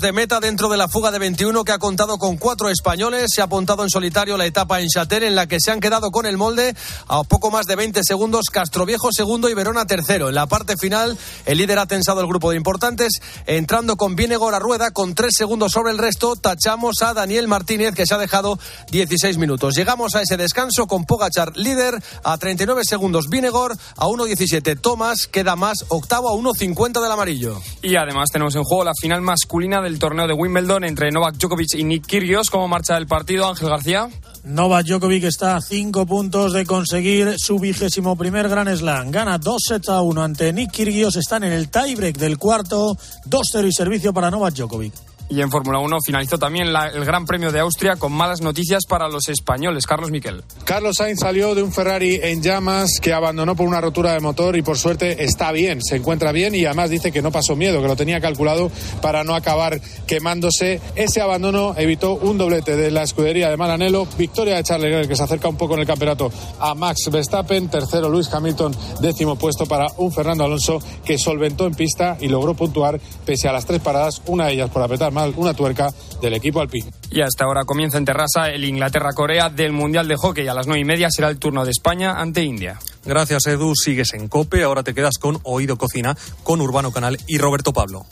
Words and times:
de 0.00 0.12
meta 0.12 0.40
dentro 0.40 0.68
de 0.68 0.76
la 0.76 0.88
fuga 0.88 1.10
de 1.10 1.18
21 1.18 1.62
que 1.64 1.72
ha 1.72 1.78
contado 1.78 2.18
con 2.18 2.36
cuatro 2.36 2.68
españoles. 2.70 3.32
Se 3.34 3.40
ha 3.40 3.44
apuntado 3.44 3.82
en 3.82 3.90
solitario 3.90 4.36
la 4.36 4.46
etapa 4.46 4.80
en 4.80 4.88
Chater 4.88 5.22
en 5.22 5.34
la 5.34 5.46
que 5.46 5.58
se 5.60 5.70
han 5.70 5.80
quedado 5.80 6.10
con 6.10 6.26
el 6.26 6.36
molde 6.36 6.74
a 7.06 7.22
poco 7.22 7.50
más 7.50 7.66
de 7.66 7.76
20 7.76 8.00
segundos 8.02 8.46
Castroviejo 8.50 9.12
segundo 9.12 9.48
y 9.48 9.54
Verona 9.54 9.86
tercero. 9.86 10.28
En 10.28 10.34
la 10.34 10.46
parte 10.46 10.76
final 10.76 11.16
el 11.44 11.58
líder 11.58 11.78
ha 11.78 11.86
tensado 11.86 12.20
el 12.20 12.26
grupo 12.26 12.50
de 12.50 12.56
importantes 12.56 13.20
entrando 13.46 13.96
con 13.96 14.16
Vinegar 14.16 14.54
a 14.54 14.58
rueda 14.58 14.90
con 14.90 15.14
tres 15.14 15.34
segundos 15.36 15.72
sobre 15.72 15.92
el 15.92 15.98
resto. 15.98 16.34
Tachamos 16.36 17.02
a 17.02 17.14
Daniel 17.14 17.46
Martínez 17.46 17.94
que 17.94 18.06
se 18.06 18.14
ha 18.14 18.18
dejado 18.18 18.58
16 18.90 19.38
minutos. 19.38 19.74
Llegamos 19.76 20.14
a 20.14 20.22
ese 20.22 20.36
descanso 20.36 20.86
con 20.86 21.04
Pogachar 21.04 21.56
líder 21.56 22.02
a 22.22 22.38
39 22.38 22.84
segundos 22.84 23.28
Vinegar 23.28 23.72
a 23.96 24.06
1.17 24.06 24.80
Tomás 24.80 25.26
queda 25.26 25.56
más 25.56 25.84
octavo 25.88 26.30
a 26.30 26.32
1.50 26.32 27.02
del 27.02 27.12
amarillo. 27.12 27.60
Y 27.82 27.96
además 27.96 28.30
tenemos 28.30 28.54
en 28.54 28.64
juego 28.64 28.84
la 28.84 28.94
final 29.00 29.20
masculina 29.20 29.83
del 29.84 29.98
torneo 29.98 30.26
de 30.26 30.32
Wimbledon 30.32 30.82
entre 30.84 31.10
Novak 31.10 31.36
Djokovic 31.36 31.74
y 31.74 31.84
Nick 31.84 32.06
Kyrgios. 32.06 32.50
¿Cómo 32.50 32.66
marcha 32.68 32.96
el 32.96 33.06
partido, 33.06 33.46
Ángel 33.46 33.68
García? 33.68 34.08
Novak 34.44 34.86
Djokovic 34.86 35.24
está 35.24 35.56
a 35.56 35.60
cinco 35.60 36.06
puntos 36.06 36.52
de 36.52 36.66
conseguir 36.66 37.38
su 37.38 37.58
vigésimo 37.58 38.16
primer 38.16 38.48
Grand 38.48 38.74
Slam. 38.74 39.10
Gana 39.10 39.38
2 39.38 39.62
sets 39.62 39.88
a 39.90 40.00
1 40.00 40.22
ante 40.22 40.52
Nick 40.52 40.72
Kyrgios. 40.72 41.16
Están 41.16 41.44
en 41.44 41.52
el 41.52 41.68
tiebreak 41.68 42.16
del 42.16 42.38
cuarto. 42.38 42.96
2-0 43.26 43.68
y 43.68 43.72
servicio 43.72 44.12
para 44.12 44.30
Novak 44.30 44.54
Djokovic. 44.54 45.13
Y 45.28 45.40
en 45.40 45.50
Fórmula 45.50 45.78
1 45.78 45.98
finalizó 46.04 46.38
también 46.38 46.68
el 46.68 47.04
Gran 47.04 47.24
Premio 47.24 47.50
de 47.50 47.60
Austria 47.60 47.96
con 47.96 48.12
malas 48.12 48.42
noticias 48.42 48.84
para 48.86 49.08
los 49.08 49.28
españoles. 49.28 49.86
Carlos 49.86 50.10
Miquel. 50.10 50.42
Carlos 50.64 50.96
Sainz 50.98 51.20
salió 51.20 51.54
de 51.54 51.62
un 51.62 51.72
Ferrari 51.72 52.20
en 52.22 52.42
llamas 52.42 53.00
que 53.00 53.12
abandonó 53.12 53.56
por 53.56 53.66
una 53.66 53.80
rotura 53.80 54.12
de 54.12 54.20
motor 54.20 54.56
y 54.56 54.62
por 54.62 54.76
suerte 54.76 55.24
está 55.24 55.50
bien, 55.50 55.82
se 55.82 55.96
encuentra 55.96 56.30
bien 56.30 56.54
y 56.54 56.66
además 56.66 56.90
dice 56.90 57.10
que 57.10 57.22
no 57.22 57.32
pasó 57.32 57.56
miedo, 57.56 57.80
que 57.80 57.88
lo 57.88 57.96
tenía 57.96 58.20
calculado 58.20 58.70
para 59.00 59.24
no 59.24 59.34
acabar 59.34 59.80
quemándose. 60.06 60.80
Ese 60.94 61.22
abandono 61.22 61.74
evitó 61.76 62.14
un 62.16 62.36
doblete 62.36 62.76
de 62.76 62.90
la 62.90 63.02
escudería 63.02 63.48
de 63.48 63.56
Maranello, 63.56 64.06
victoria 64.18 64.56
de 64.56 64.64
Charles 64.64 64.90
Leclerc 64.90 65.08
que 65.08 65.16
se 65.16 65.22
acerca 65.22 65.48
un 65.48 65.56
poco 65.56 65.74
en 65.74 65.80
el 65.80 65.86
campeonato 65.86 66.30
a 66.60 66.74
Max 66.74 67.08
Verstappen, 67.10 67.68
tercero 67.68 68.10
Luis 68.10 68.32
Hamilton, 68.32 68.76
décimo 69.00 69.36
puesto 69.36 69.64
para 69.64 69.86
un 69.96 70.12
Fernando 70.12 70.44
Alonso 70.44 70.80
que 71.04 71.18
solventó 71.18 71.66
en 71.66 71.74
pista 71.74 72.18
y 72.20 72.28
logró 72.28 72.54
puntuar 72.54 73.00
pese 73.24 73.48
a 73.48 73.52
las 73.52 73.64
tres 73.64 73.80
paradas, 73.80 74.20
una 74.26 74.46
de 74.46 74.52
ellas 74.52 74.70
por 74.70 74.82
apretar 74.82 75.13
mal 75.14 75.32
una 75.36 75.54
tuerca 75.54 75.90
del 76.20 76.34
equipo 76.34 76.60
alpino. 76.60 76.90
Y 77.10 77.22
hasta 77.22 77.44
ahora 77.44 77.64
comienza 77.64 77.96
en 77.96 78.04
Terrassa 78.04 78.50
el 78.50 78.64
Inglaterra-Corea 78.64 79.48
del 79.48 79.72
Mundial 79.72 80.08
de 80.08 80.16
Hockey. 80.16 80.48
A 80.48 80.54
las 80.54 80.66
nueve 80.66 80.80
y 80.80 80.84
media 80.84 81.08
será 81.10 81.28
el 81.28 81.38
turno 81.38 81.64
de 81.64 81.70
España 81.70 82.20
ante 82.20 82.42
India. 82.42 82.78
Gracias, 83.04 83.46
Edu. 83.46 83.74
Sigues 83.74 84.12
en 84.14 84.28
COPE. 84.28 84.64
Ahora 84.64 84.82
te 84.82 84.94
quedas 84.94 85.18
con 85.18 85.38
Oído 85.44 85.78
Cocina, 85.78 86.16
con 86.42 86.60
Urbano 86.60 86.92
Canal 86.92 87.18
y 87.26 87.38
Roberto 87.38 87.72
Pablo. 87.72 88.04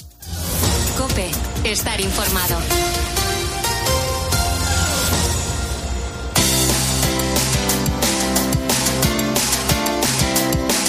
COPE. 0.97 1.31
Estar 1.65 2.01
informado. 2.01 2.57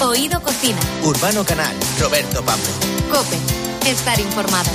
Oído 0.02 0.40
Cocina. 0.42 0.78
Urbano 1.02 1.44
Canal. 1.44 1.74
Roberto 1.98 2.44
Pablo. 2.44 2.64
COPE. 3.10 3.90
Estar 3.90 4.20
informado. 4.20 4.70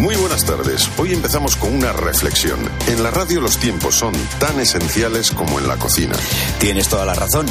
Muy 0.00 0.16
buenas 0.16 0.46
tardes. 0.46 0.88
Hoy 0.96 1.12
empezamos 1.12 1.56
con 1.56 1.74
una 1.74 1.92
reflexión. 1.92 2.58
En 2.88 3.02
la 3.02 3.10
radio 3.10 3.42
los 3.42 3.58
tiempos 3.58 3.96
son 3.96 4.14
tan 4.38 4.58
esenciales 4.58 5.30
como 5.30 5.58
en 5.58 5.68
la 5.68 5.76
cocina. 5.76 6.16
Tienes 6.58 6.88
toda 6.88 7.04
la 7.04 7.12
razón. 7.12 7.44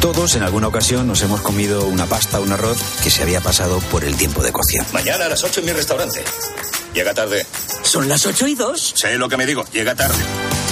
Todos 0.00 0.34
en 0.34 0.42
alguna 0.42 0.68
ocasión 0.68 1.06
nos 1.06 1.20
hemos 1.20 1.42
comido 1.42 1.84
una 1.84 2.06
pasta 2.06 2.40
o 2.40 2.42
un 2.42 2.52
arroz 2.52 2.78
que 3.02 3.10
se 3.10 3.22
había 3.22 3.42
pasado 3.42 3.80
por 3.90 4.02
el 4.02 4.16
tiempo 4.16 4.42
de 4.42 4.50
cocción. 4.50 4.86
Mañana 4.94 5.26
a 5.26 5.28
las 5.28 5.44
8 5.44 5.60
en 5.60 5.66
mi 5.66 5.72
restaurante. 5.72 6.24
Llega 6.94 7.12
tarde. 7.12 7.46
¿Son 7.82 8.08
las 8.08 8.24
8 8.24 8.46
y 8.48 8.54
2? 8.54 8.92
Sé 8.96 9.18
lo 9.18 9.28
que 9.28 9.36
me 9.36 9.44
digo, 9.44 9.66
llega 9.70 9.94
tarde. 9.94 10.16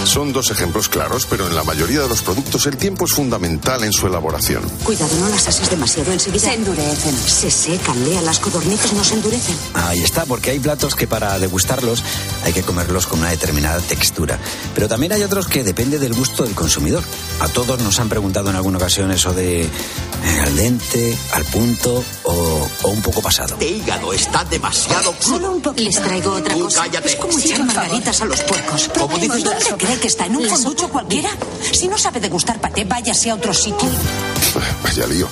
Son 0.08 0.32
dos 0.32 0.50
ejemplos 0.50 0.88
claros, 0.88 1.26
pero 1.28 1.46
en 1.46 1.54
la 1.54 1.64
mayoría 1.64 2.00
de 2.00 2.08
los 2.08 2.22
productos 2.22 2.64
el 2.64 2.78
tiempo 2.78 3.04
es 3.04 3.12
fundamental 3.12 3.84
en 3.84 3.92
su 3.92 4.06
elaboración. 4.06 4.62
Cuidado, 4.82 5.14
no 5.20 5.28
las 5.28 5.46
ases 5.48 5.68
demasiado 5.68 6.10
enseguida. 6.10 6.48
Se 6.48 6.54
endurecen. 6.54 7.14
Se 7.14 7.50
secan, 7.50 8.02
Lea, 8.08 8.22
las 8.22 8.38
codornices 8.38 8.94
no 8.94 9.04
se 9.04 9.14
endurecen. 9.16 9.54
Ahí 9.74 10.02
está, 10.02 10.24
porque 10.24 10.48
hay 10.48 10.60
platos 10.60 10.94
que 10.94 11.06
para 11.06 11.38
degustarlos 11.38 12.02
hay 12.42 12.54
que 12.54 12.62
comerlos 12.62 13.06
con 13.06 13.18
una 13.18 13.28
determinada 13.28 13.80
textura. 13.80 14.38
Pero 14.74 14.88
también 14.88 15.12
hay 15.12 15.22
otros 15.22 15.46
que 15.46 15.62
depende 15.62 15.98
del 15.98 16.14
gusto 16.14 16.42
del 16.42 16.54
consumidor. 16.54 17.04
A 17.40 17.48
todos 17.48 17.78
nos 17.80 18.00
han 18.00 18.08
preguntado 18.08 18.48
en 18.48 18.56
alguna 18.56 18.78
ocasión 18.78 19.12
eso 19.12 19.34
de 19.34 19.64
eh, 19.64 19.68
al 20.42 20.56
dente, 20.56 21.18
al 21.32 21.44
punto 21.44 22.02
o, 22.22 22.47
o 22.82 22.88
un 22.90 23.02
poco 23.02 23.20
pasado. 23.20 23.54
Este 23.54 23.68
hígado 23.68 24.12
está 24.12 24.44
demasiado 24.44 25.12
crudo. 25.12 25.34
Solo 25.36 25.52
un 25.52 25.60
poco. 25.60 25.80
Les 25.80 25.94
traigo 25.96 26.32
otra 26.32 26.54
Tú 26.54 26.60
cosa. 26.64 26.82
cállate. 26.82 27.08
Es 27.08 27.16
como 27.16 27.32
Sí, 27.38 27.48
echar 27.52 27.64
margaritas 27.64 28.20
a 28.20 28.24
los 28.24 28.40
puercos. 28.42 28.90
¿Cómo 28.98 29.18
dices? 29.18 29.44
¿Dónde 29.44 29.74
cree 29.78 29.98
que 29.98 30.06
está? 30.08 30.26
¿En 30.26 30.36
un 30.36 30.48
fonducho 30.48 30.88
cualquiera? 30.88 31.30
Si 31.72 31.88
no 31.88 31.98
sabe 31.98 32.20
degustar 32.20 32.60
paté, 32.60 32.84
váyase 32.84 33.30
a 33.30 33.34
otro 33.34 33.52
sitio. 33.54 33.88
Vaya 34.82 35.06
lío. 35.06 35.28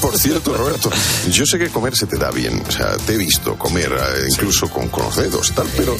Por 0.00 0.18
cierto, 0.18 0.54
Roberto, 0.54 0.90
yo 1.30 1.46
sé 1.46 1.58
que 1.58 1.68
comer 1.70 1.96
se 1.96 2.06
te 2.06 2.16
da 2.18 2.30
bien. 2.30 2.62
O 2.68 2.70
sea, 2.72 2.96
te 2.98 3.14
he 3.14 3.16
visto 3.16 3.56
comer 3.56 3.92
eh, 3.92 4.26
incluso 4.30 4.68
con, 4.68 4.88
con 4.88 5.04
los 5.04 5.16
dedos 5.16 5.52
tal, 5.54 5.68
pero. 5.76 5.96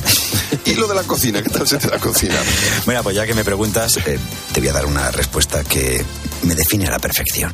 ¿Y 0.65 0.75
lo 0.75 0.87
de 0.87 0.95
la 0.95 1.03
cocina? 1.05 1.43
¿Qué 1.43 1.51
tal 1.51 1.67
se 1.67 1.79
te 1.79 1.89
da 1.89 1.99
cocinar? 1.99 2.43
Bueno, 2.84 3.03
pues 3.03 3.17
ya 3.17 3.27
que 3.27 3.34
me 3.34 3.45
preguntas, 3.45 3.97
eh, 4.07 4.19
te 4.53 4.61
voy 4.61 4.69
a 4.69 4.73
dar 4.73 4.87
una 4.87 5.11
respuesta 5.11 5.63
que 5.65 6.05
me 6.43 6.55
define 6.55 6.87
a 6.87 6.91
la 6.91 6.99
perfección. 6.99 7.53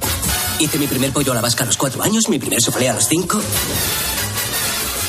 Hice 0.59 0.79
mi 0.79 0.87
primer 0.87 1.13
pollo 1.13 1.33
a 1.33 1.35
la 1.35 1.41
vasca 1.41 1.65
a 1.65 1.67
los 1.67 1.77
cuatro 1.77 2.03
años, 2.03 2.29
mi 2.29 2.39
primer 2.39 2.61
soflé 2.61 2.89
a 2.89 2.95
los 2.95 3.07
cinco. 3.07 3.41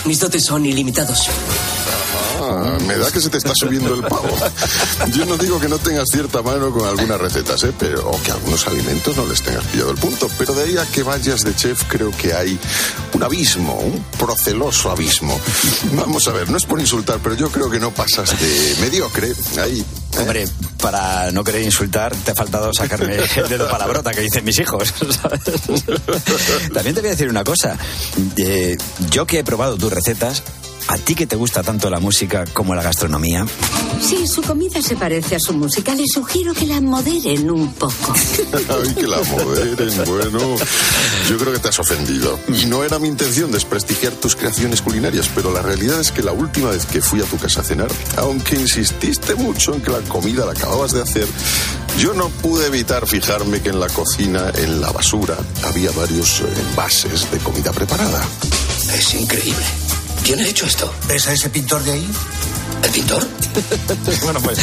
Mis 0.05 0.19
dotes 0.19 0.43
son 0.43 0.65
ilimitados. 0.65 1.29
Ah, 2.51 2.77
me 2.85 2.97
da 2.97 3.11
que 3.11 3.21
se 3.21 3.29
te 3.29 3.37
está 3.37 3.53
subiendo 3.55 3.93
el 3.93 4.01
pavo. 4.01 4.29
Yo 5.11 5.25
no 5.25 5.37
digo 5.37 5.59
que 5.59 5.69
no 5.69 5.77
tengas 5.77 6.05
cierta 6.11 6.41
mano 6.41 6.71
con 6.71 6.87
algunas 6.87 7.19
recetas, 7.19 7.63
¿eh? 7.63 7.73
pero, 7.77 8.09
o 8.09 8.21
que 8.21 8.31
algunos 8.31 8.67
alimentos 8.67 9.15
no 9.15 9.25
les 9.25 9.41
tengas 9.41 9.63
pillado 9.65 9.91
el 9.91 9.97
punto. 9.97 10.29
Pero 10.37 10.53
de 10.53 10.63
ahí 10.63 10.77
a 10.77 10.85
que 10.85 11.03
vayas 11.03 11.43
de 11.43 11.55
chef, 11.55 11.83
creo 11.87 12.11
que 12.11 12.33
hay 12.33 12.59
un 13.13 13.23
abismo, 13.23 13.75
un 13.79 14.03
proceloso 14.19 14.91
abismo. 14.91 15.39
Vamos 15.93 16.27
a 16.27 16.31
ver, 16.31 16.49
no 16.49 16.57
es 16.57 16.65
por 16.65 16.79
insultar, 16.79 17.19
pero 17.23 17.35
yo 17.35 17.49
creo 17.49 17.69
que 17.69 17.79
no 17.79 17.91
pasas 17.91 18.37
de 18.39 18.75
mediocre. 18.81 19.33
Ahí. 19.61 19.85
Hombre, 20.19 20.45
para 20.81 21.31
no 21.31 21.43
querer 21.43 21.63
insultar, 21.63 22.13
te 22.15 22.31
ha 22.31 22.35
faltado 22.35 22.73
sacarme 22.73 23.15
el 23.35 23.49
dedo 23.49 23.69
palabrota 23.69 24.11
que 24.11 24.21
dicen 24.21 24.43
mis 24.43 24.59
hijos. 24.59 24.93
También 26.73 26.95
te 26.95 27.01
voy 27.01 27.07
a 27.07 27.11
decir 27.11 27.29
una 27.29 27.43
cosa. 27.43 27.77
Eh, 28.35 28.77
yo 29.09 29.25
que 29.25 29.39
he 29.39 29.43
probado 29.43 29.77
tus 29.77 29.91
recetas, 29.91 30.43
a 30.87 30.97
ti 30.97 31.15
que 31.15 31.27
te 31.27 31.35
gusta 31.35 31.63
tanto 31.63 31.89
la 31.89 31.99
música 31.99 32.45
como 32.53 32.75
la 32.75 32.81
gastronomía, 32.83 33.45
Si 34.01 34.27
su 34.27 34.41
comida 34.41 34.81
se 34.81 34.95
parece 34.95 35.35
a 35.35 35.39
su 35.39 35.53
música, 35.53 35.93
le 35.93 36.05
sugiero 36.07 36.53
que 36.53 36.65
la 36.65 36.81
moderen 36.81 37.49
un 37.51 37.71
poco. 37.73 38.13
Ay, 38.53 38.93
que 38.95 39.07
la 39.07 39.21
moderen, 39.21 40.03
bueno. 40.05 40.55
Yo 41.29 41.37
creo 41.37 41.53
que 41.53 41.59
te 41.59 41.69
has 41.69 41.79
ofendido. 41.79 42.39
Y 42.47 42.65
no 42.65 42.83
era 42.83 42.99
mi 42.99 43.07
intención 43.07 43.51
desprestigiar 43.51 44.13
tus 44.13 44.35
creaciones 44.35 44.81
culinarias, 44.81 45.29
pero 45.33 45.51
la 45.51 45.61
realidad 45.61 45.99
es 45.99 46.11
que 46.11 46.23
la 46.23 46.31
última 46.31 46.71
vez 46.71 46.85
que 46.85 47.01
fui 47.01 47.21
a 47.21 47.25
tu 47.25 47.37
casa 47.37 47.61
a 47.61 47.63
cenar, 47.63 47.91
aunque 48.17 48.55
insististe 48.55 49.35
mucho 49.35 49.73
en 49.73 49.81
que 49.81 49.91
la 49.91 49.99
comida 50.01 50.45
la 50.45 50.53
acababas 50.53 50.91
de 50.93 51.01
hacer, 51.01 51.27
yo 51.99 52.13
no 52.13 52.29
pude 52.29 52.67
evitar 52.67 53.07
fijarme 53.07 53.61
que 53.61 53.69
en 53.69 53.79
la 53.79 53.87
cocina, 53.89 54.51
en 54.55 54.81
la 54.81 54.91
basura, 54.91 55.37
había 55.63 55.91
varios 55.91 56.41
envases 56.69 57.29
de 57.31 57.37
comida 57.39 57.71
preparada. 57.71 58.25
Es 58.93 59.13
increíble. 59.13 59.65
¿Quién 60.23 60.39
ha 60.39 60.47
hecho 60.47 60.65
esto? 60.65 60.93
¿Ves 61.07 61.27
a 61.27 61.33
ese 61.33 61.49
pintor 61.49 61.83
de 61.83 61.93
ahí? 61.93 62.07
¿El 62.83 62.91
pintor? 62.91 63.27
bueno, 64.23 64.39
pues 64.41 64.59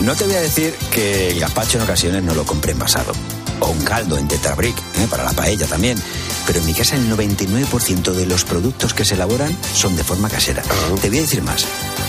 no 0.00 0.14
te 0.14 0.24
voy 0.24 0.34
a 0.34 0.40
decir 0.40 0.74
que 0.92 1.30
el 1.30 1.40
gazpacho 1.40 1.78
en 1.78 1.84
ocasiones 1.84 2.22
no 2.22 2.34
lo 2.34 2.44
compré 2.44 2.72
envasado. 2.72 3.12
O 3.60 3.68
un 3.68 3.82
caldo 3.82 4.18
en 4.18 4.28
tetrabric, 4.28 4.76
¿eh? 4.76 5.06
para 5.08 5.24
la 5.24 5.32
paella 5.32 5.66
también. 5.66 5.98
Pero 6.46 6.60
en 6.60 6.66
mi 6.66 6.74
casa 6.74 6.96
el 6.96 7.10
99% 7.10 8.12
de 8.12 8.26
los 8.26 8.44
productos 8.44 8.94
que 8.94 9.04
se 9.04 9.14
elaboran 9.14 9.56
son 9.74 9.96
de 9.96 10.04
forma 10.04 10.28
casera. 10.28 10.62
Te 11.00 11.08
voy 11.08 11.18
a 11.18 11.22
decir 11.22 11.42
más. 11.42 11.66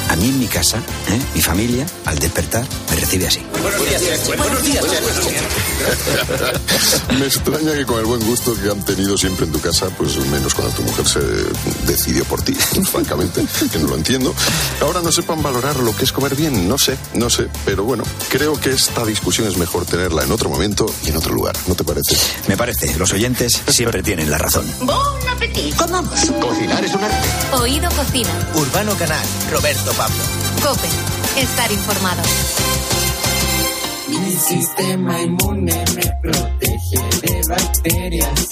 A 0.10 0.16
mí 0.16 0.30
en 0.30 0.40
mi 0.40 0.48
casa, 0.48 0.78
¿eh? 0.78 1.20
mi 1.36 1.42
familia, 1.42 1.86
al 2.06 2.18
despertar, 2.18 2.66
me 2.90 2.96
recibe 2.96 3.28
así. 3.28 3.42
Buenos 3.62 3.86
días. 3.90 4.28
Buenos 4.38 4.64
días, 4.64 4.86
Me 7.20 7.26
extraña 7.26 7.74
que 7.74 7.86
con 7.86 8.00
el 8.00 8.06
buen 8.06 8.26
gusto 8.26 8.56
que 8.56 8.70
han 8.70 8.84
tenido 8.86 9.18
siempre 9.18 9.46
en 9.46 9.52
tu 9.52 9.60
casa, 9.60 9.90
pues 9.98 10.18
menos 10.28 10.54
cuando 10.54 10.74
tu 10.76 10.84
mujer 10.84 11.08
se 11.08 11.20
decidió 11.86 12.24
por 12.26 12.42
ti, 12.42 12.54
francamente, 12.92 13.46
que 13.72 13.80
no 13.80 13.88
lo 13.88 13.96
entiendo. 13.96 14.34
Ahora 14.82 15.02
no 15.02 15.12
sepan 15.12 15.42
valorar 15.42 15.76
lo 15.78 15.96
que 15.96 16.06
es 16.06 16.14
comer 16.14 16.36
bien, 16.36 16.70
no 16.70 16.78
sé, 16.78 16.98
no 17.14 17.30
sé, 17.30 17.48
pero 17.66 17.84
bueno, 17.84 18.04
creo 18.30 18.54
que 18.60 18.72
esta 18.72 19.04
discusión 19.04 19.48
es 19.48 19.58
mejor 19.58 19.86
tenerla 19.86 20.24
en 20.24 20.32
otro 20.32 20.50
momento 20.50 20.86
y 21.06 21.10
en 21.10 21.18
otro 21.18 21.34
lugar, 21.34 21.56
¿no 21.68 21.76
te 21.76 21.84
parece? 21.84 22.16
Me 22.48 22.56
parece, 22.56 22.96
los 22.98 23.12
oyentes 23.12 23.62
siempre 23.68 24.04
tienen 24.04 24.27
la 24.28 24.38
razón. 24.38 24.66
¡Bon 24.82 25.30
appetit! 25.30 25.76
Comamos. 25.76 26.20
Cocinar 26.42 26.84
es 26.84 26.94
un 26.94 27.04
arte. 27.04 27.28
Oído 27.54 27.90
Cocina. 27.92 28.30
Urbano 28.56 28.94
Canal. 28.96 29.26
Roberto 29.52 29.92
Pablo. 29.94 30.16
COPE. 30.64 31.42
Estar 31.42 31.72
informado. 31.72 32.22
Mi 34.08 34.32
sistema 34.34 35.22
inmune 35.22 35.86
me 35.96 36.14
protege 36.22 37.00
de 37.22 37.42
bacterias. 37.50 38.48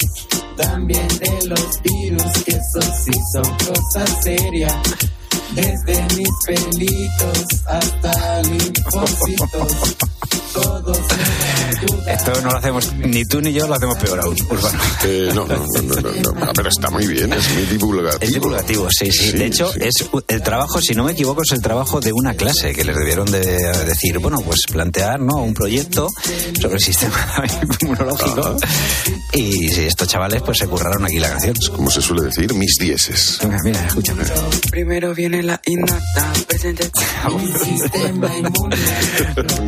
también 0.57 1.07
de 1.07 1.47
los 1.47 1.81
virus, 1.81 2.43
que 2.45 2.51
eso 2.51 2.81
sí 3.03 3.11
son 3.33 3.57
cosas 3.57 4.23
serias. 4.23 4.73
Desde 5.51 6.01
mis 6.15 6.29
pelitos 6.45 7.45
hasta 7.67 8.41
linfocitos. 8.43 9.95
Todos 10.53 10.97
Esto 12.15 12.41
no 12.41 12.51
lo 12.51 12.57
hacemos, 12.57 12.93
ni 12.95 13.25
tú 13.25 13.41
ni 13.41 13.51
yo 13.51 13.67
lo 13.67 13.75
hacemos 13.75 13.97
peor 13.97 14.19
aún, 14.21 14.35
Urbano. 14.49 14.79
Eh, 15.03 15.31
no, 15.35 15.45
no, 15.45 15.57
no, 15.57 15.81
no, 15.81 16.01
no, 16.01 16.33
no. 16.33 16.45
Ah, 16.45 16.51
pero 16.55 16.69
está 16.69 16.89
muy 16.89 17.05
bien, 17.05 17.31
es 17.33 17.53
muy 17.53 17.63
divulgativo. 17.65 18.21
Es 18.21 18.33
divulgativo, 18.33 18.87
sí, 18.89 19.11
sí. 19.11 19.31
Sí, 19.31 19.37
de 19.37 19.45
hecho, 19.45 19.71
sí. 19.71 19.79
es 19.81 20.09
el 20.29 20.41
trabajo, 20.41 20.81
si 20.81 20.95
no 20.95 21.03
me 21.03 21.11
equivoco, 21.11 21.41
es 21.43 21.51
el 21.51 21.61
trabajo 21.61 21.99
de 21.99 22.13
una 22.13 22.33
clase 22.33 22.73
que 22.73 22.85
les 22.85 22.95
debieron 22.95 23.29
de 23.29 23.41
decir, 23.85 24.17
bueno, 24.19 24.37
pues 24.45 24.61
plantear 24.71 25.19
¿no? 25.19 25.43
un 25.43 25.53
proyecto 25.53 26.09
sobre 26.59 26.75
el 26.75 26.81
sistema 26.81 27.17
inmunológico. 27.81 28.55
Y 29.33 29.67
sí, 29.67 29.81
estos 29.81 30.07
chavales 30.07 30.41
pues 30.41 30.57
se 30.57 30.67
curraron 30.67 31.03
aquí 31.03 31.19
la 31.19 31.29
canción. 31.29 31.55
Como 31.75 31.91
se 31.91 32.01
suele 32.01 32.23
decir, 32.23 32.53
mis 32.53 32.77
dieces. 32.79 33.39
Venga, 33.41 33.57
mira, 33.63 33.85
escúchame. 33.85 34.23
Primero 34.71 35.13
viene 35.13 35.43
la 35.43 35.59
innata, 35.65 36.33
presente 36.47 36.89
sistema 37.63 38.37
inmune. 38.37 38.77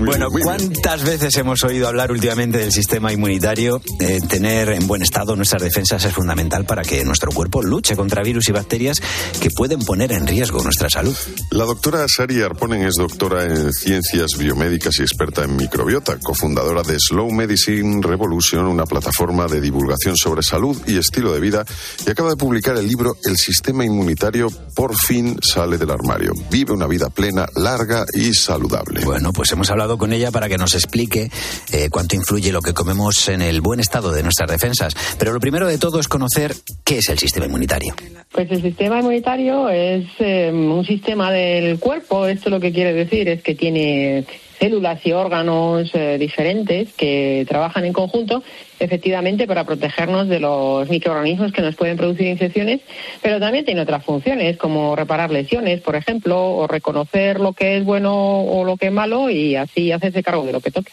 Bueno, 0.06 0.30
¿cuántas 0.32 1.04
veces 1.04 1.36
hemos 1.36 1.64
oído 1.64 1.88
hablar 1.90 2.12
últimamente 2.12 2.37
del 2.38 2.72
sistema 2.72 3.12
inmunitario? 3.12 3.81
Eh, 4.00 4.19
tener 4.30 4.69
en 4.69 4.86
buen 4.86 5.01
estado 5.01 5.36
nuestras 5.36 5.63
defensas 5.63 6.06
es 6.06 6.13
fundamental 6.13 6.66
para 6.66 6.84
que 6.84 7.04
nuestro 7.04 7.31
cuerpo 7.31 7.63
luche 7.63 7.95
contra 7.95 8.22
virus 8.22 8.48
y 8.50 8.51
bacterias 8.51 9.01
que 9.42 9.50
pueden 9.50 9.80
poner 9.80 10.12
en 10.12 10.28
riesgo 10.28 10.62
nuestra 10.62 10.88
salud. 10.88 11.18
La 11.50 11.66
doctora 11.66 12.06
Sari 12.07 12.44
Arponen 12.44 12.84
es 12.84 12.94
doctora 12.94 13.44
en 13.44 13.74
ciencias 13.74 14.38
biomédicas 14.38 15.00
y 15.00 15.01
experta 15.01 15.45
en 15.45 15.56
microbiota, 15.56 16.19
cofundadora 16.19 16.84
de 16.84 16.98
Slow 17.00 17.31
Medicine 17.31 18.06
Revolution, 18.06 18.68
una 18.68 18.86
plataforma 18.86 19.48
de 19.48 19.60
divulgación 19.60 20.16
sobre 20.16 20.44
salud 20.44 20.80
y 20.86 20.98
estilo 20.98 21.33
de 21.33 21.40
vida, 21.40 21.66
y 22.06 22.12
acaba 22.12 22.30
de 22.30 22.36
publicar 22.36 22.78
el 22.78 22.88
libro 22.88 23.18
El 23.24 23.38
sistema 23.38 23.83
inmunitario 23.83 24.51
por 24.75 24.95
fin 24.95 25.40
sale 25.42 25.80
del 25.80 25.90
armario. 25.90 26.33
Vive 26.51 26.74
una 26.74 26.86
vida 26.86 27.10
plena, 27.10 27.48
larga 27.56 28.06
y 28.13 28.36
saludable. 28.36 29.04
Bueno, 29.04 29.33
pues 29.33 29.51
hemos 29.54 29.72
hablado 29.72 29.98
con 29.98 30.13
ella 30.13 30.30
para 30.30 30.48
que 30.48 30.57
nos 30.57 30.75
explique 30.75 31.31
eh, 31.72 31.90
cuánto 31.90 32.16
influye 32.18 32.52
lo 32.52 32.62
que 32.62 32.74
comemos 32.74 33.30
en 33.30 33.42
el 33.42 33.62
buen 33.62 33.80
estado 33.80 34.12
de 34.12 34.24
nuestras 34.24 34.50
defensas. 34.50 34.94
Pero 35.18 35.31
lo 35.31 35.40
primero 35.40 35.68
de 35.68 35.78
todo 35.78 36.00
es 36.00 36.08
conocer 36.08 36.54
qué 36.84 36.98
es 36.98 37.10
el 37.10 37.18
sistema 37.18 37.46
inmunitario. 37.46 37.96
Pues 38.31 38.52
el 38.52 38.62
sistema 38.62 39.00
inmunitario 39.00 39.69
es 39.69 40.06
eh, 40.19 40.52
un 40.54 40.86
sistema 40.86 41.31
del 41.31 41.80
cuerpo. 41.80 42.28
Esto 42.28 42.50
lo 42.50 42.60
que 42.60 42.74
quiere 42.74 42.94
decir 42.94 43.30
es 43.30 43.42
que 43.42 43.56
tiene 43.56 44.25
células 44.60 45.00
y 45.06 45.12
órganos 45.12 45.90
eh, 45.94 46.18
diferentes 46.19 46.94
que 46.94 47.46
trabajan 47.48 47.86
en 47.86 47.94
conjunto 47.94 48.44
efectivamente 48.80 49.48
para 49.48 49.66
protegernos 49.66 50.28
de 50.28 50.40
los 50.40 50.90
microorganismos 50.90 51.52
que 51.52 51.62
nos 51.62 51.76
pueden 51.76 51.98
producir 51.98 52.28
infecciones, 52.28 52.82
pero 53.22 53.40
también 53.40 53.66
tiene 53.66 53.82
otras 53.82 54.04
funciones 54.04 54.58
como 54.58 54.96
reparar 54.96 55.32
lesiones, 55.32 55.82
por 55.82 55.96
ejemplo, 55.96 56.56
o 56.56 56.68
reconocer 56.68 57.40
lo 57.40 57.54
que 57.54 57.78
es 57.78 57.86
bueno 57.86 58.42
o 58.42 58.64
lo 58.64 58.78
que 58.78 58.88
es 58.88 58.94
malo 58.94 59.30
y 59.30 59.56
así 59.56 59.92
hacerse 59.92 60.24
cargo 60.24 60.46
de 60.46 60.54
lo 60.54 60.62
que 60.62 60.72
toque. 60.72 60.92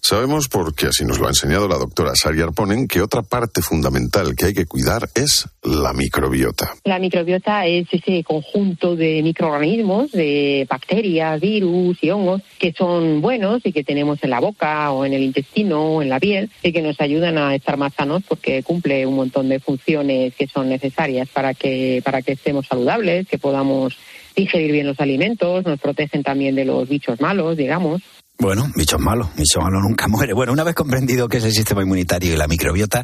Sabemos, 0.00 0.46
porque 0.46 0.86
así 0.86 1.04
nos 1.04 1.18
lo 1.18 1.26
ha 1.26 1.30
enseñado 1.30 1.66
la 1.66 1.78
doctora 1.78 2.12
Sari 2.14 2.40
Arponen, 2.40 2.86
que 2.86 3.02
otra 3.02 3.22
parte 3.22 3.60
fundamental 3.60 4.36
que 4.36 4.46
hay 4.46 4.54
que 4.54 4.64
cuidar 4.64 5.08
es 5.16 5.48
la 5.64 5.92
microbiota. 5.92 6.74
La 6.84 7.00
microbiota 7.00 7.66
es 7.66 7.88
ese 7.90 8.22
conjunto 8.22 8.94
de 8.94 9.20
microorganismos, 9.24 10.12
de 10.12 10.64
bacterias, 10.70 11.40
virus 11.40 11.98
y 12.02 12.10
hongos 12.10 12.42
que 12.58 12.72
son 12.72 13.20
buenos 13.20 13.62
y 13.64 13.72
que 13.72 13.82
tenemos 13.82 14.22
en 14.22 14.30
la 14.30 14.38
boca 14.38 14.92
o 14.92 15.04
en 15.04 15.12
el 15.12 15.22
intestino 15.22 15.96
o 15.96 16.02
en 16.02 16.08
la 16.08 16.20
piel 16.20 16.50
y 16.62 16.72
que 16.72 16.82
nos 16.82 17.00
ayudan 17.00 17.15
a 17.24 17.54
estar 17.54 17.76
más 17.76 17.94
sanos 17.94 18.22
porque 18.26 18.62
cumple 18.62 19.06
un 19.06 19.16
montón 19.16 19.48
de 19.48 19.60
funciones 19.60 20.34
que 20.34 20.46
son 20.46 20.68
necesarias 20.68 21.28
para 21.28 21.54
que, 21.54 22.02
para 22.04 22.22
que 22.22 22.32
estemos 22.32 22.66
saludables, 22.66 23.26
que 23.28 23.38
podamos 23.38 23.96
digerir 24.34 24.72
bien 24.72 24.86
los 24.86 25.00
alimentos, 25.00 25.64
nos 25.64 25.80
protegen 25.80 26.22
también 26.22 26.54
de 26.54 26.64
los 26.64 26.88
bichos 26.88 27.20
malos, 27.20 27.56
digamos. 27.56 28.02
Bueno, 28.38 28.70
bichos 28.76 29.00
malos, 29.00 29.28
bicho 29.34 29.60
malo 29.60 29.80
nunca 29.80 30.08
muere. 30.08 30.34
Bueno, 30.34 30.52
una 30.52 30.64
vez 30.64 30.74
comprendido 30.74 31.28
qué 31.28 31.38
es 31.38 31.44
el 31.44 31.52
sistema 31.52 31.82
inmunitario 31.82 32.34
y 32.34 32.36
la 32.36 32.46
microbiota, 32.48 33.02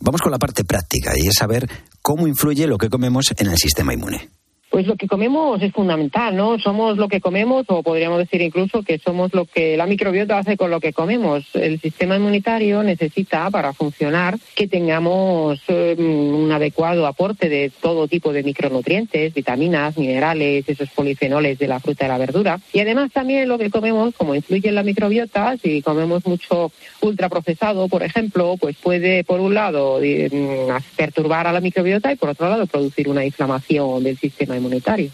vamos 0.00 0.22
con 0.22 0.30
la 0.30 0.38
parte 0.38 0.64
práctica 0.64 1.12
y 1.16 1.26
es 1.26 1.34
saber 1.34 1.68
cómo 2.00 2.28
influye 2.28 2.66
lo 2.66 2.78
que 2.78 2.88
comemos 2.88 3.34
en 3.36 3.48
el 3.48 3.58
sistema 3.58 3.92
inmune. 3.92 4.28
Pues 4.70 4.86
lo 4.86 4.96
que 4.96 5.06
comemos 5.08 5.62
es 5.62 5.72
fundamental, 5.72 6.36
¿no? 6.36 6.58
Somos 6.58 6.98
lo 6.98 7.08
que 7.08 7.22
comemos, 7.22 7.64
o 7.68 7.82
podríamos 7.82 8.18
decir 8.18 8.42
incluso 8.42 8.82
que 8.82 8.98
somos 8.98 9.32
lo 9.32 9.46
que 9.46 9.78
la 9.78 9.86
microbiota 9.86 10.36
hace 10.36 10.58
con 10.58 10.70
lo 10.70 10.78
que 10.78 10.92
comemos. 10.92 11.46
El 11.54 11.80
sistema 11.80 12.16
inmunitario 12.16 12.82
necesita, 12.82 13.50
para 13.50 13.72
funcionar, 13.72 14.38
que 14.54 14.68
tengamos 14.68 15.58
eh, 15.68 15.96
un 15.98 16.52
adecuado 16.52 17.06
aporte 17.06 17.48
de 17.48 17.72
todo 17.80 18.08
tipo 18.08 18.30
de 18.34 18.42
micronutrientes, 18.42 19.32
vitaminas, 19.32 19.96
minerales, 19.96 20.68
esos 20.68 20.90
polifenoles 20.90 21.58
de 21.58 21.66
la 21.66 21.80
fruta 21.80 22.04
y 22.04 22.08
la 22.08 22.18
verdura. 22.18 22.60
Y 22.74 22.80
además 22.80 23.10
también 23.10 23.48
lo 23.48 23.56
que 23.56 23.70
comemos, 23.70 24.14
como 24.16 24.34
influye 24.34 24.68
en 24.68 24.74
la 24.74 24.82
microbiota, 24.82 25.56
si 25.56 25.80
comemos 25.80 26.26
mucho 26.26 26.70
ultraprocesado, 27.00 27.88
por 27.88 28.02
ejemplo, 28.02 28.56
pues 28.60 28.76
puede, 28.76 29.24
por 29.24 29.40
un 29.40 29.54
lado, 29.54 29.98
di- 29.98 30.28
mm, 30.30 30.76
perturbar 30.94 31.46
a 31.46 31.52
la 31.54 31.60
microbiota 31.62 32.12
y 32.12 32.16
por 32.16 32.28
otro 32.28 32.50
lado 32.50 32.66
producir 32.66 33.08
una 33.08 33.24
inflamación 33.24 34.04
del 34.04 34.18
sistema 34.18 34.57
inmunitario. 34.58 35.10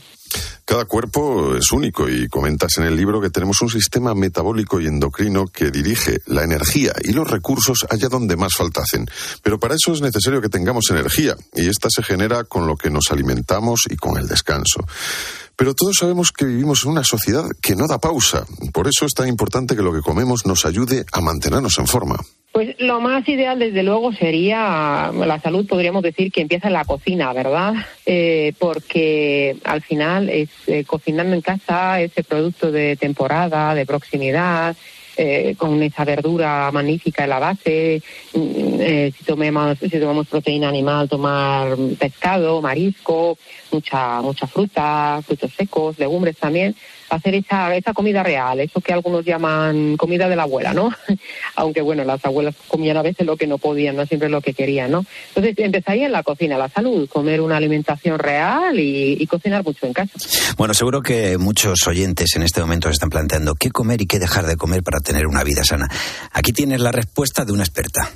Cada 0.64 0.86
cuerpo 0.86 1.56
es 1.56 1.70
único 1.72 2.08
y 2.08 2.26
comentas 2.26 2.78
en 2.78 2.84
el 2.84 2.96
libro 2.96 3.20
que 3.20 3.28
tenemos 3.28 3.60
un 3.60 3.68
sistema 3.68 4.14
metabólico 4.14 4.80
y 4.80 4.86
endocrino 4.86 5.46
que 5.46 5.70
dirige 5.70 6.20
la 6.26 6.42
energía 6.42 6.94
y 7.02 7.12
los 7.12 7.30
recursos 7.30 7.86
allá 7.90 8.08
donde 8.08 8.36
más 8.36 8.54
falta. 8.54 8.82
Pero 9.42 9.60
para 9.60 9.74
eso 9.74 9.92
es 9.92 10.00
necesario 10.00 10.40
que 10.40 10.48
tengamos 10.48 10.90
energía 10.90 11.36
y 11.54 11.68
esta 11.68 11.88
se 11.90 12.02
genera 12.02 12.44
con 12.44 12.66
lo 12.66 12.76
que 12.76 12.90
nos 12.90 13.10
alimentamos 13.10 13.82
y 13.90 13.96
con 13.96 14.16
el 14.16 14.26
descanso. 14.26 14.80
Pero 15.56 15.74
todos 15.74 15.96
sabemos 15.98 16.32
que 16.32 16.44
vivimos 16.44 16.84
en 16.84 16.92
una 16.92 17.04
sociedad 17.04 17.44
que 17.62 17.76
no 17.76 17.86
da 17.86 17.98
pausa. 17.98 18.44
Por 18.72 18.88
eso 18.88 19.06
es 19.06 19.14
tan 19.14 19.28
importante 19.28 19.76
que 19.76 19.82
lo 19.82 19.92
que 19.92 20.00
comemos 20.00 20.46
nos 20.46 20.66
ayude 20.66 21.04
a 21.12 21.20
mantenernos 21.20 21.78
en 21.78 21.86
forma. 21.86 22.18
Pues 22.54 22.76
lo 22.78 23.00
más 23.00 23.28
ideal, 23.28 23.58
desde 23.58 23.82
luego, 23.82 24.12
sería 24.12 25.10
la 25.12 25.40
salud, 25.40 25.66
podríamos 25.66 26.04
decir 26.04 26.30
que 26.30 26.40
empieza 26.40 26.68
en 26.68 26.74
la 26.74 26.84
cocina, 26.84 27.32
¿verdad? 27.32 27.74
Eh, 28.06 28.52
porque 28.60 29.56
al 29.64 29.82
final 29.82 30.28
es 30.28 30.50
eh, 30.68 30.84
cocinando 30.84 31.34
en 31.34 31.40
casa 31.40 32.00
ese 32.00 32.22
producto 32.22 32.70
de 32.70 32.94
temporada, 32.94 33.74
de 33.74 33.84
proximidad, 33.84 34.76
eh, 35.16 35.54
con 35.56 35.82
esa 35.82 36.04
verdura 36.04 36.70
magnífica 36.72 37.24
en 37.24 37.30
la 37.30 37.38
base. 37.38 38.02
Mm, 38.34 38.80
eh, 38.80 39.12
si, 39.16 39.24
tomemos, 39.24 39.78
si 39.78 39.88
tomamos 39.88 40.26
proteína 40.28 40.68
animal, 40.68 41.08
tomar 41.08 41.76
pescado, 41.98 42.60
marisco, 42.60 43.38
mucha, 43.72 44.20
mucha 44.22 44.46
fruta, 44.46 45.20
frutos 45.24 45.52
secos, 45.54 45.98
legumbres 45.98 46.36
también. 46.36 46.74
Hacer 47.10 47.34
esa, 47.34 47.74
esa 47.74 47.92
comida 47.92 48.22
real, 48.22 48.60
eso 48.60 48.80
que 48.80 48.92
algunos 48.92 49.24
llaman 49.24 49.96
comida 49.96 50.28
de 50.28 50.36
la 50.36 50.44
abuela, 50.44 50.72
¿no? 50.72 50.92
Aunque 51.56 51.80
bueno, 51.80 52.04
las 52.04 52.24
abuelas 52.24 52.54
comían 52.68 52.96
a 52.96 53.02
veces 53.02 53.26
lo 53.26 53.36
que 53.36 53.46
no 53.46 53.58
podían, 53.58 53.96
no 53.96 54.06
siempre 54.06 54.28
lo 54.28 54.40
que 54.40 54.54
querían, 54.54 54.90
¿no? 54.90 55.04
Entonces 55.28 55.54
empezaría 55.58 56.06
en 56.06 56.12
la 56.12 56.22
cocina, 56.22 56.58
la 56.58 56.68
salud, 56.68 57.08
comer 57.08 57.40
una 57.40 57.56
alimentación 57.56 58.18
real 58.18 58.78
y, 58.78 59.16
y 59.20 59.26
cocinar 59.26 59.64
mucho 59.64 59.86
en 59.86 59.92
casa. 59.92 60.12
Bueno, 60.56 60.74
seguro 60.74 61.02
que 61.02 61.38
muchos 61.38 61.86
oyentes 61.86 62.36
en 62.36 62.42
este 62.42 62.60
momento 62.60 62.88
están 62.88 63.10
planteando 63.10 63.54
qué 63.54 63.70
comer 63.70 64.02
y 64.02 64.06
qué 64.06 64.18
dejar 64.18 64.46
de 64.46 64.56
comer 64.56 64.82
para 64.82 65.00
tener 65.00 65.26
una 65.26 65.44
vida 65.44 65.64
sana. 65.64 65.88
Aquí 66.32 66.52
tienes 66.52 66.80
la 66.80 66.92
respuesta 66.92 67.44
de 67.44 67.52
una 67.52 67.62
experta. 67.62 68.10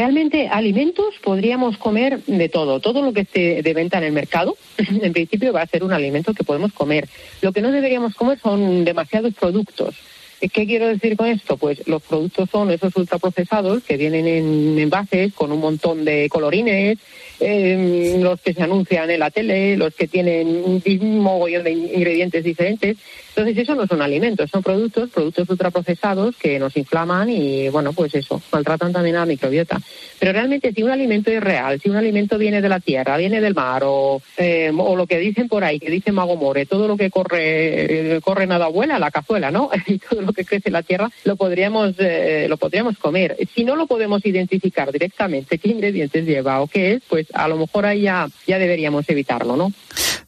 Realmente 0.00 0.48
alimentos 0.48 1.16
podríamos 1.22 1.76
comer 1.76 2.24
de 2.24 2.48
todo, 2.48 2.80
todo 2.80 3.02
lo 3.02 3.12
que 3.12 3.20
esté 3.20 3.60
de 3.60 3.74
venta 3.74 3.98
en 3.98 4.04
el 4.04 4.12
mercado, 4.12 4.56
en 4.78 5.12
principio 5.12 5.52
va 5.52 5.60
a 5.60 5.66
ser 5.66 5.84
un 5.84 5.92
alimento 5.92 6.32
que 6.32 6.42
podemos 6.42 6.72
comer. 6.72 7.06
Lo 7.42 7.52
que 7.52 7.60
no 7.60 7.70
deberíamos 7.70 8.14
comer 8.14 8.38
son 8.40 8.86
demasiados 8.86 9.34
productos. 9.34 9.96
¿Qué 10.40 10.66
quiero 10.66 10.86
decir 10.86 11.18
con 11.18 11.26
esto? 11.26 11.58
Pues 11.58 11.86
los 11.86 12.00
productos 12.00 12.48
son 12.48 12.70
esos 12.70 12.96
ultraprocesados 12.96 13.82
que 13.82 13.98
vienen 13.98 14.26
en 14.26 14.78
envases 14.78 15.34
con 15.34 15.52
un 15.52 15.60
montón 15.60 16.06
de 16.06 16.30
colorines, 16.30 16.96
eh, 17.38 18.16
los 18.22 18.40
que 18.40 18.54
se 18.54 18.62
anuncian 18.62 19.10
en 19.10 19.20
la 19.20 19.30
tele, 19.30 19.76
los 19.76 19.94
que 19.94 20.08
tienen 20.08 20.48
un 20.64 21.20
mogollón 21.20 21.64
de 21.64 21.72
ingredientes 21.72 22.42
diferentes. 22.42 22.96
Entonces, 23.30 23.58
eso 23.58 23.74
no 23.74 23.86
son 23.86 24.02
alimentos, 24.02 24.50
son 24.50 24.62
productos, 24.62 25.10
productos 25.10 25.48
ultraprocesados 25.48 26.36
que 26.36 26.58
nos 26.58 26.76
inflaman 26.76 27.30
y, 27.30 27.68
bueno, 27.68 27.92
pues 27.92 28.14
eso, 28.14 28.42
maltratan 28.52 28.92
también 28.92 29.16
a 29.16 29.20
la 29.20 29.26
microbiota. 29.26 29.80
Pero 30.18 30.32
realmente, 30.32 30.72
si 30.72 30.82
un 30.82 30.90
alimento 30.90 31.30
es 31.30 31.40
real, 31.42 31.80
si 31.80 31.88
un 31.88 31.96
alimento 31.96 32.36
viene 32.36 32.60
de 32.60 32.68
la 32.68 32.80
tierra, 32.80 33.16
viene 33.16 33.40
del 33.40 33.54
mar, 33.54 33.82
o, 33.84 34.20
eh, 34.36 34.70
o 34.76 34.96
lo 34.96 35.06
que 35.06 35.18
dicen 35.18 35.48
por 35.48 35.64
ahí, 35.64 35.78
que 35.78 35.90
dice 35.90 36.12
Mago 36.12 36.36
More, 36.36 36.66
todo 36.66 36.88
lo 36.88 36.96
que 36.96 37.10
corre, 37.10 38.16
eh, 38.16 38.20
corre 38.20 38.46
nada 38.46 38.66
abuela, 38.66 38.98
la 38.98 39.10
cazuela, 39.10 39.50
¿no? 39.50 39.70
y 39.86 39.98
todo 39.98 40.20
lo 40.22 40.32
que 40.32 40.44
crece 40.44 40.68
en 40.68 40.74
la 40.74 40.82
tierra, 40.82 41.10
lo 41.24 41.36
podríamos, 41.36 41.94
eh, 41.98 42.46
lo 42.48 42.56
podríamos 42.56 42.98
comer. 42.98 43.36
Si 43.54 43.64
no 43.64 43.76
lo 43.76 43.86
podemos 43.86 44.24
identificar 44.26 44.92
directamente 44.92 45.58
qué 45.58 45.68
ingredientes 45.68 46.26
lleva 46.26 46.60
o 46.60 46.66
qué 46.66 46.94
es, 46.94 47.02
pues 47.08 47.26
a 47.32 47.48
lo 47.48 47.56
mejor 47.56 47.86
ahí 47.86 48.02
ya, 48.02 48.28
ya 48.46 48.58
deberíamos 48.58 49.08
evitarlo, 49.08 49.56
¿no? 49.56 49.72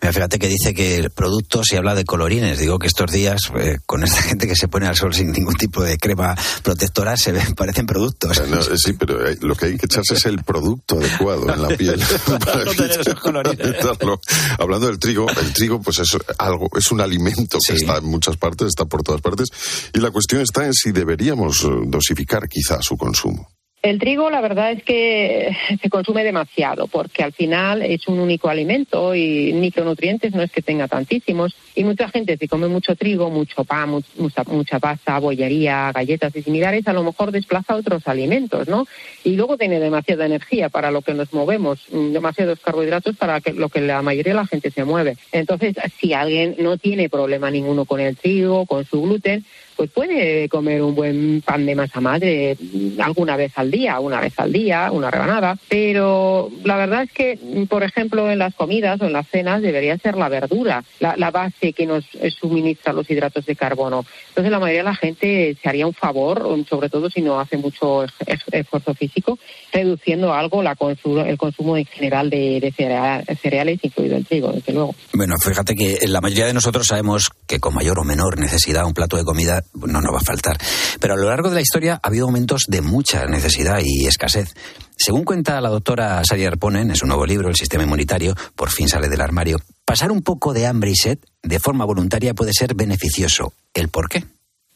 Mira, 0.01 0.13
fíjate 0.13 0.39
que 0.41 0.49
dice 0.49 0.75
que 0.75 1.09
productos 1.15 1.73
y 1.73 1.77
habla 1.77 1.95
de 1.95 2.05
colorines. 2.05 2.59
Digo 2.59 2.81
que 2.81 2.89
estos 2.93 3.11
días, 3.11 3.41
eh, 3.59 3.79
con 3.87 4.05
esta 4.05 4.21
gente 4.29 4.47
que 4.47 4.55
se 4.55 4.69
pone 4.69 4.87
al 4.87 4.95
sol 4.95 5.15
sin 5.15 5.33
ningún 5.33 5.55
tipo 5.55 5.83
de 5.83 5.97
crema 5.97 6.35
protectora, 6.63 7.17
se 7.17 7.33
ven, 7.33 7.55
parecen 7.55 7.87
productos. 7.87 8.47
No, 8.49 8.61
eh, 8.61 8.77
sí, 8.77 8.93
pero 8.93 9.27
eh, 9.27 9.39
lo 9.41 9.55
que 9.55 9.67
hay 9.67 9.79
que 9.79 9.87
echarse 9.87 10.15
es 10.15 10.27
el 10.27 10.45
producto 10.45 10.99
adecuado 10.99 11.53
en 11.53 11.63
la 11.63 11.69
piel. 11.77 12.01
para 12.27 12.65
no 12.65 12.73
tener 12.73 13.01
esos 13.01 13.19
colorines. 13.19 13.59
evitarlo. 13.67 14.21
Hablando 14.59 14.89
del 14.89 14.99
trigo, 14.99 15.27
el 15.31 15.53
trigo 15.55 15.81
pues 15.81 16.01
es 16.01 16.11
algo, 16.39 16.69
es 16.79 16.93
un 16.93 17.01
alimento 17.01 17.59
que 17.67 17.75
está 17.75 17.97
en 17.97 18.05
muchas 18.05 18.37
partes, 18.37 18.69
está 18.69 18.85
por 18.85 19.03
todas 19.03 19.23
partes, 19.23 19.49
y 19.95 20.01
la 20.01 20.11
cuestión 20.11 20.43
está 20.43 20.67
en 20.67 20.75
si 20.75 20.93
deberíamos 20.93 21.67
dosificar 21.87 22.47
quizá 22.49 22.79
su 22.83 22.97
consumo. 22.97 23.49
El 23.83 23.99
trigo, 23.99 24.31
la 24.31 24.41
verdad 24.41 24.71
es 24.71 24.85
que 24.85 25.51
se 25.83 25.91
consume 25.91 26.23
demasiado, 26.23 26.87
porque 26.87 27.25
al 27.25 27.33
final 27.33 27.83
es 27.83 28.07
un 28.07 28.21
único 28.21 28.49
alimento 28.49 29.13
y 29.17 29.53
micronutrientes 29.55 30.33
no 30.37 30.43
es 30.43 30.53
que 30.53 30.63
tenga 30.63 30.87
tantísimos. 30.87 31.57
Y 31.75 31.83
mucha 31.83 32.09
gente, 32.09 32.37
si 32.37 32.47
come 32.47 32.69
mucho 32.69 32.95
trigo, 32.95 33.29
mucho 33.29 33.65
pan, 33.65 33.89
mu- 33.91 34.01
mucha, 34.19 34.45
mucha 34.45 34.79
pasta, 34.79 35.19
bollería, 35.19 35.91
galletas 35.93 36.37
y 36.37 36.43
similares, 36.43 36.87
a 36.87 36.93
lo 36.93 37.03
mejor 37.03 37.33
desplaza 37.33 37.75
otros 37.75 38.07
alimentos, 38.07 38.69
¿no? 38.69 38.87
Y 39.25 39.35
luego 39.35 39.59
tiene 39.59 39.81
demasiada 39.81 40.27
energía 40.27 40.69
para 40.69 40.93
lo 40.93 41.03
que 41.03 41.15
nos 41.15 41.33
movemos, 41.33 41.81
mm, 41.91 42.13
demasiados 42.13 42.61
carbohidratos 42.61 43.17
para 43.17 43.41
lo 43.57 43.69
que 43.69 43.81
la 43.81 44.01
mayoría 44.01 44.35
de 44.35 44.39
la 44.39 44.47
gente 44.47 44.71
se 44.71 44.85
mueve. 44.85 45.17
Entonces, 45.33 45.75
si 46.01 46.13
alguien 46.13 46.55
no 46.61 46.77
tiene 46.79 47.09
problema 47.09 47.51
ninguno 47.51 47.85
con 47.85 47.99
el 47.99 48.17
trigo, 48.17 48.65
con 48.65 48.85
su 48.85 49.03
gluten, 49.03 49.45
pues 49.77 49.91
puede 49.91 50.49
comer 50.49 50.83
un 50.83 50.95
buen 50.95 51.43
pan 51.45 51.67
de 51.67 51.75
masa 51.75 52.01
madre 52.01 52.57
alguna 52.99 53.37
vez 53.37 53.53
al 53.57 53.71
día, 53.71 53.99
una 54.01 54.21
vez 54.21 54.33
al 54.39 54.53
día, 54.53 54.91
una 54.93 55.11
rebanada, 55.11 55.57
pero 55.69 56.51
la 56.65 56.77
verdad 56.77 57.03
es 57.05 57.13
que, 57.13 57.39
por 57.69 57.83
ejemplo, 57.83 58.31
en 58.31 58.39
las 58.39 58.55
comidas 58.55 59.01
o 59.01 59.07
en 59.07 59.13
las 59.13 59.29
cenas 59.29 59.63
debería 59.63 59.97
ser 59.99 60.17
la 60.17 60.29
verdura, 60.29 60.85
la, 61.01 61.17
la 61.17 61.31
base 61.31 61.73
que 61.73 61.87
nos 61.87 62.05
suministra 62.41 62.93
los 62.93 63.09
hidratos 63.11 63.47
de 63.47 63.57
carbono. 63.57 64.05
Entonces 64.29 64.51
la 64.51 64.59
mayoría 64.59 64.81
de 64.83 64.89
la 64.91 64.95
gente 64.95 65.57
se 65.61 65.69
haría 65.69 65.87
un 65.87 65.95
favor, 65.95 66.47
sobre 66.69 66.89
todo 66.89 67.11
si 67.11 67.21
no 67.21 67.41
hace 67.41 67.57
mucho 67.57 68.05
esfuerzo 68.51 68.95
físico, 68.95 69.39
reduciendo 69.73 70.33
algo 70.33 70.63
la 70.63 70.77
consu- 70.77 71.27
el 71.27 71.37
consumo 71.39 71.77
en 71.77 71.87
general 71.87 72.31
de, 72.31 72.61
de 72.61 72.73
cerea- 72.73 73.23
cereales, 73.41 73.79
incluido 73.83 74.17
el 74.17 74.27
trigo, 74.27 74.53
desde 74.53 74.73
luego. 74.73 74.95
Bueno, 75.15 75.35
fíjate 75.43 75.75
que 75.75 75.99
la 76.07 76.21
mayoría 76.21 76.47
de 76.47 76.55
nosotros 76.55 76.87
sabemos 76.87 77.31
que 77.47 77.61
con 77.61 77.75
mayor 77.75 77.99
o 77.99 78.05
menor 78.05 78.39
necesidad 78.39 78.85
un 78.87 78.95
plato 78.95 79.17
de 79.17 79.25
comida 79.25 79.63
no 79.75 80.01
nos 80.01 80.13
va 80.13 80.19
a 80.19 80.25
faltar. 80.25 80.57
Pero 81.01 81.15
a 81.15 81.17
lo 81.17 81.29
largo 81.29 81.49
de 81.49 81.57
la 81.57 81.61
historia 81.61 82.01
ha 82.03 82.09
habido 82.09 82.27
momentos 82.27 82.63
de 82.69 82.81
mucha 82.81 83.27
necesidad 83.27 83.81
y 83.85 84.07
escasez. 84.07 84.55
Según 84.97 85.25
cuenta 85.25 85.61
la 85.61 85.71
doctora 85.71 86.23
Sari 86.25 86.45
Arponen 86.45 86.91
en 86.91 86.97
su 86.97 87.07
nuevo 87.07 87.27
libro, 87.27 87.49
El 87.49 87.57
sistema 87.57 87.85
inmunitario, 87.85 88.35
por 88.55 88.71
fin 88.71 88.89
sale 88.89 89.09
del 89.09 89.21
armario, 89.21 89.59
pasar 89.85 90.13
un 90.13 90.23
poco 90.23 90.53
de 90.53 90.67
hambre 90.67 90.91
y 90.91 90.95
sed 90.95 91.19
de 91.43 91.59
forma 91.59 91.85
voluntaria 91.85 92.35
puede 92.35 92.53
ser 92.53 92.75
beneficioso. 92.75 93.53
¿El 93.75 93.89
por 93.89 94.09
qué? 94.09 94.25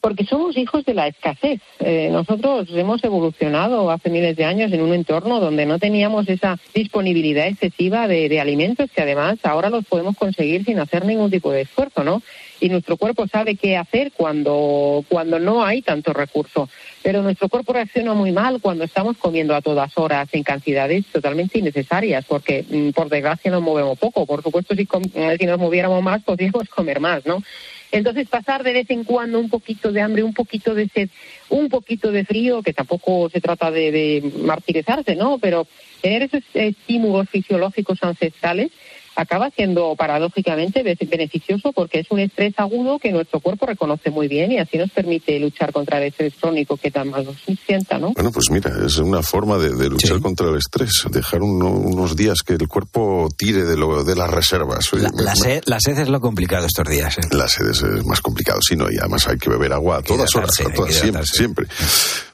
Porque 0.01 0.25
somos 0.25 0.55
hijos 0.57 0.85
de 0.85 0.93
la 0.93 1.07
escasez. 1.07 1.59
Eh, 1.79 2.09
nosotros 2.11 2.67
hemos 2.71 3.03
evolucionado 3.03 3.89
hace 3.89 4.09
miles 4.09 4.35
de 4.35 4.45
años 4.45 4.71
en 4.71 4.81
un 4.81 4.93
entorno 4.93 5.39
donde 5.39 5.65
no 5.65 5.79
teníamos 5.79 6.29
esa 6.29 6.57
disponibilidad 6.73 7.47
excesiva 7.47 8.07
de, 8.07 8.29
de 8.29 8.39
alimentos 8.39 8.91
que 8.91 9.01
además 9.01 9.39
ahora 9.43 9.69
los 9.69 9.85
podemos 9.85 10.15
conseguir 10.15 10.65
sin 10.65 10.79
hacer 10.79 11.05
ningún 11.05 11.31
tipo 11.31 11.51
de 11.51 11.61
esfuerzo, 11.61 12.03
¿no? 12.03 12.21
Y 12.59 12.69
nuestro 12.69 12.97
cuerpo 12.97 13.27
sabe 13.27 13.55
qué 13.55 13.77
hacer 13.77 14.11
cuando, 14.13 15.03
cuando 15.09 15.37
no 15.39 15.63
hay 15.63 15.81
tanto 15.81 16.11
recurso. 16.13 16.67
Pero 17.03 17.21
nuestro 17.21 17.49
cuerpo 17.49 17.73
reacciona 17.73 18.13
muy 18.13 18.31
mal 18.31 18.59
cuando 18.61 18.83
estamos 18.83 19.15
comiendo 19.17 19.55
a 19.55 19.61
todas 19.61 19.95
horas 19.97 20.27
en 20.31 20.43
cantidades 20.43 21.05
totalmente 21.07 21.59
innecesarias, 21.59 22.25
porque 22.25 22.65
mm, 22.67 22.89
por 22.89 23.09
desgracia 23.09 23.51
nos 23.51 23.61
movemos 23.61 23.97
poco. 23.99 24.25
Por 24.25 24.41
supuesto, 24.41 24.75
si, 24.75 24.85
com- 24.85 25.03
si 25.39 25.45
nos 25.45 25.59
moviéramos 25.59 26.01
más, 26.01 26.23
podríamos 26.23 26.67
comer 26.75 26.99
más, 26.99 27.25
¿no? 27.25 27.43
Entonces, 27.91 28.27
pasar 28.27 28.63
de 28.63 28.73
vez 28.73 28.89
en 28.89 29.05
cuando 29.05 29.39
un 29.39 29.49
poquito 29.49 29.93
de 29.93 30.01
hambre, 30.01 30.21
un 30.23 30.33
poquito 30.33 30.75
de 30.75 30.89
sed, 30.89 31.09
un 31.49 31.69
poquito 31.69 32.11
de 32.11 32.25
frío, 32.25 32.61
que 32.61 32.73
tampoco 32.73 33.29
se 33.29 33.39
trata 33.39 33.71
de, 33.71 33.91
de 33.93 34.31
martirizarse, 34.41 35.15
¿no? 35.15 35.37
Pero 35.37 35.67
tener 36.01 36.23
esos 36.23 36.43
estímulos 36.53 37.29
fisiológicos 37.29 38.03
ancestrales 38.03 38.71
acaba 39.17 39.49
siendo 39.49 39.95
paradójicamente 39.97 40.83
be- 40.83 40.95
beneficioso 41.09 41.73
porque 41.73 41.99
es 41.99 42.07
un 42.11 42.19
estrés 42.19 42.53
agudo 42.57 42.99
que 42.99 43.11
nuestro 43.11 43.39
cuerpo 43.39 43.65
reconoce 43.65 44.09
muy 44.11 44.27
bien 44.27 44.51
y 44.51 44.59
así 44.59 44.77
nos 44.77 44.91
permite 44.91 45.39
luchar 45.39 45.73
contra 45.73 45.97
el 45.97 46.05
estrés 46.05 46.33
crónico 46.39 46.77
que 46.77 46.91
tan 46.91 47.09
mal 47.09 47.25
nos 47.25 47.35
sienta, 47.65 47.97
¿no? 47.97 48.13
Bueno, 48.13 48.31
pues 48.31 48.45
mira, 48.51 48.71
es 48.85 48.97
una 48.97 49.21
forma 49.23 49.57
de, 49.57 49.73
de 49.75 49.89
luchar 49.89 50.19
contra 50.21 50.47
el 50.49 50.55
estrés, 50.57 50.91
dejar 51.11 51.41
uno- 51.41 51.71
unos 51.71 52.15
días 52.15 52.37
que 52.45 52.53
el 52.53 52.67
cuerpo 52.67 53.27
tire 53.35 53.63
de, 53.65 53.75
lo, 53.75 54.03
de 54.03 54.15
las 54.15 54.29
reservas. 54.29 54.93
Oye, 54.93 55.03
La, 55.15 55.23
la 55.23 55.35
sed, 55.35 55.63
la 55.65 55.79
sed 55.79 55.97
es 55.97 56.09
lo 56.09 56.21
complicado 56.21 56.65
estos 56.67 56.87
días. 56.87 57.17
¿eh? 57.17 57.21
La 57.31 57.47
sed 57.47 57.67
es, 57.69 57.81
es 57.81 58.05
más 58.05 58.21
complicado, 58.21 58.59
sí, 58.61 58.75
¿no? 58.75 58.91
Y 58.91 58.97
además 58.99 59.27
hay 59.27 59.37
que 59.37 59.49
beber 59.49 59.73
agua 59.73 59.97
a 59.97 60.01
todas 60.03 60.33
horas, 60.35 60.51
a 60.59 60.69
todas, 60.73 60.93
siempre, 60.95 61.25
siempre. 61.25 61.67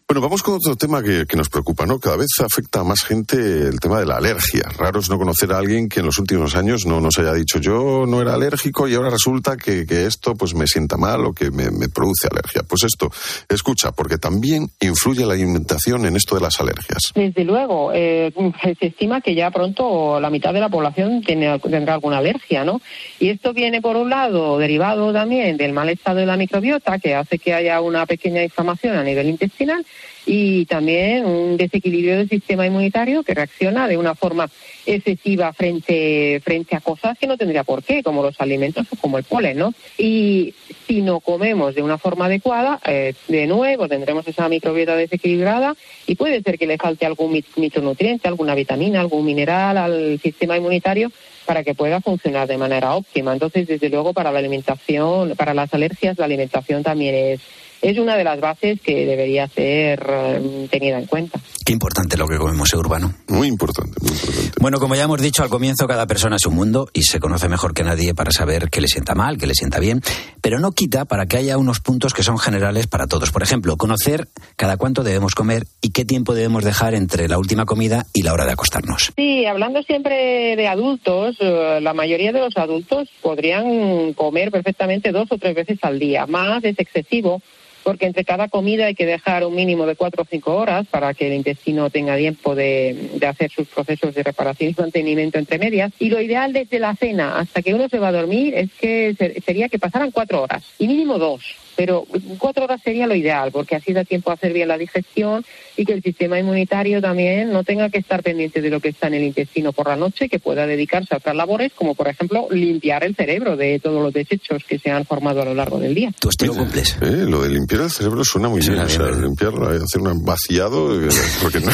Bueno, 0.05 0.19
vamos 0.21 0.43
con 0.43 0.55
otro 0.55 0.75
tema 0.75 1.01
que, 1.01 1.25
nos 1.35 1.49
preocupa, 1.49 1.85
¿no? 1.85 1.97
Cada 1.97 2.17
vez 2.17 2.27
afecta 2.43 2.81
a 2.81 2.83
más 2.83 3.03
gente 3.03 3.35
el 3.37 3.79
tema 3.79 3.99
de 3.99 4.05
la 4.05 4.17
alergia. 4.17 4.63
Raro 4.77 4.99
es 4.99 5.09
no 5.09 5.17
conocer 5.17 5.51
a 5.53 5.57
alguien 5.57 5.87
que 5.89 6.01
en 6.01 6.05
los 6.05 6.19
últimos 6.19 6.55
años 6.55 6.85
no 6.85 6.99
nos 7.01 7.17
haya 7.17 7.33
dicho 7.33 7.57
yo 7.59 8.05
no 8.05 8.21
era 8.21 8.35
alérgico 8.35 8.87
y 8.87 8.93
ahora 8.95 9.09
resulta 9.09 9.55
que, 9.57 9.87
que 9.87 10.05
esto 10.05 10.35
pues 10.35 10.53
me 10.53 10.67
sienta 10.67 10.97
mal 10.97 11.25
o 11.25 11.33
que 11.33 11.49
me, 11.51 11.71
me 11.71 11.87
produce 11.89 12.27
alergia. 12.29 12.61
Pues 12.67 12.83
esto, 12.83 13.09
escucha, 13.49 13.91
porque 13.93 14.17
también 14.19 14.69
influye 14.81 15.25
la 15.25 15.33
alimentación 15.33 16.05
en 16.05 16.15
esto 16.17 16.35
de 16.35 16.41
las 16.41 16.59
alergias. 16.59 17.11
Desde 17.15 17.43
luego, 17.45 17.91
eh, 17.93 18.31
se 18.61 18.85
estima 18.87 19.21
que 19.21 19.33
ya 19.33 19.49
pronto 19.51 20.19
la 20.19 20.29
mitad 20.29 20.53
de 20.53 20.59
la 20.59 20.69
población 20.69 21.21
tiene- 21.25 21.57
tendrá 21.59 21.95
alguna 21.95 22.17
alergia, 22.19 22.63
¿no? 22.65 22.81
Y 23.19 23.29
esto 23.29 23.53
viene, 23.53 23.81
por 23.81 23.95
un 23.95 24.09
lado, 24.11 24.59
derivado 24.59 25.11
también 25.13 25.57
del 25.57 25.71
mal 25.73 25.89
estado 25.89 26.17
de 26.19 26.25
la 26.27 26.37
microbiota, 26.37 26.99
que 26.99 27.15
hace 27.15 27.39
que 27.39 27.53
haya 27.53 27.81
una 27.81 28.05
pequeña 28.05 28.43
inflamación 28.43 28.95
a 28.97 29.03
nivel 29.03 29.27
intestinal, 29.29 29.83
y 30.25 30.65
también 30.65 31.25
un 31.25 31.57
desequilibrio 31.57 32.17
del 32.17 32.29
sistema 32.29 32.65
inmunitario 32.65 33.23
que 33.23 33.33
reacciona 33.33 33.87
de 33.87 33.97
una 33.97 34.15
forma 34.15 34.49
excesiva 34.85 35.53
frente, 35.53 36.41
frente 36.43 36.75
a 36.75 36.81
cosas 36.81 37.17
que 37.17 37.27
no 37.27 37.37
tendría 37.37 37.63
por 37.63 37.83
qué, 37.83 38.03
como 38.03 38.21
los 38.23 38.39
alimentos 38.39 38.85
o 38.91 38.95
como 38.97 39.17
el 39.17 39.23
polen, 39.23 39.57
¿no? 39.57 39.73
Y 39.97 40.53
si 40.87 41.01
no 41.01 41.19
comemos 41.19 41.75
de 41.75 41.81
una 41.81 41.97
forma 41.97 42.25
adecuada, 42.25 42.79
eh, 42.85 43.13
de 43.27 43.47
nuevo 43.47 43.87
tendremos 43.87 44.27
esa 44.27 44.49
microbiota 44.49 44.95
desequilibrada 44.95 45.75
y 46.07 46.15
puede 46.15 46.41
ser 46.41 46.57
que 46.57 46.67
le 46.67 46.77
falte 46.77 47.05
algún 47.05 47.31
mi- 47.33 47.43
micronutriente, 47.55 48.27
alguna 48.27 48.55
vitamina, 48.55 48.99
algún 49.01 49.25
mineral 49.25 49.77
al 49.77 50.19
sistema 50.21 50.57
inmunitario 50.57 51.11
para 51.45 51.63
que 51.63 51.75
pueda 51.75 51.99
funcionar 51.99 52.47
de 52.47 52.57
manera 52.57 52.95
óptima. 52.95 53.33
Entonces, 53.33 53.67
desde 53.67 53.89
luego, 53.89 54.13
para 54.13 54.31
la 54.31 54.39
alimentación, 54.39 55.35
para 55.35 55.53
las 55.53 55.73
alergias, 55.73 56.17
la 56.17 56.25
alimentación 56.25 56.83
también 56.83 57.15
es, 57.15 57.41
es 57.83 57.97
una 57.97 58.15
de 58.15 58.23
las 58.23 58.39
bases 58.39 58.79
que 58.81 59.05
debería 59.05 59.47
ser 59.49 60.03
eh, 60.09 60.67
tenida 60.71 60.97
en 60.97 61.05
cuenta. 61.05 61.39
Qué 61.65 61.73
importante 61.73 62.17
lo 62.17 62.27
que 62.27 62.37
comemos, 62.37 62.73
¿eh, 62.73 62.77
Urbano? 62.77 63.13
Muy 63.27 63.47
importante, 63.47 63.99
muy 64.01 64.11
importante. 64.11 64.51
Bueno, 64.59 64.79
como 64.79 64.95
ya 64.95 65.03
hemos 65.03 65.21
dicho 65.21 65.43
al 65.43 65.49
comienzo, 65.49 65.85
cada 65.85 66.07
persona 66.07 66.37
es 66.37 66.45
un 66.45 66.55
mundo 66.55 66.87
y 66.93 67.03
se 67.03 67.19
conoce 67.19 67.49
mejor 67.49 67.73
que 67.73 67.83
nadie 67.83 68.13
para 68.13 68.31
saber 68.31 68.69
qué 68.69 68.79
le 68.79 68.87
sienta 68.87 69.15
mal, 69.15 69.37
qué 69.37 69.47
le 69.47 69.53
sienta 69.53 69.79
bien, 69.79 70.01
pero 70.41 70.59
no 70.59 70.71
quita 70.71 71.03
para 71.03 71.25
que 71.25 71.35
haya 71.35 71.57
unos 71.57 71.81
puntos 71.81 72.13
que 72.13 72.23
son 72.23 72.39
generales 72.39 72.87
para 72.87 73.05
todos. 73.05 73.31
Por 73.31 73.43
ejemplo, 73.43 73.75
conocer 73.75 74.29
cada 74.55 74.77
cuánto 74.77 75.03
debemos 75.03 75.35
comer 75.35 75.65
y 75.81 75.91
qué 75.91 76.05
tiempo 76.05 76.33
debemos 76.33 76.63
dejar 76.63 76.93
entre 76.93 77.27
la 77.27 77.37
última 77.37 77.65
comida 77.65 78.05
y 78.13 78.23
la 78.23 78.31
hora 78.31 78.45
de 78.45 78.53
acostarnos. 78.53 79.11
Sí, 79.17 79.45
hablando 79.45 79.83
siempre 79.83 80.55
de 80.55 80.67
adultos, 80.67 81.35
eh, 81.41 81.79
la 81.81 81.93
mayoría 81.93 82.31
de 82.31 82.39
los 82.39 82.55
adultos 82.55 83.09
podrían 83.21 84.13
comer 84.13 84.51
perfectamente 84.51 85.11
dos 85.11 85.29
o 85.31 85.37
tres 85.37 85.53
veces 85.53 85.79
al 85.81 85.99
día. 85.99 86.25
Más 86.27 86.63
es 86.63 86.79
excesivo 86.79 87.41
porque 87.83 88.05
entre 88.05 88.23
cada 88.25 88.47
comida 88.47 88.85
hay 88.85 88.95
que 88.95 89.05
dejar 89.05 89.45
un 89.45 89.55
mínimo 89.55 89.85
de 89.85 89.95
cuatro 89.95 90.23
o 90.23 90.27
cinco 90.29 90.55
horas 90.55 90.85
para 90.89 91.13
que 91.13 91.27
el 91.27 91.33
intestino 91.33 91.89
tenga 91.89 92.17
tiempo 92.17 92.55
de, 92.55 93.19
hacer 93.27 93.51
sus 93.51 93.67
procesos 93.67 94.15
de 94.15 94.23
reparación 94.23 94.71
y 94.71 94.81
mantenimiento 94.81 95.37
entre 95.39 95.59
medias. 95.59 95.91
Y 95.99 96.09
lo 96.09 96.21
ideal 96.21 96.53
desde 96.53 96.79
la 96.79 96.95
cena 96.95 97.37
hasta 97.39 97.61
que 97.61 97.73
uno 97.73 97.89
se 97.89 97.99
va 97.99 98.09
a 98.09 98.11
dormir 98.13 98.53
es 98.55 98.69
que 98.79 99.13
se- 99.17 99.41
sería 99.41 99.69
que 99.69 99.79
pasaran 99.79 100.11
cuatro 100.11 100.41
horas 100.41 100.63
y 100.79 100.87
mínimo 100.87 101.17
dos. 101.17 101.55
Pero 101.75 102.05
cuatro 102.37 102.65
horas 102.65 102.81
sería 102.83 103.07
lo 103.07 103.15
ideal, 103.15 103.51
porque 103.51 103.75
así 103.75 103.93
da 103.93 104.03
tiempo 104.03 104.31
a 104.31 104.35
hacer 104.35 104.53
bien 104.53 104.67
la 104.67 104.77
digestión 104.77 105.43
y 105.75 105.85
que 105.85 105.93
el 105.93 106.03
sistema 106.03 106.39
inmunitario 106.39 107.01
también 107.01 107.51
no 107.51 107.63
tenga 107.63 107.89
que 107.89 107.97
estar 107.97 108.21
pendiente 108.21 108.61
de 108.61 108.69
lo 108.69 108.79
que 108.79 108.89
está 108.89 109.07
en 109.07 109.15
el 109.15 109.23
intestino 109.23 109.73
por 109.73 109.87
la 109.87 109.95
noche, 109.95 110.29
que 110.29 110.39
pueda 110.39 110.67
dedicarse 110.67 111.13
a 111.13 111.17
otras 111.17 111.35
labores, 111.35 111.71
como 111.73 111.95
por 111.95 112.07
ejemplo 112.07 112.47
limpiar 112.51 113.03
el 113.03 113.15
cerebro 113.15 113.57
de 113.57 113.79
todos 113.79 114.01
los 114.01 114.13
desechos 114.13 114.63
que 114.67 114.79
se 114.79 114.91
han 114.91 115.05
formado 115.05 115.41
a 115.41 115.45
lo 115.45 115.53
largo 115.53 115.79
del 115.79 115.95
día. 115.95 116.11
¿Tú 116.19 116.29
esto 116.29 116.45
lo 116.45 116.55
cumples? 116.55 116.97
Eh, 117.01 117.25
lo 117.27 117.41
de 117.41 117.49
limpiar 117.49 117.81
el 117.81 117.89
cerebro 117.89 118.23
suena 118.23 118.49
muy 118.49 118.61
bien. 118.61 118.79
O 118.79 118.89
sea, 118.89 119.09
limpiarlo, 119.09 119.67
hacer 119.67 120.01
un 120.01 120.23
vaciado, 120.23 121.01
eh, 121.01 121.09
porque 121.41 121.59
no, 121.59 121.71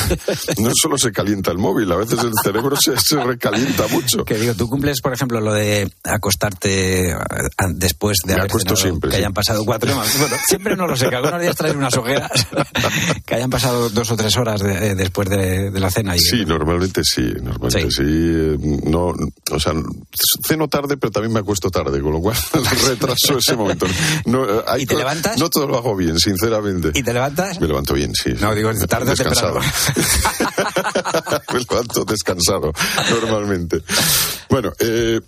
no 0.59 0.71
solo 0.73 0.97
se 0.97 1.11
calienta 1.11 1.51
el 1.51 1.57
móvil, 1.57 1.91
a 1.91 1.97
veces 1.97 2.19
el 2.23 2.31
cerebro 2.41 2.75
se, 2.77 2.97
se 2.97 3.21
recalienta 3.21 3.87
mucho. 3.87 4.23
Que 4.23 4.35
digo, 4.35 4.53
tú 4.55 4.67
cumples, 4.67 5.01
por 5.01 5.13
ejemplo, 5.13 5.41
lo 5.41 5.53
de 5.53 5.89
acostarte 6.03 7.11
eh, 7.11 7.15
después 7.75 8.17
de 8.25 8.33
Me 8.33 8.39
haber 8.39 8.51
acuesto 8.51 8.75
cenado, 8.75 8.89
siempre, 8.89 9.09
que 9.09 9.15
sí. 9.17 9.21
hayan 9.21 9.33
pasado 9.33 9.65
cuatro 9.65 9.88
problemas. 9.93 10.41
Siempre 10.47 10.75
no 10.75 10.87
lo 10.87 10.95
sé, 10.95 11.09
que 11.09 11.15
algunos 11.15 11.41
días 11.41 11.55
traen 11.55 11.77
unas 11.77 11.95
ojeras 11.97 12.31
que 13.25 13.35
hayan 13.35 13.49
pasado 13.49 13.89
dos 13.89 14.11
o 14.11 14.17
tres 14.17 14.35
horas 14.37 14.61
de- 14.61 14.95
después 14.95 15.29
de, 15.29 15.71
de 15.71 15.79
la 15.79 15.89
cena. 15.89 16.15
Y, 16.15 16.19
Sí, 16.19 16.45
normalmente 16.45 17.01
sí, 17.03 17.21
normalmente 17.41 17.91
sí. 17.91 18.03
eh, 18.05 18.57
No, 18.85 19.13
o 19.51 19.59
sea, 19.59 19.73
ceno 20.45 20.67
tarde, 20.67 20.97
pero 20.97 21.11
también 21.11 21.33
me 21.33 21.39
acuesto 21.39 21.69
tarde, 21.69 22.01
con 22.01 22.11
lo 22.13 22.19
cual 22.21 22.35
retraso 22.87 23.37
ese 23.37 23.55
momento. 23.55 23.87
No, 24.25 24.43
eh, 24.45 24.63
hay 24.67 24.83
¿Y 24.83 24.85
te 24.85 24.95
levantas? 24.95 25.37
No 25.39 25.49
todo 25.49 25.67
lo 25.67 25.77
hago 25.77 25.95
bien, 25.95 26.19
sinceramente. 26.19 26.91
¿Y 26.93 27.03
te 27.03 27.13
levantas? 27.13 27.59
Me 27.59 27.67
levanto 27.67 27.93
bien, 27.93 28.11
sí. 28.13 28.33
No, 28.39 28.53
digo, 28.55 28.71
tarde 28.87 29.11
descansado. 29.11 29.59
me 31.53 31.59
levanto 31.59 32.05
descansado, 32.05 32.71
normalmente. 33.21 33.81
Bueno, 34.49 34.71
eh, 34.79 35.19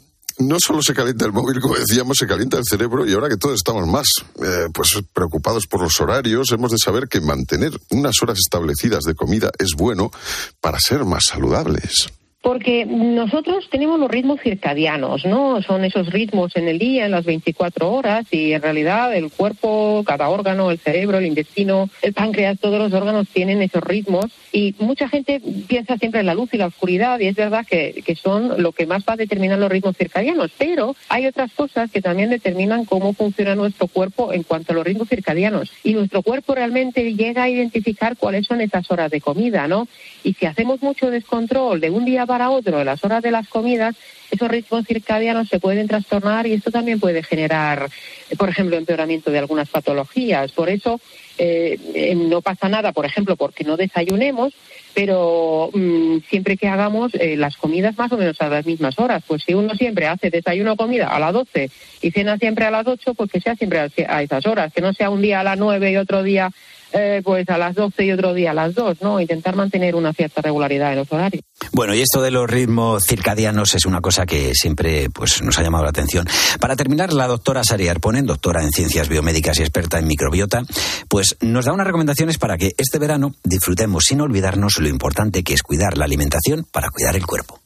no 0.42 0.58
solo 0.60 0.82
se 0.82 0.94
calienta 0.94 1.26
el 1.26 1.32
móvil, 1.32 1.60
como 1.62 1.76
decíamos, 1.76 2.18
se 2.18 2.28
calienta 2.28 2.58
el 2.58 2.66
cerebro 2.66 3.08
y 3.08 3.14
ahora 3.14 3.30
que 3.30 3.38
todos 3.38 3.56
estamos 3.56 3.88
más 3.88 4.08
eh, 4.44 4.68
pues 4.74 5.00
preocupados 5.14 5.68
por 5.68 5.82
los 5.82 6.00
horarios, 6.00 6.52
hemos 6.52 6.72
de 6.72 6.78
saber 6.78 7.08
que 7.08 7.22
mantener 7.22 7.72
unas 7.90 8.16
horas 8.22 8.40
establecidas 8.40 9.04
de 9.04 9.16
comida 9.16 9.52
es 9.60 9.76
bueno 9.78 10.12
para 10.60 10.80
ser 10.80 11.06
más 11.06 11.26
saludables. 11.26 12.12
Porque 12.42 12.88
nosotros 12.88 13.70
tenemos 13.70 14.00
los 14.00 14.10
ritmos 14.10 14.42
circadianos, 14.42 15.26
¿no? 15.26 15.62
Son 15.62 15.86
esos 15.86 16.10
ritmos 16.10 16.56
en 16.56 16.68
el 16.68 16.80
día, 16.80 17.06
en 17.06 17.12
las 17.12 17.24
24 17.24 17.92
horas, 17.92 18.26
y 18.32 18.54
en 18.54 18.62
realidad 18.64 19.16
el 19.16 19.32
cuerpo, 19.32 20.04
cada 20.08 20.28
órgano, 20.28 20.72
el 20.72 20.80
cerebro, 20.80 21.20
el 21.20 21.28
intestino, 21.28 21.88
el 22.02 22.14
páncreas, 22.14 22.60
todos 22.60 22.80
los 22.80 22.94
órganos 22.94 23.28
tienen 23.28 23.62
esos 23.62 23.84
ritmos. 23.84 24.26
Y 24.52 24.74
mucha 24.80 25.08
gente 25.08 25.40
piensa 25.68 25.98
siempre 25.98 26.22
en 26.22 26.26
la 26.26 26.34
luz 26.34 26.52
y 26.54 26.58
la 26.58 26.66
oscuridad, 26.66 27.20
y 27.20 27.28
es 27.28 27.36
verdad 27.36 27.64
que, 27.64 28.02
que 28.04 28.16
son 28.16 28.62
lo 28.62 28.72
que 28.72 28.88
más 28.88 29.04
va 29.08 29.14
a 29.14 29.18
determinar 29.18 29.60
los 29.60 29.72
ritmos 29.72 29.96
circadianos. 29.96 30.52
Pero 30.58 30.96
hay 31.10 31.28
otras 31.28 31.52
cosas 31.54 31.92
que 31.92 32.02
también 32.02 32.32
determinan 32.32 32.86
cómo 32.86 33.14
funciona 33.14 33.54
nuestro 33.54 33.88
cuerpo 33.88 34.34
en 34.34 34.42
cuanto 34.42 34.74
a 34.74 34.76
los 34.76 34.84
ritmos 34.84 35.10
circadianos. 35.10 35.72
Y 35.84 35.94
nuestro 35.94 36.24
cuerpo 36.24 36.56
realmente 36.56 37.14
llega 37.14 37.44
a 37.44 37.50
identificar 37.50 38.18
cuáles 38.18 38.48
son 38.48 38.62
esas 38.62 38.90
horas 38.90 39.12
de 39.12 39.22
comida, 39.22 39.68
¿no? 39.68 39.88
Y 40.24 40.34
si 40.34 40.48
hacemos 40.48 40.82
mucho 40.82 41.12
descontrol 41.12 41.80
de 41.80 41.92
un 41.92 42.04
día 42.04 42.26
para 42.32 42.50
otro 42.50 42.78
de 42.78 42.86
las 42.86 43.04
horas 43.04 43.22
de 43.22 43.30
las 43.30 43.50
comidas, 43.50 43.94
esos 44.32 44.48
ritmos 44.48 44.88
circadianos 44.88 45.50
se 45.50 45.60
pueden 45.60 45.90
trastornar 45.90 46.48
y 46.48 46.54
esto 46.54 46.72
también 46.72 46.98
puede 46.98 47.24
generar, 47.24 47.90
por 48.38 48.48
ejemplo, 48.48 48.78
empeoramiento 48.78 49.32
de 49.32 49.40
algunas 49.40 49.68
patologías. 49.68 50.54
Por 50.54 50.70
eso 50.70 51.02
eh, 51.38 51.78
eh, 51.94 52.16
no 52.16 52.42
pasa 52.42 52.70
nada, 52.70 52.94
por 52.94 53.06
ejemplo, 53.06 53.36
porque 53.36 53.66
no 53.66 53.76
desayunemos, 53.76 54.54
pero 54.94 55.72
mm, 55.74 56.20
siempre 56.30 56.56
que 56.56 56.70
hagamos 56.70 57.14
eh, 57.16 57.36
las 57.36 57.58
comidas 57.58 57.98
más 57.98 58.10
o 58.14 58.18
menos 58.18 58.40
a 58.40 58.48
las 58.48 58.66
mismas 58.66 58.98
horas. 58.98 59.22
Pues 59.28 59.44
si 59.44 59.54
uno 59.54 59.76
siempre 59.76 60.08
hace 60.08 60.30
desayuno 60.30 60.78
comida 60.78 61.10
a 61.10 61.20
las 61.20 61.34
12 61.34 61.70
y 62.02 62.12
cena 62.12 62.38
siempre 62.38 62.64
a 62.64 62.72
las 62.72 62.88
8, 62.88 63.14
pues 63.14 63.30
que 63.30 63.42
sea 63.42 63.58
siempre 63.58 63.80
a 64.08 64.24
esas 64.24 64.46
horas, 64.46 64.72
que 64.72 64.80
no 64.80 64.94
sea 64.94 65.10
un 65.10 65.22
día 65.22 65.42
a 65.42 65.44
las 65.44 65.58
9 65.58 65.92
y 65.92 65.98
otro 65.98 66.24
día 66.24 66.50
eh, 66.94 67.22
pues 67.24 67.48
a 67.50 67.58
las 67.58 67.76
12 67.76 68.06
y 68.06 68.12
otro 68.12 68.34
día 68.34 68.52
a 68.52 68.54
las 68.54 68.76
2, 68.76 69.02
¿no? 69.02 69.20
Intentar 69.20 69.56
mantener 69.56 69.96
una 69.96 70.14
cierta 70.14 70.42
regularidad 70.42 70.92
en 70.92 71.00
los 71.00 71.12
horarios. 71.12 71.44
Bueno, 71.72 71.94
y 71.94 72.02
esto 72.02 72.22
de 72.22 72.32
los 72.32 72.50
ritmos 72.50 73.04
circadianos 73.06 73.76
es 73.76 73.86
una 73.86 74.02
cosa 74.02 74.26
que 74.26 74.54
siempre 74.54 75.10
pues, 75.10 75.42
nos 75.42 75.58
ha 75.58 75.64
llamado 75.64 75.84
la 75.84 75.92
atención. 75.92 76.28
Para 76.60 76.76
terminar, 76.76 77.14
la 77.14 77.28
doctora 77.28 77.64
Sari 77.64 77.88
Arponen, 77.88 78.26
doctora 78.26 78.64
en 78.64 78.72
ciencias 78.72 79.10
biomédicas 79.10 79.60
y 79.60 79.62
experta 79.62 80.00
en 80.00 80.08
microbiota, 80.08 80.64
pues 81.08 81.38
nos 81.42 81.66
da 81.66 81.74
unas 81.74 81.88
recomendaciones 81.88 82.38
para 82.38 82.58
que 82.58 82.72
este 82.78 83.00
verano 83.00 83.34
disfrutemos 83.44 84.06
sin 84.06 84.22
olvidarnos 84.22 84.80
lo 84.80 84.88
importante 84.88 85.44
que 85.44 85.54
es 85.54 85.62
cuidar 85.62 85.98
la 85.98 86.06
alimentación 86.06 86.66
para 86.72 86.90
cuidar 86.90 87.16
el 87.16 87.26
cuerpo. 87.26 87.62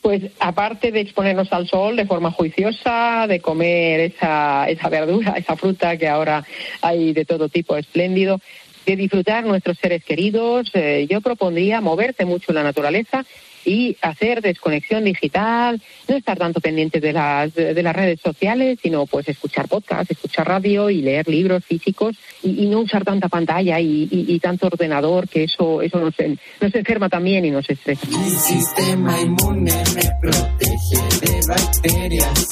Pues 0.00 0.22
aparte 0.38 0.92
de 0.92 1.00
exponernos 1.00 1.52
al 1.52 1.66
sol 1.66 1.96
de 1.96 2.06
forma 2.06 2.30
juiciosa, 2.30 3.26
de 3.26 3.40
comer 3.40 4.00
esa, 4.00 4.68
esa 4.68 4.88
verdura, 4.88 5.32
esa 5.36 5.56
fruta 5.56 5.96
que 5.96 6.08
ahora 6.08 6.44
hay 6.80 7.12
de 7.12 7.24
todo 7.24 7.48
tipo 7.48 7.76
espléndido, 7.76 8.40
de 8.86 8.96
disfrutar 8.96 9.44
nuestros 9.44 9.78
seres 9.78 10.04
queridos, 10.04 10.70
eh, 10.74 11.06
yo 11.08 11.20
propondría 11.20 11.80
moverse 11.80 12.24
mucho 12.24 12.46
en 12.50 12.56
la 12.56 12.62
naturaleza 12.62 13.24
y 13.66 13.96
hacer 14.02 14.42
desconexión 14.42 15.04
digital, 15.04 15.80
no 16.06 16.16
estar 16.16 16.36
tanto 16.36 16.60
pendiente 16.60 17.00
de 17.00 17.14
las, 17.14 17.54
de 17.54 17.82
las 17.82 17.96
redes 17.96 18.20
sociales, 18.20 18.78
sino 18.82 19.06
pues 19.06 19.26
escuchar 19.26 19.68
podcast, 19.68 20.10
escuchar 20.10 20.46
radio 20.46 20.90
y 20.90 21.00
leer 21.00 21.26
libros 21.28 21.64
físicos 21.64 22.14
y, 22.42 22.66
no 22.66 22.80
usar 22.80 23.04
tanta 23.04 23.28
pantalla 23.28 23.80
y, 23.80 24.06
y- 24.10 24.38
tanto 24.38 24.66
ordenador, 24.66 25.26
que 25.28 25.44
eso, 25.44 25.80
eso 25.80 25.98
nos, 25.98 26.14
nos 26.60 26.74
enferma 26.74 27.08
también 27.08 27.46
y 27.46 27.50
nos 27.50 27.68
estresa. 27.70 28.06
Mi 28.06 28.30
sistema 28.30 29.18
inmune 29.18 29.72
me 29.94 30.10
protege 30.20 31.26
de 31.26 31.40
bacterias, 31.48 32.48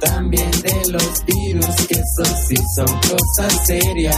también 0.00 0.50
de 0.50 0.92
los 0.92 1.24
virus, 1.26 1.86
que 1.86 1.94
eso 1.94 2.24
sí 2.48 2.56
son 2.76 2.86
cosas 2.86 3.66
serias. 3.66 4.16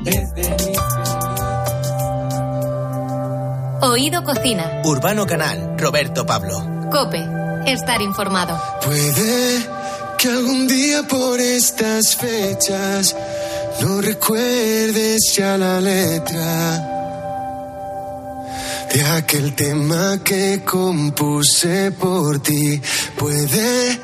Desde 0.00 0.56
mi 0.64 0.72
Oído 3.82 4.22
Cocina. 4.24 4.82
Urbano 4.84 5.26
Canal, 5.26 5.76
Roberto 5.76 6.24
Pablo. 6.24 6.88
Cope. 6.90 7.20
Estar 7.66 8.00
informado. 8.00 8.58
Puede 8.84 9.60
que 10.18 10.28
algún 10.28 10.68
día 10.68 11.02
por 11.02 11.40
estas 11.40 12.16
fechas 12.16 13.16
no 13.80 14.00
recuerdes 14.00 15.34
ya 15.36 15.58
la 15.58 15.80
letra 15.80 16.88
de 18.92 19.04
aquel 19.04 19.54
tema 19.54 20.20
que 20.22 20.62
compuse 20.64 21.92
por 21.92 22.40
ti. 22.40 22.80
Puede 23.16 23.98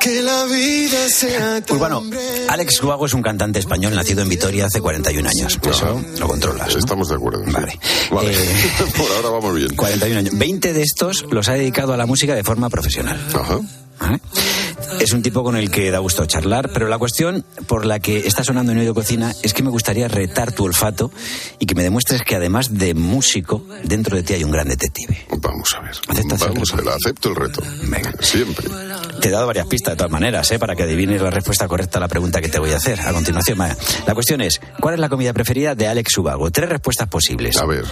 que 0.00 0.22
la 0.22 0.46
vida 0.46 1.08
sea 1.10 1.60
tan 1.60 1.76
Urbano, 1.76 2.02
Alex 2.48 2.80
Guago 2.80 3.04
es 3.04 3.12
un 3.12 3.22
cantante 3.22 3.58
español 3.58 3.94
nacido 3.94 4.22
en 4.22 4.30
Vitoria 4.30 4.66
hace 4.66 4.80
41 4.80 5.28
años. 5.28 5.58
Eso 5.62 6.02
lo 6.18 6.26
controlas. 6.26 6.74
Estamos 6.74 7.08
de 7.08 7.16
acuerdo. 7.16 7.42
Vale. 7.46 7.78
Vale. 8.10 8.32
Eh, 8.32 8.56
Por 8.96 9.10
ahora 9.12 9.28
vamos 9.28 9.54
bien. 9.54 9.76
41 9.76 10.18
años. 10.18 10.38
20 10.38 10.72
de 10.72 10.82
estos 10.82 11.26
los 11.30 11.48
ha 11.48 11.52
dedicado 11.52 11.92
a 11.92 11.98
la 11.98 12.06
música 12.06 12.34
de 12.34 12.42
forma 12.42 12.70
profesional. 12.70 13.20
¿Vale? 14.00 14.20
Es 15.00 15.12
un 15.14 15.22
tipo 15.22 15.42
con 15.42 15.56
el 15.56 15.70
que 15.70 15.90
da 15.90 15.98
gusto 15.98 16.26
charlar, 16.26 16.70
pero 16.74 16.86
la 16.86 16.98
cuestión 16.98 17.42
por 17.66 17.86
la 17.86 18.00
que 18.00 18.18
está 18.26 18.44
sonando 18.44 18.72
en 18.72 18.78
Oído 18.78 18.94
Cocina 18.94 19.34
es 19.42 19.54
que 19.54 19.62
me 19.62 19.70
gustaría 19.70 20.08
retar 20.08 20.52
tu 20.52 20.64
olfato 20.64 21.10
y 21.58 21.64
que 21.64 21.74
me 21.74 21.82
demuestres 21.82 22.20
que 22.22 22.36
además 22.36 22.74
de 22.78 22.92
músico, 22.92 23.64
dentro 23.82 24.14
de 24.14 24.22
ti 24.22 24.34
hay 24.34 24.44
un 24.44 24.50
gran 24.50 24.68
detective. 24.68 25.26
Vamos 25.38 25.74
a 25.74 25.80
ver. 25.80 25.92
¿Aceptas 26.08 26.42
el 26.42 26.48
Vamos 26.52 26.72
a 26.74 26.76
ver, 26.76 26.88
acepto 26.88 27.30
el 27.30 27.36
reto. 27.36 27.62
Venga. 27.84 28.12
Siempre. 28.20 28.68
Te 29.22 29.28
he 29.28 29.30
dado 29.30 29.46
varias 29.46 29.66
pistas 29.68 29.94
de 29.94 29.96
todas 29.96 30.12
maneras, 30.12 30.50
¿eh? 30.52 30.58
para 30.58 30.76
que 30.76 30.82
adivines 30.82 31.22
la 31.22 31.30
respuesta 31.30 31.66
correcta 31.66 31.96
a 31.96 32.02
la 32.02 32.08
pregunta 32.08 32.42
que 32.42 32.48
te 32.48 32.58
voy 32.58 32.72
a 32.72 32.76
hacer 32.76 33.00
a 33.00 33.12
continuación. 33.12 33.56
Vaya. 33.56 33.76
La 34.06 34.12
cuestión 34.14 34.42
es, 34.42 34.60
¿cuál 34.80 34.94
es 34.94 35.00
la 35.00 35.08
comida 35.08 35.32
preferida 35.32 35.74
de 35.74 35.88
Alex 35.88 36.18
Ubago? 36.18 36.50
Tres 36.50 36.68
respuestas 36.68 37.08
posibles. 37.08 37.56
A 37.56 37.64
ver. 37.64 37.84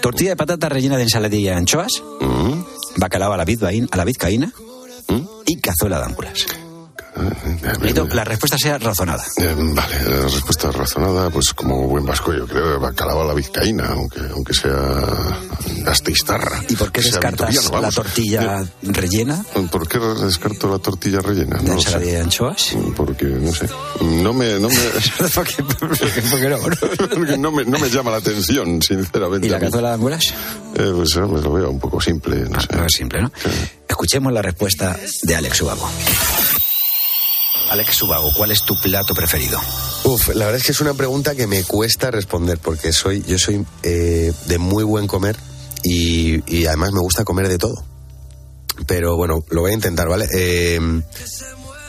Tortilla 0.00 0.30
de 0.30 0.36
patata 0.36 0.68
rellena 0.68 0.96
de 0.96 1.02
ensaladilla 1.04 1.52
y 1.52 1.54
anchoas, 1.56 1.90
Mm. 2.20 2.62
bacalao 2.96 3.32
a 3.32 3.36
la, 3.36 3.44
vizcaína, 3.44 3.88
a 3.90 3.96
la 3.96 4.04
vizcaína 4.04 4.52
y 5.46 5.60
cazuela 5.60 5.98
de 5.98 6.04
ángulas. 6.04 6.46
Necesito 7.14 8.08
que 8.08 8.14
la 8.14 8.24
respuesta 8.24 8.56
sea 8.58 8.78
razonada. 8.78 9.22
Eh, 9.36 9.54
vale, 9.56 10.02
la 10.04 10.22
respuesta 10.28 10.70
razonada, 10.72 11.28
pues 11.30 11.52
como 11.52 11.86
buen 11.86 12.06
vasco, 12.06 12.32
yo 12.32 12.46
creo, 12.46 12.80
bacalao 12.80 13.22
a 13.22 13.26
la 13.26 13.34
vizcaína, 13.34 13.86
aunque, 13.88 14.20
aunque 14.32 14.54
sea 14.54 14.72
gasteiztarra. 15.84 16.62
¿Y 16.68 16.76
por 16.76 16.90
qué 16.90 17.02
descartas 17.02 17.70
la 17.70 17.90
tortilla 17.90 18.64
rellena 18.82 19.44
Eh, 19.54 19.68
¿Por 19.70 19.86
qué 19.88 19.98
descarto 19.98 20.70
la 20.70 20.78
tortilla 20.78 21.20
rellena? 21.20 21.58
de 21.58 21.64
No 21.68 21.72
sé. 21.80 21.88
ensaladilla 21.88 22.12
y 22.18 22.20
anchoas? 22.22 22.76
Porque, 22.96 23.26
no 23.26 23.52
sé. 23.52 23.68
No 24.00 24.32
me, 24.32 24.58
no 24.58 24.68
me, 24.68 24.76
¿Por 25.34 25.46
qué, 25.46 25.62
por 25.62 25.98
qué- 25.98 26.22
por 26.22 26.40
qué 26.40 26.48
no? 26.48 26.58
porque 26.58 27.36
no 27.38 27.52
me, 27.52 27.64
no 27.64 27.78
me 27.78 27.90
llama 27.90 28.10
la 28.10 28.16
atención, 28.18 28.80
sinceramente. 28.80 29.46
¿Y 29.46 29.50
la 29.50 29.60
cazuela 29.60 29.88
de 29.88 29.94
ángulas? 29.94 30.24
Eh, 30.76 30.92
pues 30.94 31.14
lo 31.16 31.52
veo 31.52 31.70
un 31.70 31.78
poco 31.80 32.00
simple, 32.00 32.36
no 32.48 32.58
sé. 32.60 32.68
No 32.74 32.86
es 32.86 32.92
simple, 32.92 33.20
¿no? 33.22 33.30
Escuchemos 33.86 34.32
la 34.32 34.40
respuesta 34.42 34.96
de 35.22 35.36
Alex 35.36 35.60
Ubago. 35.60 35.88
Alex 37.72 38.02
Ubago, 38.02 38.30
¿cuál 38.36 38.50
es 38.50 38.64
tu 38.64 38.78
plato 38.78 39.14
preferido? 39.14 39.58
Uf, 40.04 40.28
la 40.34 40.44
verdad 40.44 40.56
es 40.56 40.64
que 40.64 40.72
es 40.72 40.80
una 40.82 40.92
pregunta 40.92 41.34
que 41.34 41.46
me 41.46 41.64
cuesta 41.64 42.10
responder 42.10 42.58
porque 42.58 42.92
soy, 42.92 43.22
yo 43.26 43.38
soy 43.38 43.64
eh, 43.82 44.30
de 44.44 44.58
muy 44.58 44.84
buen 44.84 45.06
comer 45.06 45.36
y, 45.82 46.42
y 46.54 46.66
además 46.66 46.92
me 46.92 47.00
gusta 47.00 47.24
comer 47.24 47.48
de 47.48 47.56
todo. 47.56 47.82
Pero 48.86 49.16
bueno, 49.16 49.42
lo 49.48 49.62
voy 49.62 49.70
a 49.70 49.74
intentar, 49.74 50.06
¿vale? 50.06 50.26
Eh, 50.34 50.78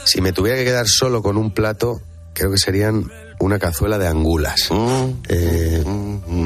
si 0.06 0.22
me 0.22 0.32
tuviera 0.32 0.58
que 0.58 0.64
quedar 0.64 0.88
solo 0.88 1.22
con 1.22 1.36
un 1.36 1.54
plato, 1.54 2.00
creo 2.34 2.52
que 2.52 2.58
serían 2.58 3.12
una 3.42 3.60
cazuela 3.60 3.98
de 3.98 4.08
angulas. 4.08 4.70
Eh, 5.28 5.84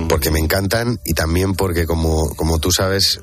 porque 0.09 0.31
me 0.31 0.39
encantan 0.39 0.99
y 1.05 1.13
también 1.13 1.53
porque, 1.53 1.85
como, 1.85 2.33
como 2.35 2.57
tú 2.57 2.71
sabes, 2.71 3.19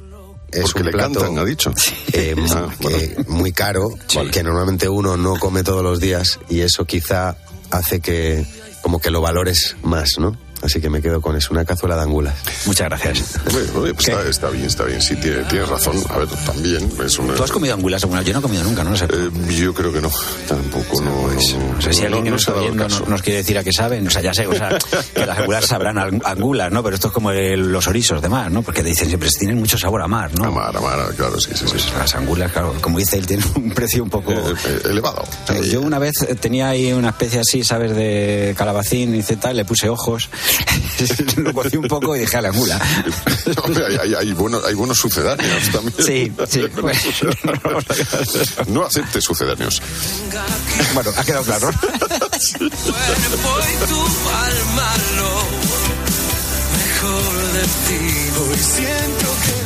es 0.55 0.63
Porque 0.63 0.81
un 0.81 0.87
le 0.87 0.93
plato 0.93 1.21
cantan, 1.21 1.39
ha 1.39 1.45
dicho. 1.45 1.73
eh, 2.13 2.35
Ah, 2.51 2.69
bueno. 2.81 2.99
que- 2.99 3.25
muy 3.29 3.53
caro, 3.53 3.89
que 4.33 4.43
normalmente 4.43 4.89
uno 4.89 5.17
no 5.17 5.37
come 5.39 5.63
todos 5.63 5.83
los 5.83 6.01
días 6.01 6.39
y 6.49 6.61
eso 6.61 6.85
quizá 6.85 7.37
hace 7.71 8.01
que 8.01 8.47
como 8.83 9.01
que 9.01 9.11
lo 9.11 9.21
valores 9.21 9.77
más, 9.83 10.19
¿no? 10.19 10.37
Así 10.65 10.81
que 10.81 10.89
me 10.89 11.03
quedo 11.03 11.21
con 11.21 11.37
eso, 11.37 11.49
una 11.53 11.65
cazuela 11.65 11.95
de 11.97 12.03
angulas. 12.03 12.35
Muchas 12.65 12.89
gracias. 12.89 13.23
Pues 13.45 13.99
está, 13.99 14.29
está 14.29 14.49
bien, 14.49 14.65
está 14.65 14.85
bien. 14.85 15.03
Sí, 15.03 15.15
tiene- 15.17 15.45
tienes 15.45 15.69
razón. 15.69 15.95
A 16.09 16.19
ver, 16.19 16.29
también 16.47 16.91
es 17.05 17.19
una... 17.19 17.35
¿Tú 17.35 17.45
has 17.45 17.51
comido 17.53 17.75
angulas 17.75 18.03
alguna? 18.03 18.23
Yo 18.23 18.33
no 18.33 18.39
he 18.39 18.43
comido 18.43 18.65
nunca, 18.65 18.83
no 18.83 18.91
lo 18.91 18.97
sé. 18.97 19.05
Eh, 19.05 19.31
yo 19.57 19.75
creo 19.75 19.93
que 19.93 20.01
no, 20.01 20.11
tampoco, 20.49 21.03
no. 21.03 21.29
No 21.31 21.81
sé 21.83 21.93
si 21.93 22.05
alguien 22.05 22.25
que 22.25 22.31
no 22.31 22.37
nos 22.37 22.49
está 22.49 22.59
viendo 22.61 22.89
nos 22.89 23.23
quiere 23.23 23.39
decir 23.39 23.59
a 23.59 23.63
qué 23.65 23.73
saben. 23.73 24.07
O 24.07 24.11
sea, 24.11 24.23
ya 24.23 24.33
sé, 24.33 24.47
o 24.47 24.55
sea, 24.55 24.71
que 25.15 25.27
las 25.27 25.39
angulas 25.39 25.67
sabrán 25.67 25.97
ang- 25.99 26.23
angulas, 26.25 26.73
¿no? 26.73 26.83
Pero 26.83 26.95
esto 26.95 27.09
es 27.09 27.13
como 27.15 27.31
el- 27.31 27.71
los 27.71 27.87
orizos 27.87 28.23
de 28.23 28.29
mar, 28.29 28.51
¿no? 28.51 28.63
Porque 28.63 28.83
te 28.83 28.89
dicen 28.89 29.09
siempre 29.09 29.29
tienen 29.39 29.59
mucho 29.59 29.77
sabor 29.77 30.01
a 30.03 30.09
mar, 30.09 30.31
¿no? 30.39 30.45
A 30.47 30.51
mar, 30.51 30.77
a 30.77 30.81
mar, 30.81 31.15
claro, 31.17 31.39
sí, 31.41 31.51
sí, 31.55 31.65
sí. 31.67 31.73
Pues 31.73 31.93
las 31.99 32.15
angulas, 32.15 32.51
claro, 32.53 32.75
como 32.81 32.99
dice 32.99 33.19
él, 33.19 33.27
tienen 33.27 33.47
un 33.57 33.71
precio 33.73 34.03
un 34.03 34.11
poco... 34.11 34.33
Eh, 34.33 34.55
eh, 34.67 34.81
elevado. 34.91 35.23
Eh, 35.51 35.69
Yo 35.71 35.83
una 35.83 35.99
vez 35.99 36.15
tenía 36.41 36.69
ahí 36.71 36.93
una 36.93 37.11
especie 37.11 37.41
así, 37.41 37.63
¿sabes? 37.65 37.95
De 37.95 38.55
calabacín 38.57 39.15
y 39.15 39.23
tal, 39.37 39.57
le 39.57 39.65
puse 39.65 39.89
ojos, 39.89 40.31
lo 41.37 41.53
cocí 41.53 41.77
un 41.77 41.89
poco 41.89 42.15
y 42.17 42.21
dejé 42.21 42.37
a 42.39 42.43
la 42.43 42.49
angula. 42.49 42.81
Hombre, 43.65 43.87
hay, 43.87 43.97
hay- 43.99 44.15
hay 44.15 44.33
buenos, 44.33 44.65
hay 44.65 44.75
buenos 44.75 44.99
sucedáneos 44.99 45.71
también. 45.73 45.95
Sí, 45.99 46.33
sí. 46.49 46.65
No 48.69 48.85
acepte 48.85 49.21
sucedáneos. 49.21 49.81
Bueno, 50.95 51.11
ha 51.17 51.25
quedado 51.25 51.45
claro. 51.45 51.71
Mejor 56.15 57.53
de 57.53 57.63
ti. 57.63 58.01
Hoy 58.39 58.59
siento 58.59 59.29
que 59.45 59.64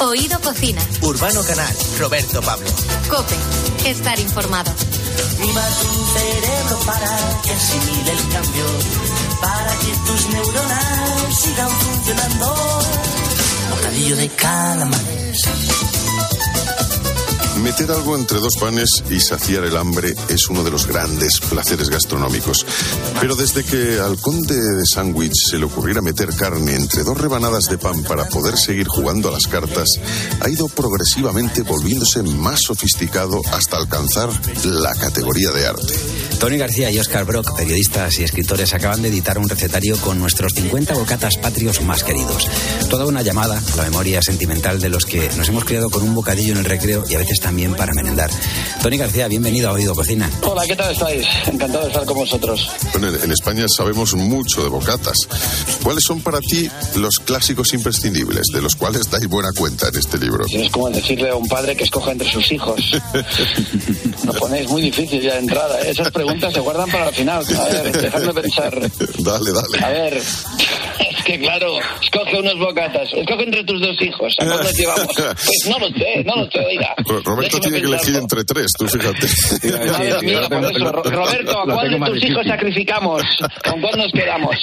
Oído 0.00 0.40
Cocina. 0.40 0.80
Urbano 1.02 1.42
Canal, 1.42 1.74
Roberto 1.98 2.40
Pablo. 2.40 2.66
Cope. 3.10 3.34
Estar 3.84 4.18
informado. 4.20 4.70
Mima 5.40 5.60
tu 5.60 6.18
cerebro 6.18 6.78
para 6.86 7.40
que 7.42 7.50
asimile 7.50 8.12
el 8.12 8.28
cambio, 8.28 8.64
para 9.40 9.72
que 9.78 9.92
tus 10.06 10.28
neuronas 10.28 11.38
sigan 11.40 11.68
funcionando. 11.68 12.56
Bocadillo 13.70 14.16
de 14.16 14.28
calamares. 14.28 15.48
Meter 17.62 17.90
algo 17.90 18.16
entre 18.16 18.38
dos 18.38 18.56
panes 18.56 19.02
y 19.10 19.20
saciar 19.20 19.64
el 19.64 19.76
hambre 19.76 20.14
es 20.28 20.48
uno 20.48 20.62
de 20.62 20.70
los 20.70 20.86
grandes 20.86 21.40
placeres 21.40 21.90
gastronómicos. 21.90 22.64
Pero 23.20 23.34
desde 23.34 23.64
que 23.64 23.98
al 23.98 24.18
conde 24.18 24.54
de 24.54 24.86
sándwich 24.86 25.34
se 25.50 25.58
le 25.58 25.64
ocurriera 25.64 26.00
meter 26.00 26.34
carne 26.34 26.76
entre 26.76 27.02
dos 27.02 27.18
rebanadas 27.18 27.64
de 27.64 27.78
pan 27.78 28.02
para 28.04 28.28
poder 28.28 28.56
seguir 28.56 28.86
jugando 28.86 29.28
a 29.28 29.32
las 29.32 29.46
cartas, 29.48 29.88
ha 30.40 30.48
ido 30.48 30.68
progresivamente 30.68 31.62
volviéndose 31.62 32.22
más 32.22 32.60
sofisticado 32.62 33.40
hasta 33.52 33.76
alcanzar 33.76 34.30
la 34.64 34.94
categoría 34.94 35.50
de 35.50 35.66
arte. 35.66 35.94
Tony 36.38 36.56
García 36.56 36.90
y 36.90 36.98
Oscar 36.98 37.24
Brock, 37.24 37.56
periodistas 37.56 38.18
y 38.18 38.24
escritores, 38.24 38.74
acaban 38.74 39.02
de 39.02 39.08
editar 39.08 39.38
un 39.38 39.48
recetario 39.48 39.96
con 39.98 40.18
nuestros 40.18 40.52
50 40.54 40.94
bocatas 40.94 41.36
patrios 41.36 41.80
más 41.82 42.04
queridos. 42.04 42.48
Toda 42.90 43.06
una 43.06 43.22
llamada 43.22 43.60
a 43.72 43.76
la 43.76 43.84
memoria 43.84 44.22
sentimental 44.22 44.80
de 44.80 44.88
los 44.88 45.04
que 45.04 45.28
nos 45.36 45.48
hemos 45.48 45.64
criado 45.64 45.90
con 45.90 46.02
un 46.02 46.14
bocadillo 46.14 46.52
en 46.52 46.58
el 46.58 46.64
recreo 46.64 47.04
y 47.08 47.14
a 47.14 47.18
veces 47.18 47.40
también 47.40 47.74
para 47.74 47.92
merendar. 47.92 48.30
Tony 48.82 48.96
García, 48.96 49.28
bienvenido 49.28 49.68
a 49.68 49.72
Oído 49.72 49.94
Cocina. 49.94 50.30
Hola, 50.42 50.66
¿qué 50.66 50.76
tal 50.76 50.92
estáis? 50.92 51.26
Encantado 51.46 51.84
de 51.84 51.90
estar 51.90 52.04
con 52.04 52.16
vosotros. 52.16 52.70
Bueno, 52.92 53.08
en 53.08 53.28
en 53.28 53.32
España 53.32 53.66
sabemos 53.68 54.14
mucho 54.14 54.62
de 54.62 54.70
bocatas. 54.70 55.16
¿Cuáles 55.82 56.02
son 56.02 56.22
para 56.22 56.40
ti 56.40 56.70
los 56.96 57.18
clásicos 57.18 57.74
imprescindibles, 57.74 58.46
de 58.54 58.62
los 58.62 58.74
cuales 58.74 59.10
dais 59.10 59.26
buena 59.28 59.50
cuenta 59.52 59.88
en 59.88 59.96
este 59.96 60.18
libro? 60.18 60.46
Es 60.50 60.70
como 60.70 60.88
decirle 60.88 61.28
a 61.28 61.34
un 61.34 61.46
padre 61.46 61.76
que 61.76 61.84
escoja 61.84 62.12
entre 62.12 62.30
sus 62.30 62.50
hijos. 62.50 62.80
Lo 64.24 64.32
ponéis 64.32 64.68
muy 64.70 64.80
difícil 64.80 65.20
ya 65.20 65.34
de 65.34 65.40
entrada. 65.40 65.78
¿eh? 65.82 65.90
Esas 65.90 66.10
preguntas 66.10 66.27
se 66.52 66.60
guardan 66.60 66.90
para 66.90 67.08
el 67.08 67.14
final. 67.14 67.44
A 67.56 67.64
ver, 67.64 67.92
dejadme 68.00 68.34
pensar. 68.34 68.80
Dale, 69.18 69.52
dale. 69.52 69.84
A 69.84 69.88
ver, 69.90 70.22
que 71.28 71.38
claro, 71.40 71.78
escoge 72.02 72.38
unos 72.40 72.58
bocatas. 72.58 73.12
Escoge 73.12 73.42
entre 73.44 73.64
tus 73.64 73.80
dos 73.80 74.00
hijos. 74.00 74.34
¿A 74.40 74.44
cuál 74.46 74.58
nos 74.60 74.74
llevamos? 74.78 75.06
Pues 75.14 75.66
no 75.68 75.78
lo 75.78 75.88
sé, 75.88 76.24
no 76.24 76.36
lo 76.36 76.50
sé, 76.50 76.58
oiga. 76.60 76.94
Ro- 77.06 77.20
Roberto 77.22 77.60
tiene 77.60 77.80
que 77.80 77.86
elegir 77.86 78.16
entre 78.16 78.44
tres, 78.44 78.72
tú 78.78 78.86
fíjate. 78.86 79.26
Madre 79.90 80.22
mía, 80.22 80.40
por 80.48 80.64
eso. 80.64 80.92
Ro- 80.92 81.02
Roberto, 81.02 81.58
¿a 81.60 81.64
cuál 81.64 81.90
de 81.90 82.06
tus 82.10 82.24
hijos 82.24 82.46
sacrificamos? 82.46 83.22
¿Con 83.68 83.80
cuál 83.82 83.98
nos 83.98 84.12
quedamos? 84.12 84.56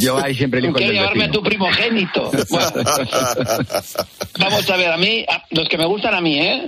Yo 0.00 0.18
ahí 0.18 0.34
siempre 0.34 0.60
elijo 0.60 0.78
el 0.78 0.92
llevarme 0.92 1.24
a 1.24 1.30
tu 1.30 1.42
primogénito. 1.42 2.30
Bueno, 2.50 2.72
vamos 4.38 4.70
a 4.70 4.76
ver, 4.76 4.90
a 4.90 4.96
mí, 4.96 5.24
a- 5.28 5.44
los 5.50 5.68
que 5.68 5.78
me 5.78 5.86
gustan 5.86 6.14
a 6.14 6.20
mí, 6.20 6.38
¿eh? 6.38 6.62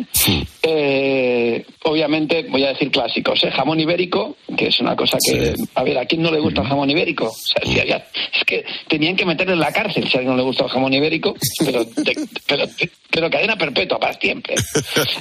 Eh, 0.62 1.64
obviamente 1.84 2.46
voy 2.48 2.64
a 2.64 2.68
decir 2.68 2.90
clásicos, 2.90 3.42
¿eh? 3.44 3.50
Jamón 3.50 3.78
ibérico, 3.80 4.36
que 4.56 4.68
es 4.68 4.80
una 4.80 4.96
cosa 4.96 5.18
que, 5.24 5.54
a 5.74 5.82
ver, 5.84 5.98
¿a 5.98 6.06
quién 6.06 6.22
no 6.22 6.30
le 6.30 6.40
gusta 6.40 6.62
el 6.62 6.68
jamón 6.68 6.90
ibérico? 6.90 7.26
O 7.26 7.32
sea, 7.34 7.62
si 7.64 7.78
había- 7.78 8.04
es 8.34 8.44
que 8.44 8.64
tenían 8.88 9.14
que 9.16 9.24
meterle 9.26 9.54
en 9.54 9.60
la 9.60 9.72
cárcel 9.72 10.04
si 10.08 10.16
a 10.16 10.20
alguien 10.20 10.30
no 10.32 10.36
le 10.36 10.42
gusta 10.44 10.64
el 10.64 10.70
jamón 10.70 10.92
ibérico, 10.94 11.34
pero, 11.64 11.84
de- 11.84 12.28
pero, 12.46 12.64
pero 13.10 13.30
cadena 13.30 13.56
perpetua 13.56 13.98
para 13.98 14.14
siempre. 14.14 14.54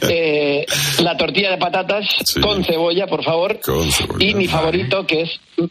Eh, 0.08 0.66
la 1.02 1.18
tortilla 1.18 1.52
de 1.52 1.58
patatas 1.58 2.06
con 2.42 2.64
cebolla, 2.64 3.08
por 3.08 3.24
favor. 3.24 3.60
Con 3.62 3.92
cebolla. 3.92 4.26
Y 4.26 4.34
mi 4.36 4.48
favorito, 4.48 5.06
que 5.06 5.22
es 5.22 5.30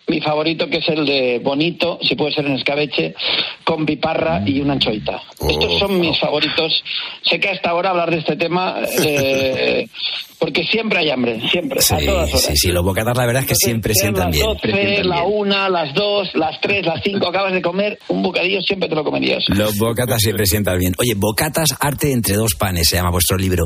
mi 0.09 0.21
favorito, 0.21 0.69
que 0.69 0.79
es 0.79 0.89
el 0.89 1.07
de 1.07 1.39
bonito, 1.43 1.99
si 2.03 2.15
puede 2.17 2.33
ser 2.35 2.47
en 2.47 2.55
escabeche, 2.57 3.15
con 3.63 3.87
piparra 3.87 4.43
y 4.45 4.61
una 4.61 4.73
anchoita. 4.75 5.23
Estos 5.49 5.79
son 5.79 6.01
mis 6.01 6.19
favoritos. 6.19 6.83
Sé 7.23 7.39
que 7.39 7.51
hasta 7.51 7.71
ahora 7.71 7.91
hablar 7.91 8.11
de 8.11 8.19
este 8.19 8.37
tema, 8.37 8.81
eh, 9.05 9.87
porque 10.39 10.65
siempre 10.65 10.99
hay 11.01 11.11
hambre, 11.11 11.41
siempre, 11.51 11.81
Sí, 11.81 11.95
a 11.95 11.99
todas 11.99 12.29
horas. 12.31 12.43
sí, 12.43 12.57
sí, 12.57 12.69
los 12.73 12.85
bocatas 12.85 13.17
la 13.17 13.27
verdad 13.27 13.43
es 13.43 13.49
que 13.49 13.55
siempre 13.55 13.95
Sean 13.95 14.15
sientan 14.15 14.31
las 14.31 14.37
bien. 14.63 14.75
12, 15.03 15.05
la 15.05 15.23
una, 15.25 15.69
las 15.69 15.95
dos, 15.95 16.35
las 16.35 16.61
tres, 16.61 16.85
las 16.85 17.01
cinco, 17.03 17.29
acabas 17.29 17.53
de 17.53 17.63
comer 17.63 17.99
un 18.09 18.23
bocadillo, 18.25 18.61
siempre 18.63 18.89
te 18.89 18.95
lo 18.95 19.05
comerías. 19.05 19.45
Los 19.49 19.79
bocatas 19.79 20.21
siempre 20.21 20.47
sientan 20.47 20.79
bien. 20.79 20.95
Oye, 20.99 21.15
bocatas, 21.17 21.77
arte 21.79 22.11
entre 22.13 22.35
dos 22.35 22.55
panes, 22.59 22.89
se 22.89 22.97
llama 22.97 23.11
vuestro 23.11 23.37
libro. 23.37 23.65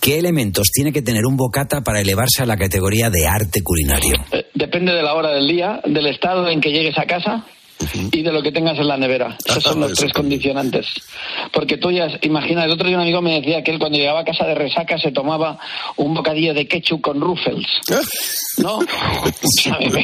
¿Qué 0.00 0.18
elementos 0.18 0.68
tiene 0.72 0.92
que 0.92 1.02
tener 1.02 1.26
un 1.26 1.36
bocata 1.36 1.82
para 1.82 2.00
elevarse 2.00 2.42
a 2.42 2.46
la 2.46 2.56
categoría 2.56 3.10
de 3.10 3.26
arte 3.26 3.60
culinario? 3.62 4.14
Eh, 4.32 4.46
Depende 4.54 4.92
de 4.92 5.02
la 5.02 5.14
hora 5.14 5.30
del 5.32 5.46
día, 5.48 5.80
del 5.84 6.06
estado 6.06 6.48
en 6.48 6.60
que 6.60 6.70
llegues 6.70 6.96
a 6.98 7.04
casa 7.04 7.44
y 8.12 8.22
de 8.22 8.32
lo 8.32 8.42
que 8.42 8.52
tengas 8.52 8.78
en 8.78 8.88
la 8.88 8.96
nevera. 8.96 9.36
Esos 9.44 9.62
son 9.62 9.80
los 9.80 9.92
tres 9.94 10.12
condicionantes. 10.12 10.86
Porque 11.52 11.76
tú 11.76 11.90
ya, 11.90 12.08
imagina, 12.22 12.64
el 12.64 12.70
otro 12.70 12.86
día 12.86 12.96
un 12.96 13.02
amigo 13.02 13.22
me 13.22 13.40
decía 13.40 13.62
que 13.62 13.70
él 13.70 13.78
cuando 13.78 13.98
llegaba 13.98 14.20
a 14.20 14.24
casa 14.24 14.46
de 14.46 14.54
resaca 14.54 14.98
se 14.98 15.12
tomaba 15.12 15.58
un 15.96 16.14
bocadillo 16.14 16.54
de 16.54 16.66
ketchup 16.66 17.00
con 17.00 17.20
ruffles. 17.20 17.66
¿No? 18.58 18.78
A 18.80 19.78
mí, 19.78 19.90
me, 19.90 20.00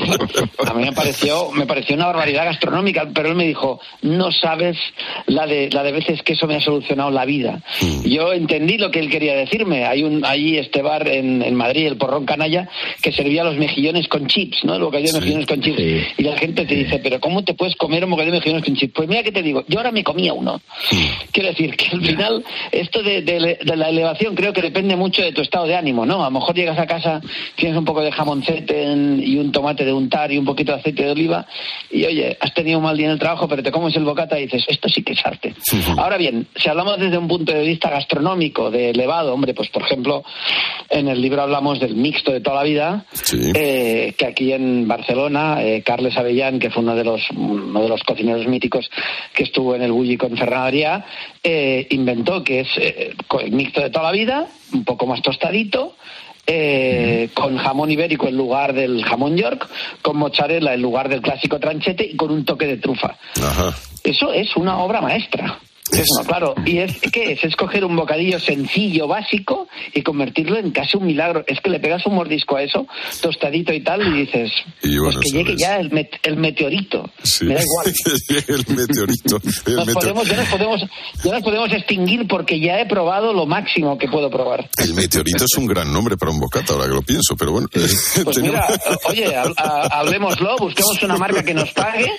a 0.68 0.74
mí 0.74 0.84
me 0.84 0.92
pareció, 0.92 1.50
me 1.52 1.66
pareció 1.66 1.96
una 1.96 2.06
barbaridad 2.06 2.44
gastronómica, 2.44 3.08
pero 3.14 3.30
él 3.30 3.34
me 3.34 3.46
dijo, 3.46 3.80
no 4.02 4.30
sabes 4.30 4.76
la 5.26 5.46
de, 5.46 5.70
la 5.70 5.82
de 5.82 5.92
veces 5.92 6.22
que 6.22 6.34
eso 6.34 6.46
me 6.46 6.56
ha 6.56 6.60
solucionado 6.60 7.10
la 7.10 7.24
vida. 7.24 7.62
Yo 8.04 8.32
entendí 8.34 8.76
lo 8.76 8.90
que 8.90 8.98
él 8.98 9.10
quería 9.10 9.34
decirme. 9.34 9.86
Hay 9.86 10.02
un, 10.02 10.24
allí 10.24 10.58
este 10.58 10.82
bar 10.82 11.08
en, 11.08 11.40
en 11.42 11.54
Madrid, 11.54 11.86
el 11.86 11.96
Porrón 11.96 12.26
Canalla, 12.26 12.68
que 13.00 13.10
servía 13.12 13.42
los 13.42 13.56
mejillones 13.56 14.06
con 14.08 14.26
chips, 14.26 14.64
¿no? 14.64 14.74
El 14.74 14.82
bocadillo 14.82 15.12
de 15.12 15.20
mejillones 15.20 15.46
con 15.46 15.62
chips. 15.62 15.80
Y 16.18 16.22
la 16.22 16.36
gente 16.36 16.66
te 16.66 16.74
dice, 16.74 16.98
pero 16.98 17.20
¿cómo 17.20 17.42
te 17.42 17.54
puedes 17.62 17.76
comer 17.76 18.02
un 18.04 18.10
bocadillo 18.10 18.32
de 18.32 18.38
mejillones 18.40 18.64
con 18.64 18.74
chips? 18.74 18.92
Pues 18.92 19.08
mira 19.08 19.22
que 19.22 19.30
te 19.30 19.40
digo, 19.40 19.62
yo 19.68 19.78
ahora 19.78 19.92
me 19.92 20.02
comía 20.02 20.32
uno. 20.34 20.60
Quiero 21.30 21.48
decir 21.50 21.76
que 21.76 21.90
al 21.92 22.02
final 22.04 22.44
esto 22.72 23.04
de, 23.04 23.22
de- 23.22 23.58
de 23.64 23.76
la 23.76 23.88
elevación 23.88 24.34
creo 24.34 24.52
que 24.52 24.60
depende 24.62 24.96
mucho 24.96 25.22
de 25.22 25.30
tu 25.30 25.42
estado 25.42 25.66
de 25.66 25.76
ánimo, 25.76 26.04
¿no? 26.04 26.22
A 26.24 26.30
lo 26.30 26.40
mejor 26.40 26.56
llegas 26.56 26.76
a 26.76 26.86
casa, 26.88 27.20
tienes 27.54 27.78
un 27.78 27.84
poco 27.84 28.02
de 28.02 28.10
jamoncete 28.10 28.82
en- 28.82 29.22
y 29.24 29.36
un 29.36 29.52
tomate 29.52 29.84
de 29.84 29.92
untar 29.92 30.32
y 30.32 30.38
un 30.38 30.44
poquito 30.44 30.72
de 30.72 30.80
aceite 30.80 31.04
de 31.04 31.12
oliva 31.12 31.46
y 31.88 32.04
oye, 32.04 32.36
has 32.40 32.52
tenido 32.52 32.78
un 32.78 32.84
mal 32.84 32.96
día 32.96 33.06
en 33.06 33.12
el 33.12 33.20
trabajo, 33.20 33.46
pero 33.46 33.62
te 33.62 33.70
comes 33.70 33.94
el 33.94 34.02
bocata 34.02 34.36
y 34.40 34.46
dices, 34.46 34.64
esto 34.66 34.88
sí 34.88 35.04
que 35.04 35.12
es 35.12 35.24
arte. 35.24 35.54
Ahora 35.98 36.16
bien, 36.16 36.48
si 36.56 36.68
hablamos 36.68 36.98
desde 36.98 37.16
un 37.16 37.28
punto 37.28 37.52
de 37.52 37.62
vista 37.62 37.90
gastronómico, 37.90 38.72
de 38.72 38.90
elevado, 38.90 39.34
hombre, 39.34 39.54
pues 39.54 39.68
por 39.68 39.82
ejemplo, 39.82 40.24
en 40.90 41.06
el 41.06 41.22
libro 41.22 41.42
hablamos 41.42 41.78
del 41.78 41.94
mixto 41.94 42.32
de 42.32 42.40
toda 42.40 42.56
la 42.56 42.62
vida, 42.64 43.04
eh, 43.54 44.14
que 44.18 44.26
aquí 44.26 44.52
en 44.52 44.88
Barcelona, 44.88 45.62
eh, 45.62 45.82
Carles 45.84 46.16
Avellán, 46.16 46.58
que 46.58 46.70
fue 46.70 46.82
uno 46.82 46.96
de 46.96 47.04
los 47.04 47.20
uno 47.60 47.82
de 47.82 47.88
los 47.88 48.02
cocineros 48.02 48.46
míticos 48.46 48.90
que 49.34 49.44
estuvo 49.44 49.74
en 49.74 49.82
el 49.82 49.92
Bulli 49.92 50.16
con 50.16 50.36
Ferran 50.36 50.68
Adrià, 50.68 51.04
eh, 51.42 51.86
inventó 51.90 52.42
que 52.42 52.60
es 52.60 52.68
eh, 52.76 53.14
el 53.40 53.52
mixto 53.52 53.80
de 53.80 53.90
toda 53.90 54.06
la 54.06 54.12
vida, 54.12 54.46
un 54.72 54.84
poco 54.84 55.06
más 55.06 55.22
tostadito, 55.22 55.96
eh, 56.46 57.28
con 57.34 57.56
jamón 57.56 57.90
ibérico 57.90 58.26
en 58.26 58.36
lugar 58.36 58.72
del 58.72 59.04
jamón 59.04 59.36
york, 59.36 59.68
con 60.02 60.16
mozzarella 60.16 60.74
en 60.74 60.82
lugar 60.82 61.08
del 61.08 61.20
clásico 61.20 61.60
tranchete 61.60 62.04
y 62.04 62.16
con 62.16 62.30
un 62.30 62.44
toque 62.44 62.66
de 62.66 62.78
trufa. 62.78 63.16
Ajá. 63.40 63.74
Eso 64.02 64.32
es 64.32 64.56
una 64.56 64.78
obra 64.78 65.00
maestra. 65.00 65.58
Eso 65.92 66.20
no, 66.20 66.24
claro. 66.24 66.54
¿Y 66.64 66.78
es 66.78 66.98
qué 67.12 67.32
es? 67.32 67.44
Es 67.44 67.54
coger 67.56 67.84
un 67.84 67.94
bocadillo 67.96 68.38
sencillo, 68.40 69.06
básico, 69.06 69.68
y 69.94 70.02
convertirlo 70.02 70.56
en 70.58 70.70
casi 70.70 70.96
un 70.96 71.06
milagro. 71.06 71.44
Es 71.46 71.60
que 71.60 71.70
le 71.70 71.80
pegas 71.80 72.04
un 72.06 72.14
mordisco 72.14 72.56
a 72.56 72.62
eso, 72.62 72.86
tostadito 73.20 73.72
y 73.72 73.80
tal, 73.82 74.00
y 74.06 74.20
dices, 74.26 74.50
Y 74.82 74.98
bueno, 74.98 75.14
pues 75.20 75.30
que 75.32 75.38
llegue 75.38 75.52
es. 75.54 75.60
ya 75.60 75.76
el, 75.78 75.90
met- 75.90 76.18
el 76.22 76.36
meteorito. 76.36 77.10
Sí. 77.22 77.44
Me 77.46 77.54
da 77.54 77.60
igual. 77.62 77.94
Que 78.46 78.52
el 78.52 78.64
meteorito. 78.76 79.40
El 79.66 79.76
Nos 79.76 79.88
podemos, 79.94 80.26
ya, 80.28 80.36
nos 80.36 80.48
podemos, 80.48 80.80
ya 81.24 81.32
nos 81.32 81.42
podemos 81.42 81.72
extinguir 81.72 82.26
porque 82.28 82.58
ya 82.60 82.80
he 82.80 82.86
probado 82.86 83.32
lo 83.32 83.46
máximo 83.46 83.98
que 83.98 84.08
puedo 84.08 84.30
probar. 84.30 84.68
El 84.78 84.94
meteorito 84.94 85.44
es 85.44 85.54
un 85.58 85.66
gran 85.66 85.92
nombre 85.92 86.16
para 86.16 86.32
un 86.32 86.40
bocata, 86.40 86.72
ahora 86.72 86.86
que 86.86 86.94
lo 86.94 87.02
pienso, 87.02 87.36
pero 87.36 87.52
bueno. 87.52 87.68
Pues 87.72 88.38
mira, 88.42 88.66
oye, 89.04 89.26
hab- 89.36 89.54
ha- 89.58 89.98
hablemoslo, 90.00 90.56
busquemos 90.58 91.02
una 91.02 91.16
marca 91.16 91.42
que 91.42 91.54
nos 91.54 91.70
pague. 91.72 92.10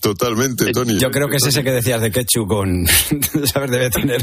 Totalmente, 0.00 0.70
Tony. 0.72 0.98
Yo 0.98 1.10
creo 1.10 1.28
que 1.28 1.36
es 1.36 1.46
ese 1.46 1.62
que 1.64 1.70
decías 1.72 2.00
de 2.00 2.10
ketchup 2.28 2.48
con. 2.48 2.86
¿Sabes? 3.46 3.70
Debe 3.70 3.90
tener. 3.90 4.22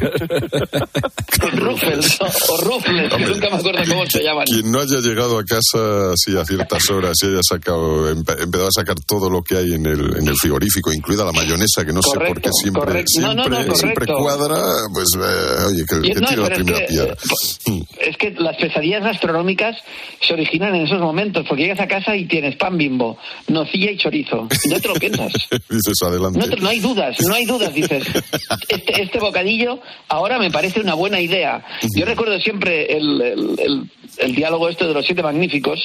Ruffles 1.53 2.17
o, 2.21 2.57
Ruffles, 2.63 3.11
que 3.13 3.25
nunca 3.25 3.49
me 3.49 3.55
acuerdo 3.57 3.81
cómo 3.87 4.05
se 4.07 4.23
llaman. 4.23 4.45
Quien 4.45 4.71
no 4.71 4.79
haya 4.79 4.99
llegado 4.99 5.37
a 5.39 5.43
casa 5.43 6.11
así 6.13 6.37
a 6.37 6.45
ciertas 6.45 6.89
horas 6.89 7.13
y 7.23 7.27
haya 7.27 7.39
sacado, 7.47 8.11
empe- 8.13 8.41
empezado 8.41 8.67
a 8.67 8.71
sacar 8.71 8.95
todo 9.05 9.29
lo 9.29 9.43
que 9.43 9.57
hay 9.57 9.73
en 9.73 9.85
el, 9.85 10.17
en 10.17 10.27
el 10.27 10.35
frigorífico, 10.35 10.91
incluida 10.93 11.25
la 11.25 11.31
mayonesa, 11.31 11.85
que 11.85 11.93
no 11.93 12.01
sé 12.01 12.17
por 12.17 12.41
qué 12.41 12.49
siempre, 12.53 12.81
correcto. 12.83 13.21
No, 13.21 13.33
no, 13.33 13.43
siempre, 13.43 13.65
no, 13.67 13.75
siempre 13.75 14.05
correcto. 14.07 14.23
cuadra, 14.23 14.61
pues 14.93 15.07
eh, 15.17 15.65
oye, 15.67 15.85
que, 15.85 16.13
que 16.13 16.19
no, 16.21 16.27
tire 16.27 16.41
la 16.41 16.47
pero 16.49 16.55
es 16.59 16.63
primera 16.63 16.79
que, 16.79 16.85
piedra. 16.93 17.13
eh, 17.13 17.85
Es 18.09 18.17
que 18.17 18.31
las 18.31 18.57
pesadillas 18.57 19.03
gastronómicas 19.03 19.77
se 20.25 20.33
originan 20.33 20.75
en 20.75 20.85
esos 20.85 20.99
momentos, 20.99 21.45
porque 21.47 21.63
llegas 21.63 21.79
a 21.79 21.87
casa 21.87 22.15
y 22.15 22.25
tienes 22.27 22.55
pan 22.57 22.77
bimbo, 22.77 23.17
nocilla 23.47 23.91
y 23.91 23.97
chorizo. 23.97 24.47
No 24.69 24.79
te 24.79 24.87
lo 24.87 24.93
piensas. 24.95 25.31
Dices 25.69 25.97
adelante. 26.03 26.39
No, 26.39 26.47
te- 26.47 26.57
no 26.61 26.69
hay 26.69 26.79
dudas, 26.79 27.17
no 27.27 27.33
hay 27.33 27.45
dudas, 27.45 27.73
dices. 27.87 28.23
Este, 28.69 29.01
este 29.01 29.19
bocadillo 29.19 29.79
ahora 30.09 30.39
me 30.39 30.51
parece 30.51 30.79
una 30.79 30.93
buena 30.93 31.19
idea. 31.19 31.63
Yo 31.95 32.05
recuerdo 32.05 32.39
siempre 32.39 32.95
el, 32.97 33.21
el- 33.21 33.59
el- 33.59 33.91
el 34.17 34.33
diálogo 34.33 34.69
este 34.69 34.85
de 34.87 34.93
los 34.93 35.05
siete 35.05 35.21
magníficos, 35.21 35.77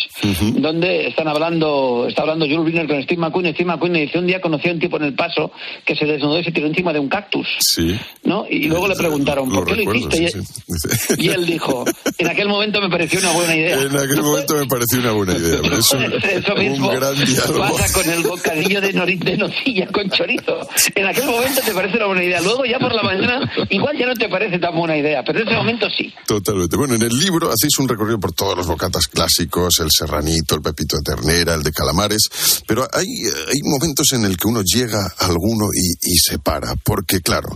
donde 0.54 1.08
están 1.08 1.26
hablando, 1.26 2.06
está 2.08 2.22
hablando 2.22 2.46
Jules 2.46 2.64
Briner 2.64 2.86
con 2.86 3.02
Steve 3.02 3.20
McQueen, 3.20 3.52
Steve 3.54 3.64
McQueen 3.72 3.92
le 3.94 4.00
dice, 4.02 4.18
un 4.18 4.26
día 4.28 4.40
conocí 4.40 4.68
a 4.68 4.72
un 4.72 4.78
tipo 4.78 4.98
en 4.98 5.04
el 5.04 5.14
paso 5.14 5.50
que 5.84 5.96
se 5.96 6.04
desnudó 6.04 6.38
y 6.38 6.44
se 6.44 6.52
tiró 6.52 6.66
encima 6.68 6.92
de 6.92 7.00
un 7.00 7.08
cactus, 7.08 7.48
Sí. 7.58 7.98
¿no? 8.22 8.46
Y 8.48 8.68
luego 8.68 8.86
le 8.86 8.94
preguntaron, 8.94 9.50
¿por 9.50 9.64
qué 9.64 9.72
lo 9.72 9.78
recuerdo, 9.78 10.08
hiciste? 10.16 10.30
sí, 10.30 10.62
sí. 11.08 11.14
Y 11.18 11.28
él 11.30 11.44
dijo, 11.44 11.84
en 12.18 12.28
aquel 12.28 12.48
momento 12.48 12.80
me 12.80 12.88
pareció 12.88 13.18
una 13.18 13.32
buena 13.32 13.56
idea. 13.56 13.76
En 13.80 13.96
aquel 13.96 14.22
momento 14.22 14.54
me 14.54 14.66
pareció 14.66 15.00
una 15.00 15.12
buena 15.12 15.34
idea, 15.36 15.58
pero 15.62 15.76
es 15.78 15.92
un, 15.92 16.02
Eso 16.30 16.54
mismo 16.54 16.88
un 16.88 16.96
gran 16.96 17.14
diálogo. 17.24 17.58
pasa 17.76 17.92
con 18.00 18.10
el 18.12 18.22
bocadillo 18.22 18.80
de, 18.80 18.92
de 18.92 19.36
nocilla 19.38 19.86
con 19.88 20.08
chorizo. 20.10 20.68
En 20.94 21.06
aquel 21.06 21.24
momento 21.26 21.60
te 21.64 21.72
parece 21.72 21.89
una 21.96 22.06
buena 22.06 22.24
idea. 22.24 22.40
Luego 22.40 22.64
ya 22.64 22.78
por 22.78 22.94
la 22.94 23.02
mañana 23.02 23.50
igual 23.70 23.96
ya 23.98 24.06
no 24.06 24.14
te 24.14 24.28
parece 24.28 24.58
tan 24.58 24.74
buena 24.74 24.96
idea, 24.96 25.22
pero 25.24 25.40
en 25.40 25.48
ese 25.48 25.56
momento 25.56 25.86
sí. 25.96 26.12
Totalmente. 26.26 26.76
Bueno, 26.76 26.94
en 26.94 27.02
el 27.02 27.18
libro 27.18 27.48
hacéis 27.48 27.78
un 27.78 27.88
recorrido 27.88 28.18
por 28.18 28.32
todos 28.32 28.56
los 28.56 28.66
bocatas 28.66 29.06
clásicos, 29.06 29.80
el 29.80 29.90
serranito, 29.90 30.54
el 30.54 30.62
pepito 30.62 30.96
de 30.96 31.02
ternera, 31.02 31.54
el 31.54 31.62
de 31.62 31.72
calamares, 31.72 32.62
pero 32.66 32.86
hay, 32.92 33.06
hay 33.06 33.60
momentos 33.64 34.12
en 34.12 34.24
el 34.24 34.36
que 34.36 34.48
uno 34.48 34.62
llega 34.62 35.00
a 35.18 35.26
alguno 35.26 35.66
y, 35.74 36.12
y 36.12 36.16
se 36.16 36.38
para, 36.38 36.74
porque 36.76 37.20
claro, 37.20 37.48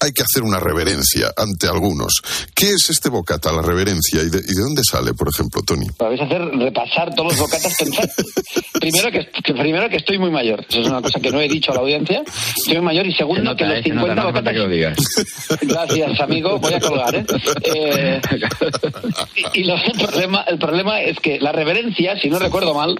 hay 0.00 0.12
que 0.12 0.22
hacer 0.22 0.42
una 0.42 0.60
reverencia 0.60 1.32
ante 1.36 1.66
algunos. 1.66 2.20
¿Qué 2.54 2.70
es 2.70 2.90
este 2.90 3.08
bocata, 3.08 3.52
la 3.52 3.62
reverencia? 3.62 4.22
¿Y 4.22 4.30
de, 4.30 4.38
y 4.38 4.54
de 4.54 4.62
dónde 4.62 4.82
sale, 4.84 5.14
por 5.14 5.28
ejemplo, 5.28 5.62
Tony? 5.62 5.86
Vais 5.98 6.20
a 6.20 6.24
hacer 6.24 6.40
repasar 6.42 7.14
todos 7.14 7.32
los 7.32 7.40
bocatas 7.40 7.74
pensar. 7.78 8.08
Primero 8.80 9.10
que, 9.10 9.26
que- 9.42 9.54
primero 9.54 9.88
que 9.88 9.96
estoy 9.96 10.18
muy 10.18 10.30
mayor. 10.30 10.64
Eso 10.68 10.80
es 10.80 10.88
una 10.88 11.00
cosa 11.00 11.18
que 11.20 11.30
no 11.30 11.40
he 11.40 11.48
dicho 11.48 11.70
a 11.72 11.76
la 11.76 11.80
audiencia. 11.80 12.22
Estoy 12.56 12.74
muy 12.76 12.84
mayor 12.86 13.06
y 13.06 13.14
segundo 13.14 13.54
que 13.56 13.64
los 13.64 13.82
50 13.82 14.24
bocatas. 14.26 14.54
Gracias, 15.62 16.20
amigo. 16.20 16.58
Voy 16.58 16.74
a 16.74 16.80
colgar, 16.80 17.14
¿eh? 17.14 17.24
Eh, 17.74 18.20
y 19.54 19.60
y 19.60 19.64
lo- 19.64 19.76
el, 19.76 19.92
problema, 19.98 20.42
el 20.42 20.58
problema 20.58 21.00
es 21.00 21.18
que 21.20 21.38
la 21.40 21.52
reverencia, 21.52 22.18
si 22.20 22.28
no 22.28 22.38
recuerdo 22.38 22.74
mal, 22.74 22.96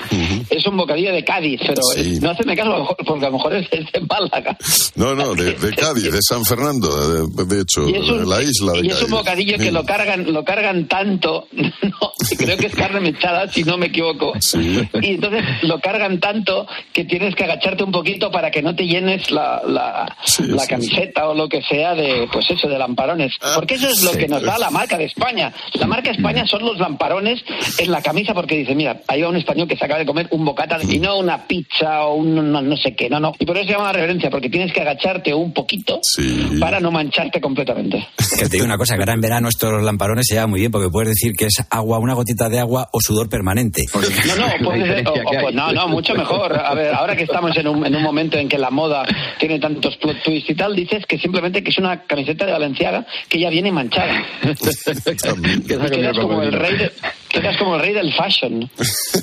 es 0.48 0.66
un 0.66 0.76
bocadillo 0.76 1.12
de 1.12 1.24
Cádiz, 1.24 1.60
pero 1.66 1.82
Sí. 1.94 2.18
no 2.20 2.30
haceme 2.30 2.56
caso 2.56 2.96
porque 3.06 3.26
a 3.26 3.30
lo 3.30 3.36
mejor 3.36 3.54
es, 3.56 3.66
es 3.70 3.92
de 3.92 4.00
Málaga. 4.00 4.56
No, 4.94 5.14
no, 5.14 5.34
de, 5.34 5.52
de 5.52 5.74
Cádiz, 5.74 6.10
de 6.12 6.20
San 6.22 6.44
Fernando, 6.44 6.83
de, 6.88 7.44
de 7.44 7.62
hecho, 7.62 7.84
un, 7.84 8.28
la 8.28 8.42
isla 8.42 8.72
de 8.72 8.86
y 8.86 8.90
es 8.90 9.02
un 9.02 9.10
bocadillo 9.10 9.58
que 9.58 9.72
lo 9.72 9.84
cargan, 9.84 10.32
lo 10.32 10.44
cargan 10.44 10.86
tanto, 10.86 11.48
no, 11.52 12.12
creo 12.36 12.56
que 12.56 12.66
es 12.66 12.74
carne 12.74 13.00
mechada, 13.00 13.48
si 13.48 13.64
no 13.64 13.76
me 13.76 13.86
equivoco. 13.86 14.32
Y 15.00 15.10
entonces 15.14 15.42
lo 15.62 15.80
cargan 15.80 16.20
tanto 16.20 16.66
que 16.92 17.04
tienes 17.04 17.34
que 17.34 17.44
agacharte 17.44 17.84
un 17.84 17.92
poquito 17.92 18.30
para 18.30 18.50
que 18.50 18.62
no 18.62 18.74
te 18.74 18.86
llenes 18.86 19.30
la, 19.30 19.62
la, 19.66 20.16
la 20.38 20.66
camiseta 20.66 21.28
o 21.28 21.34
lo 21.34 21.48
que 21.48 21.62
sea 21.62 21.94
de, 21.94 22.28
pues 22.32 22.50
eso, 22.50 22.68
de 22.68 22.78
lamparones. 22.78 23.32
Porque 23.54 23.74
eso 23.74 23.88
es 23.88 24.02
lo 24.02 24.12
que 24.12 24.28
nos 24.28 24.42
da 24.42 24.58
la 24.58 24.70
marca 24.70 24.98
de 24.98 25.04
España. 25.04 25.52
La 25.74 25.86
marca 25.86 26.10
España 26.10 26.46
son 26.46 26.64
los 26.64 26.78
lamparones 26.78 27.42
en 27.78 27.90
la 27.90 28.02
camisa 28.02 28.34
porque 28.34 28.56
dice, 28.56 28.74
mira, 28.74 29.02
hay 29.08 29.22
un 29.22 29.36
español 29.36 29.68
que 29.68 29.76
se 29.76 29.84
acaba 29.84 30.00
de 30.00 30.06
comer 30.06 30.28
un 30.30 30.44
bocata 30.44 30.78
y 30.88 30.98
no 30.98 31.18
una 31.18 31.46
pizza 31.46 32.04
o 32.06 32.14
un 32.14 32.34
no, 32.34 32.62
no 32.62 32.76
sé 32.76 32.94
qué, 32.94 33.08
no, 33.08 33.20
no. 33.20 33.34
Y 33.38 33.46
por 33.46 33.56
eso 33.56 33.66
se 33.66 33.72
llama 33.72 33.92
reverencia, 33.92 34.30
porque 34.30 34.48
tienes 34.48 34.72
que 34.72 34.80
agacharte 34.80 35.32
un 35.34 35.52
poquito 35.52 36.00
para 36.60 36.73
no 36.80 36.90
mancharte 36.90 37.40
completamente. 37.40 38.06
Que 38.38 38.44
te 38.44 38.48
digo 38.50 38.64
una 38.64 38.76
cosa, 38.78 38.94
que 38.96 39.02
ahora 39.02 39.14
en 39.14 39.20
verano 39.20 39.48
estos 39.48 39.82
lamparones 39.82 40.26
se 40.28 40.34
llevan 40.34 40.50
muy 40.50 40.60
bien 40.60 40.72
porque 40.72 40.88
puedes 40.90 41.10
decir 41.10 41.32
que 41.36 41.46
es 41.46 41.54
agua, 41.70 41.98
una 41.98 42.14
gotita 42.14 42.48
de 42.48 42.58
agua 42.58 42.88
o 42.92 43.00
sudor 43.00 43.28
permanente. 43.28 43.84
No, 43.94 44.36
no, 44.36 44.64
puede 44.70 44.86
ser- 44.86 45.08
o- 45.08 45.12
o- 45.12 45.40
pues 45.42 45.54
no, 45.54 45.72
no, 45.72 45.88
mucho 45.88 46.14
mejor. 46.14 46.58
A 46.58 46.74
ver, 46.74 46.92
ahora 46.94 47.16
que 47.16 47.24
estamos 47.24 47.56
en 47.56 47.68
un, 47.68 47.84
en 47.86 47.94
un 47.96 48.02
momento 48.02 48.38
en 48.38 48.48
que 48.48 48.58
la 48.58 48.70
moda 48.70 49.04
tiene 49.38 49.58
tantos 49.58 49.96
plot 49.96 50.22
twists 50.24 50.50
y 50.50 50.54
tal, 50.54 50.74
dices 50.74 51.04
que 51.06 51.18
simplemente 51.18 51.62
que 51.62 51.70
es 51.70 51.78
una 51.78 52.02
camiseta 52.04 52.46
de 52.46 52.52
Valenciaga 52.52 53.06
que 53.28 53.38
ya 53.40 53.50
viene 53.50 53.70
manchada. 53.72 54.22
Quedas 55.66 56.18
como 56.18 56.42
el 56.42 56.52
rey 56.52 56.76
de- 56.78 56.92
quedas 57.40 57.56
como 57.56 57.76
el 57.76 57.80
rey 57.80 57.92
del 57.92 58.12
fashion. 58.12 58.70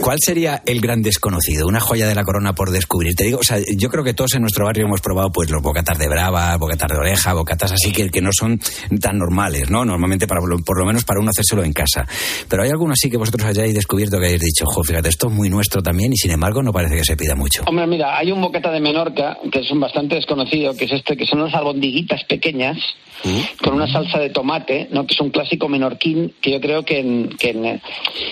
¿Cuál 0.02 0.18
sería 0.20 0.62
el 0.66 0.82
gran 0.82 1.02
desconocido? 1.02 1.68
Una 1.68 1.80
joya 1.80 2.08
de 2.08 2.16
la 2.16 2.24
corona 2.24 2.54
por 2.54 2.72
descubrir. 2.72 3.16
Te 3.16 3.26
digo, 3.26 3.40
o 3.40 3.44
sea, 3.44 3.58
yo 3.78 3.90
creo 3.90 4.04
que 4.04 4.14
todos 4.14 4.36
en 4.36 4.42
nuestro 4.42 4.66
barrio 4.66 4.86
hemos 4.86 5.02
probado 5.02 5.32
pues 5.32 5.50
los 5.50 5.62
bocatas 5.62 5.98
de 5.98 6.08
brava, 6.08 6.56
bocatas 6.58 6.90
de 6.90 6.98
oreja, 6.98 7.34
bocatas 7.34 7.72
así 7.72 7.92
que, 7.92 8.10
que 8.10 8.22
no 8.22 8.32
son 8.32 8.60
tan 9.00 9.18
normales, 9.18 9.70
¿no? 9.70 9.86
Normalmente 9.86 10.28
para 10.28 10.42
por 10.42 10.80
lo 10.80 10.86
menos 10.86 11.04
para 11.04 11.20
uno 11.20 11.30
hacérselo 11.30 11.64
en 11.64 11.74
casa. 11.74 12.06
Pero 12.50 12.64
hay 12.64 12.70
alguno 12.70 12.94
así 12.94 13.10
que 13.10 13.18
vosotros 13.18 13.46
hayáis 13.46 13.74
descubierto 13.74 14.18
que 14.20 14.26
hayáis 14.26 14.42
dicho, 14.42 14.66
jo, 14.66 14.84
fíjate, 14.84 15.10
esto 15.10 15.28
es 15.28 15.34
muy 15.34 15.50
nuestro 15.50 15.82
también 15.82 16.14
y 16.14 16.18
sin 16.18 16.32
embargo 16.32 16.62
no 16.64 16.72
parece 16.72 16.96
que 16.96 17.04
se 17.04 17.18
pida 17.18 17.36
mucho. 17.36 17.64
Hombre, 17.68 17.88
mira, 17.88 18.18
hay 18.18 18.32
un 18.32 18.42
bocata 18.42 18.72
de 18.72 18.80
Menorca 18.80 19.38
que 19.52 19.60
es 19.60 19.72
un 19.72 19.80
bastante 19.80 20.16
desconocido, 20.16 20.76
que 20.76 20.86
es 20.86 20.92
este, 20.92 21.16
que 21.16 21.26
son 21.26 21.42
unas 21.42 21.54
albondiguitas 21.54 22.24
pequeñas 22.26 22.78
con 23.62 23.76
una 23.76 23.92
salsa 23.92 24.20
de 24.20 24.30
tomate, 24.30 24.88
¿no? 24.92 25.06
que 25.06 25.14
es 25.14 25.22
un 25.22 25.30
clásico 25.30 25.70
menorquín 25.70 26.34
que 26.42 26.52
yo 26.52 26.60
creo 26.60 26.84
que 26.84 27.00
en, 27.00 27.30
que 27.38 27.50
en, 27.50 27.82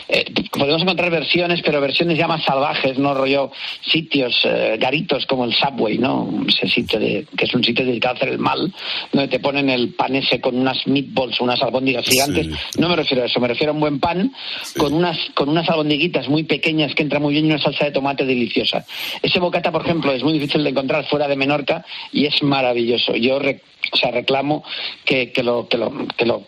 eh, 0.08 0.25
podemos 0.51 0.82
encontrar 0.82 1.10
versiones, 1.12 1.62
pero 1.63 1.82
versiones 1.82 2.17
ya 2.17 2.27
más 2.27 2.43
salvajes, 2.43 2.97
no 2.97 3.13
rollo 3.13 3.51
sitios, 3.82 4.39
eh, 4.43 4.77
garitos 4.79 5.25
como 5.25 5.45
el 5.45 5.53
Subway, 5.53 5.97
¿no? 5.97 6.29
Ese 6.47 6.67
sitio 6.67 6.99
de, 6.99 7.25
que 7.38 7.45
es 7.45 7.53
un 7.53 7.63
sitio 7.63 7.86
dedicado 7.86 8.15
a 8.15 8.17
hacer 8.17 8.29
el 8.29 8.39
mal, 8.39 8.73
donde 9.12 9.27
te 9.27 9.39
ponen 9.39 9.69
el 9.69 9.93
pan 9.93 10.15
ese 10.15 10.39
con 10.41 10.58
unas 10.58 10.86
meatballs, 10.88 11.39
unas 11.41 11.62
albóndigas 11.62 12.05
gigantes. 12.05 12.47
No 12.77 12.89
me 12.89 12.95
refiero 12.95 13.23
a 13.23 13.25
eso, 13.27 13.39
me 13.39 13.47
refiero 13.47 13.71
a 13.71 13.75
un 13.75 13.79
buen 13.82 13.99
pan 13.99 14.32
con 14.77 14.93
unas 14.93 15.17
con 15.34 15.49
unas 15.49 15.69
albondiguitas 15.69 16.27
muy 16.27 16.43
pequeñas 16.43 16.93
que 16.95 17.03
entra 17.03 17.19
muy 17.19 17.34
bien 17.34 17.45
y 17.45 17.49
una 17.49 17.62
salsa 17.62 17.86
de 17.86 17.91
tomate 17.91 18.25
deliciosa. 18.25 18.86
Ese 19.21 19.39
bocata, 19.39 19.71
por 19.71 19.84
ejemplo, 19.84 20.12
es 20.12 20.23
muy 20.23 20.34
difícil 20.34 20.63
de 20.63 20.69
encontrar 20.69 21.05
fuera 21.05 21.27
de 21.27 21.36
Menorca 21.36 21.86
y 22.12 22.25
es 22.25 22.41
maravilloso. 22.43 23.15
Yo 23.15 23.39
re- 23.39 23.62
o 23.91 23.97
sea, 23.97 24.12
reclamo 24.12 24.63
que, 25.05 25.32
que 25.32 25.41
lo, 25.41 25.67
que, 25.67 25.77
lo, 25.77 25.91
que 26.17 26.25
lo 26.25 26.43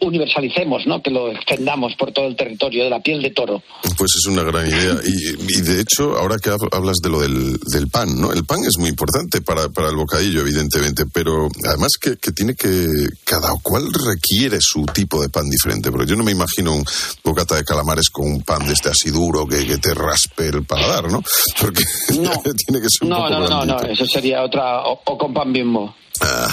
universalicemos, 0.00 0.86
¿no? 0.86 1.02
que 1.02 1.10
lo 1.10 1.30
extendamos 1.30 1.94
por 1.96 2.12
todo 2.12 2.26
el 2.26 2.36
territorio 2.44 2.84
de 2.84 2.90
la 2.90 3.00
piel 3.00 3.22
de 3.22 3.30
toro. 3.30 3.62
Pues 3.96 4.10
es 4.18 4.26
una 4.26 4.42
gran 4.42 4.66
idea. 4.66 4.96
Y, 5.04 5.58
y 5.58 5.60
de 5.62 5.80
hecho, 5.80 6.16
ahora 6.18 6.36
que 6.38 6.50
hab- 6.50 6.68
hablas 6.72 6.96
de 7.02 7.08
lo 7.08 7.20
del, 7.20 7.58
del 7.72 7.88
pan, 7.88 8.20
¿no? 8.20 8.32
El 8.32 8.44
pan 8.44 8.60
es 8.66 8.78
muy 8.78 8.88
importante 8.88 9.40
para, 9.40 9.68
para 9.68 9.88
el 9.88 9.96
bocadillo, 9.96 10.40
evidentemente, 10.40 11.04
pero 11.12 11.48
además 11.68 11.90
que, 12.00 12.16
que 12.16 12.32
tiene 12.32 12.54
que. 12.54 12.86
Cada 13.24 13.52
cual 13.62 13.84
requiere 13.92 14.58
su 14.60 14.84
tipo 14.86 15.20
de 15.22 15.28
pan 15.28 15.48
diferente. 15.48 15.90
Pero 15.92 16.04
yo 16.04 16.16
no 16.16 16.24
me 16.24 16.32
imagino 16.32 16.74
un 16.74 16.84
bocata 17.24 17.56
de 17.56 17.64
calamares 17.64 18.10
con 18.10 18.26
un 18.26 18.42
pan 18.42 18.66
de 18.66 18.72
este 18.72 18.88
así 18.90 19.10
duro 19.10 19.46
que, 19.46 19.66
que 19.66 19.78
te 19.78 19.94
raspe 19.94 20.48
el 20.48 20.64
paladar, 20.64 21.10
¿no? 21.10 21.22
Porque 21.60 21.82
tiene 22.08 22.80
que 22.80 22.88
ser 22.88 23.02
un 23.02 23.08
No, 23.10 23.16
poco 23.16 23.30
no, 23.30 23.48
no, 23.48 23.64
no, 23.64 23.80
eso 23.82 24.04
sería 24.06 24.42
otra, 24.42 24.82
o, 24.82 25.00
o 25.04 25.18
con 25.18 25.32
pan 25.32 25.52
bimbo. 25.52 25.94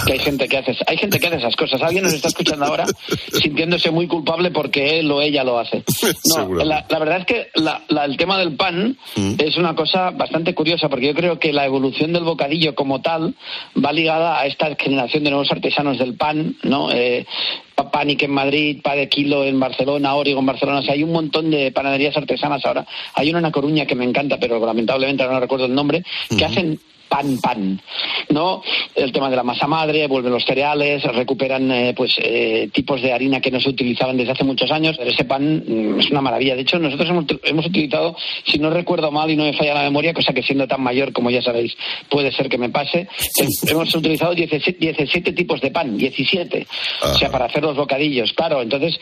Que 0.06 0.14
hay 0.14 0.20
gente 0.20 0.48
que 0.48 0.58
hace, 0.58 0.76
hay 0.88 0.98
gente 0.98 1.20
que 1.20 1.28
hace 1.28 1.36
esas 1.38 1.56
cosas. 1.56 1.82
Alguien 1.82 2.04
nos 2.04 2.14
está 2.14 2.30
escuchando 2.30 2.66
ahora 2.66 2.86
sintiéndose 3.42 3.92
muy 3.92 4.08
culpable 4.08 4.52
porque 4.52 5.00
él 5.00 5.12
o 5.12 5.22
ella 5.22 5.44
lo 5.44 5.60
hace. 5.60 5.84
No, 6.26 6.46
la, 6.66 6.86
la 6.90 7.00
verdad 7.00 7.20
es 7.20 7.26
que 7.26 7.48
la- 7.56 7.82
la- 7.90 8.06
el 8.06 8.18
tema 8.18 8.38
del 8.40 8.56
pan 8.56 8.98
es 9.38 9.58
una 9.58 9.76
cosa 9.76 10.12
bastante 10.12 10.54
curiosa 10.56 10.90
porque 10.90 11.08
yo 11.08 11.14
creo 11.14 11.40
que 11.40 11.52
la 11.54 11.66
evolución 11.66 12.14
del 12.14 12.24
bocadillo 12.24 12.74
como 12.76 13.02
tal 13.02 13.36
va 13.84 13.92
ligada 13.92 14.40
a 14.40 14.46
esta 14.46 14.76
generación 14.76 15.24
de 15.24 15.30
nuevos 15.32 15.52
artesanos 15.52 15.98
del 16.00 16.16
pan, 16.16 16.56
¿no? 16.64 16.92
Eh, 16.92 17.26
Pa- 17.76 17.92
Panic 17.92 18.24
en 18.24 18.32
Madrid, 18.32 18.80
Pa 18.82 18.96
de 18.96 19.08
Kilo 19.10 19.44
en 19.46 19.60
Barcelona, 19.60 20.16
Origo 20.16 20.40
en 20.40 20.46
Barcelona. 20.46 20.80
O 20.80 20.84
sea, 20.84 20.94
hay 20.94 21.04
un 21.04 21.12
montón 21.12 21.50
de 21.52 21.72
panaderías 21.72 22.16
artesanas 22.18 22.66
ahora. 22.66 22.86
Hay 23.16 23.30
una 23.30 23.40
en 23.40 23.44
La 23.44 23.52
Coruña 23.52 23.86
que 23.86 23.96
me 23.96 24.06
encanta, 24.06 24.38
pero 24.40 24.64
lamentablemente 24.66 25.24
ahora 25.24 25.36
no 25.36 25.42
recuerdo 25.42 25.66
el 25.66 25.74
nombre, 25.76 26.04
que 26.38 26.46
hacen 26.46 26.80
pan 27.10 27.40
pan. 27.42 27.82
¿no? 28.30 28.62
El 28.96 29.12
tema 29.12 29.30
de 29.30 29.36
la 29.36 29.44
masa 29.44 29.68
madre, 29.68 30.08
vuelven 30.08 30.32
los 30.32 30.46
cereales, 30.46 31.04
recuperan 31.04 31.72
eh, 31.72 31.94
pues 31.96 32.16
eh, 32.20 32.70
tipos 32.72 33.02
de 33.02 33.12
harina 33.12 33.42
que 33.42 33.52
no 33.52 33.60
se 33.60 33.70
utilizaban 33.70 34.18
desde 34.18 34.32
hace 34.32 34.44
muchos 34.44 34.72
años. 34.72 34.96
Pero 34.98 35.10
ese 35.10 35.26
pan 35.26 35.64
mm, 35.66 36.00
es 36.00 36.12
una 36.12 36.22
maravilla. 36.22 36.56
De 36.56 36.62
hecho, 36.62 36.80
nosotros 36.80 37.10
hemos, 37.10 37.26
hemos 37.44 37.66
utilizado, 37.66 38.16
si 38.46 38.60
no 38.60 38.70
recuerdo 38.70 39.12
mal 39.12 39.30
y 39.32 39.36
no 39.36 39.44
me 39.44 39.54
falla 39.54 39.74
la 39.74 39.84
memoria, 39.84 40.14
cosa 40.14 40.34
que 40.34 40.44
siendo 40.44 40.68
tan 40.68 40.82
mayor 40.82 41.12
como 41.12 41.30
ya 41.30 41.42
sabéis 41.42 41.76
puede 42.10 42.32
ser 42.32 42.50
que 42.50 42.58
me 42.58 42.70
pase, 42.70 43.00
eh, 43.00 43.48
hemos 43.68 43.94
utilizado 43.96 44.36
17, 44.36 44.78
17 44.80 45.34
tipos 45.34 45.60
de 45.62 45.72
pan, 45.72 45.98
17. 45.98 46.68
O 47.04 47.18
sea, 47.18 47.32
para 47.32 47.46
hacer 47.46 47.64
los 47.64 47.76
bocadillos. 47.76 48.34
Claro, 48.34 48.62
entonces 48.62 49.00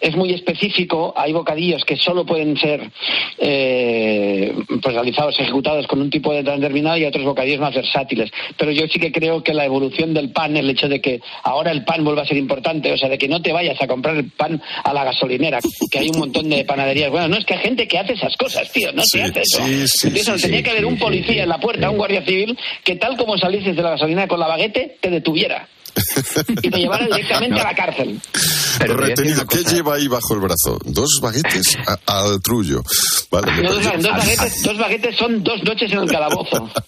es 0.00 0.14
muy 0.14 0.32
específico. 0.32 1.14
Hay 1.16 1.32
bocadillos 1.32 1.84
que 1.84 1.96
solo 1.96 2.26
pueden 2.26 2.56
ser 2.58 2.90
eh, 3.38 4.54
pues 4.82 4.94
realizados, 4.94 5.38
ejecutados 5.40 5.86
con 5.86 6.00
un 6.00 6.10
tipo 6.10 6.32
de 6.32 6.42
determinado 6.42 6.98
y 6.98 7.04
otros 7.04 7.24
bocadillos 7.24 7.37
más 7.58 7.74
versátiles. 7.74 8.30
Pero 8.56 8.70
yo 8.72 8.86
sí 8.92 8.98
que 8.98 9.12
creo 9.12 9.42
que 9.42 9.54
la 9.54 9.64
evolución 9.64 10.14
del 10.14 10.30
pan, 10.30 10.56
el 10.56 10.68
hecho 10.70 10.88
de 10.88 11.00
que 11.00 11.20
ahora 11.44 11.70
el 11.70 11.84
pan 11.84 12.04
vuelva 12.04 12.22
a 12.22 12.26
ser 12.26 12.36
importante, 12.36 12.92
o 12.92 12.96
sea, 12.98 13.08
de 13.08 13.18
que 13.18 13.28
no 13.28 13.40
te 13.42 13.52
vayas 13.52 13.80
a 13.80 13.86
comprar 13.86 14.16
el 14.16 14.30
pan 14.30 14.60
a 14.84 14.92
la 14.92 15.04
gasolinera, 15.04 15.58
que 15.90 15.98
hay 15.98 16.08
un 16.10 16.18
montón 16.18 16.48
de 16.48 16.64
panaderías. 16.64 17.10
Bueno, 17.10 17.28
no 17.28 17.36
es 17.36 17.44
que 17.44 17.54
hay 17.54 17.60
gente 17.60 17.86
que 17.88 17.98
hace 17.98 18.14
esas 18.14 18.36
cosas, 18.36 18.70
tío, 18.72 18.92
no 18.92 19.02
Sí, 19.02 19.18
se 19.18 19.22
hace 19.22 19.40
eso. 19.40 19.64
sí, 19.64 19.84
sí, 19.86 20.06
Entonces, 20.08 20.34
sí, 20.36 20.42
tenía 20.42 20.58
sí, 20.58 20.64
que 20.64 20.70
haber 20.70 20.86
un 20.86 20.98
policía 20.98 21.42
en 21.42 21.48
la 21.48 21.58
puerta, 21.58 21.90
un 21.90 21.96
guardia 21.96 22.24
civil, 22.24 22.58
que 22.84 22.96
tal 22.96 23.16
como 23.16 23.36
salieses 23.38 23.76
de 23.76 23.82
la 23.82 23.90
gasolinera 23.90 24.28
con 24.28 24.40
la 24.40 24.46
baguete, 24.48 24.96
te 25.00 25.10
detuviera 25.10 25.68
y 26.48 26.70
te 26.70 26.78
llevara 26.78 27.06
directamente 27.06 27.60
a 27.60 27.64
la 27.64 27.74
cárcel. 27.74 28.20
Retenido, 28.80 29.44
¿qué 29.46 29.58
lleva 29.64 29.94
ahí 29.96 30.06
bajo 30.06 30.34
el 30.34 30.40
brazo? 30.40 30.78
Dos 30.84 31.18
baguetes 31.20 31.76
al 32.06 32.40
trullo. 32.42 32.82
Vale, 33.30 33.62
No, 33.62 33.72
dos, 33.74 33.84
dos 33.84 34.02
baguetes, 34.12 34.62
dos 34.62 34.78
baguetes 34.78 35.16
son 35.16 35.42
dos 35.42 35.62
noches 35.64 35.90
en 35.90 35.98
el 35.98 36.08
calabozo. 36.10 36.70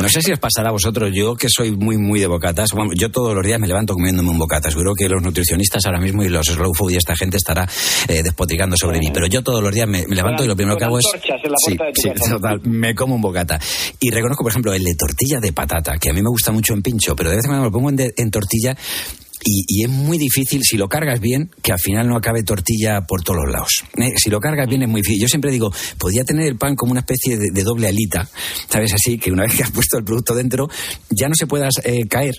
No 0.00 0.08
sé 0.08 0.22
si 0.22 0.32
os 0.32 0.38
pasará 0.38 0.68
a 0.68 0.72
vosotros, 0.72 1.10
yo 1.12 1.34
que 1.34 1.48
soy 1.50 1.72
muy, 1.72 1.96
muy 1.98 2.20
de 2.20 2.26
bocatas. 2.26 2.70
Bueno, 2.72 2.92
yo 2.94 3.10
todos 3.10 3.34
los 3.34 3.44
días 3.44 3.58
me 3.58 3.66
levanto 3.66 3.94
comiéndome 3.94 4.30
un 4.30 4.38
bocata. 4.38 4.70
Seguro 4.70 4.94
que 4.94 5.08
los 5.08 5.22
nutricionistas 5.22 5.84
ahora 5.86 6.00
mismo 6.00 6.22
y 6.22 6.28
los 6.28 6.46
slow 6.46 6.72
food 6.74 6.92
y 6.92 6.96
esta 6.96 7.14
gente 7.16 7.36
estará 7.36 7.68
eh, 8.08 8.22
despotricando 8.22 8.76
sobre 8.78 8.98
mí. 9.00 9.10
Pero 9.12 9.26
yo 9.26 9.42
todos 9.42 9.62
los 9.62 9.74
días 9.74 9.88
me, 9.88 10.06
me 10.06 10.14
levanto 10.16 10.44
y 10.44 10.46
lo 10.46 10.54
primero 10.56 10.76
que 10.76 10.84
hago 10.84 10.98
es. 10.98 11.04
antorchas 11.12 11.40
en 11.44 11.50
la 11.50 11.56
Sí, 11.94 12.02
sí, 12.02 12.30
total, 12.30 12.60
me 12.64 12.94
como 12.94 13.14
un 13.16 13.20
bocata. 13.20 13.58
Y 14.00 14.10
reconozco, 14.10 14.44
por 14.44 14.52
ejemplo, 14.52 14.72
el 14.72 14.84
de 14.84 14.94
tortilla 14.94 15.40
de 15.40 15.52
patata, 15.52 15.98
que 15.98 16.10
a 16.10 16.12
mí 16.12 16.22
me 16.22 16.28
gusta 16.30 16.52
mucho 16.52 16.74
en 16.74 16.82
pincho, 16.82 17.16
pero 17.16 17.30
de 17.30 17.36
vez 17.36 17.44
en 17.44 17.50
cuando 17.50 17.62
me 17.64 17.68
lo 17.68 17.72
pongo 17.72 17.90
en, 17.90 17.96
de- 17.96 18.14
en 18.16 18.30
tortilla. 18.30 18.76
Y, 19.44 19.64
y 19.66 19.84
es 19.84 19.90
muy 19.90 20.18
difícil, 20.18 20.60
si 20.62 20.76
lo 20.76 20.88
cargas 20.88 21.20
bien, 21.20 21.50
que 21.62 21.72
al 21.72 21.78
final 21.78 22.06
no 22.08 22.16
acabe 22.16 22.42
tortilla 22.42 23.00
por 23.02 23.22
todos 23.22 23.40
los 23.44 23.52
lados. 23.52 23.84
Eh, 23.96 24.12
Si 24.16 24.30
lo 24.30 24.38
cargas 24.40 24.68
bien 24.68 24.82
es 24.82 24.88
muy 24.88 25.00
difícil. 25.02 25.22
Yo 25.22 25.28
siempre 25.28 25.50
digo, 25.50 25.70
podría 25.98 26.24
tener 26.24 26.46
el 26.46 26.56
pan 26.56 26.76
como 26.76 26.92
una 26.92 27.00
especie 27.00 27.36
de, 27.36 27.50
de 27.52 27.62
doble 27.62 27.88
alita, 27.88 28.28
¿sabes? 28.68 28.92
Así, 28.94 29.18
que 29.18 29.32
una 29.32 29.42
vez 29.46 29.56
que 29.56 29.62
has 29.64 29.70
puesto 29.72 29.98
el 29.98 30.04
producto 30.04 30.34
dentro, 30.34 30.68
ya 31.10 31.28
no 31.28 31.34
se 31.34 31.46
puedas 31.46 31.74
eh, 31.84 32.06
caer. 32.08 32.34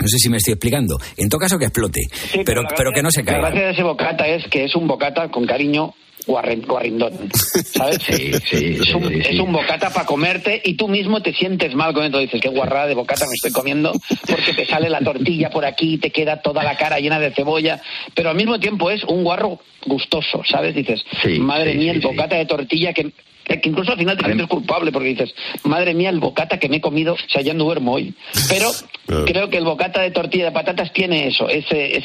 No 0.00 0.08
sé 0.08 0.18
si 0.18 0.28
me 0.28 0.38
estoy 0.38 0.52
explicando. 0.54 0.98
En 1.16 1.28
todo 1.28 1.38
caso, 1.40 1.56
que 1.58 1.66
explote, 1.66 2.00
Sí, 2.32 2.40
pero, 2.44 2.62
la 2.62 2.68
pero 2.76 2.90
gracia- 2.90 2.94
que 2.94 3.02
no 3.02 3.10
se 3.10 3.20
La 3.20 3.26
caiga. 3.26 3.40
gracia 3.48 3.66
de 3.66 3.72
ese 3.72 3.82
bocata 3.82 4.26
es 4.26 4.42
que 4.50 4.64
es 4.64 4.74
un 4.74 4.88
bocata 4.88 5.30
con 5.30 5.46
cariño 5.46 5.94
guarrindón, 6.26 7.30
¿sabes? 7.64 8.08
es, 8.08 8.94
un, 8.94 9.12
es 9.12 9.38
un 9.38 9.52
bocata 9.52 9.90
para 9.90 10.06
comerte 10.06 10.60
y 10.64 10.74
tú 10.74 10.88
mismo 10.88 11.22
te 11.22 11.32
sientes 11.32 11.74
mal 11.74 11.92
con 11.92 12.04
esto. 12.04 12.18
Dices, 12.18 12.40
qué 12.40 12.48
guarrada 12.48 12.86
de 12.86 12.94
bocata 12.94 13.26
me 13.26 13.34
estoy 13.34 13.52
comiendo 13.52 13.92
porque 14.26 14.54
te 14.54 14.66
sale 14.66 14.88
la 14.88 15.00
tortilla 15.00 15.50
por 15.50 15.64
aquí, 15.64 15.98
te 15.98 16.10
queda 16.10 16.40
toda 16.40 16.62
la 16.62 16.76
cara 16.76 16.98
llena 16.98 17.18
de 17.18 17.32
cebolla, 17.32 17.80
pero 18.14 18.30
al 18.30 18.36
mismo 18.36 18.58
tiempo 18.58 18.90
es 18.90 19.04
un 19.04 19.24
guarro 19.24 19.60
gustoso, 19.86 20.42
¿sabes? 20.48 20.74
Dices, 20.74 21.04
madre 21.38 21.72
sí, 21.72 21.78
mía, 21.78 21.92
sí, 21.92 21.96
el 21.96 22.02
sí. 22.02 22.08
bocata 22.08 22.36
de 22.36 22.46
tortilla 22.46 22.92
que... 22.92 23.12
que 23.44 23.68
incluso 23.68 23.92
al 23.92 23.98
final 23.98 24.16
te 24.16 24.24
sientes 24.24 24.46
culpable 24.46 24.90
porque 24.90 25.08
dices, 25.08 25.34
madre 25.64 25.94
mía, 25.94 26.10
el 26.10 26.18
bocata 26.18 26.58
que 26.58 26.68
me 26.68 26.76
he 26.76 26.80
comido, 26.80 27.14
o 27.14 27.30
sea, 27.30 27.42
ya 27.42 27.54
no 27.54 27.64
duermo 27.64 27.92
hoy. 27.92 28.14
Pero 28.48 28.70
creo 29.26 29.50
que 29.50 29.58
el 29.58 29.64
bocata 29.64 30.00
de 30.00 30.10
tortilla 30.10 30.46
de 30.46 30.52
patatas 30.52 30.92
tiene 30.92 31.26
eso, 31.26 31.48
ese, 31.48 31.98
es, 31.98 32.04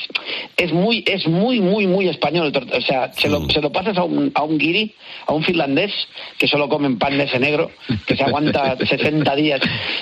es 0.58 0.74
muy, 0.74 1.04
es 1.08 1.28
muy, 1.28 1.62
muy, 1.62 1.88
muy 1.88 2.08
español. 2.08 2.52
O 2.74 2.82
sea, 2.82 3.12
se 3.14 3.30
lo, 3.30 3.50
se 3.50 3.62
lo 3.62 3.72
pasas 3.72 3.98
a 3.98 4.04
un, 4.04 4.32
a 4.36 4.44
un 4.44 4.58
guiri, 4.58 4.94
a 5.28 5.34
un 5.34 5.44
finlandés, 5.44 5.92
que 6.38 6.48
solo 6.48 6.68
comen 6.68 6.98
pan 6.98 7.18
de 7.18 7.24
ese 7.24 7.40
negro, 7.40 7.72
que 8.06 8.16
se 8.16 8.24
aguanta 8.24 8.78
60 8.86 9.36
días 9.36 9.62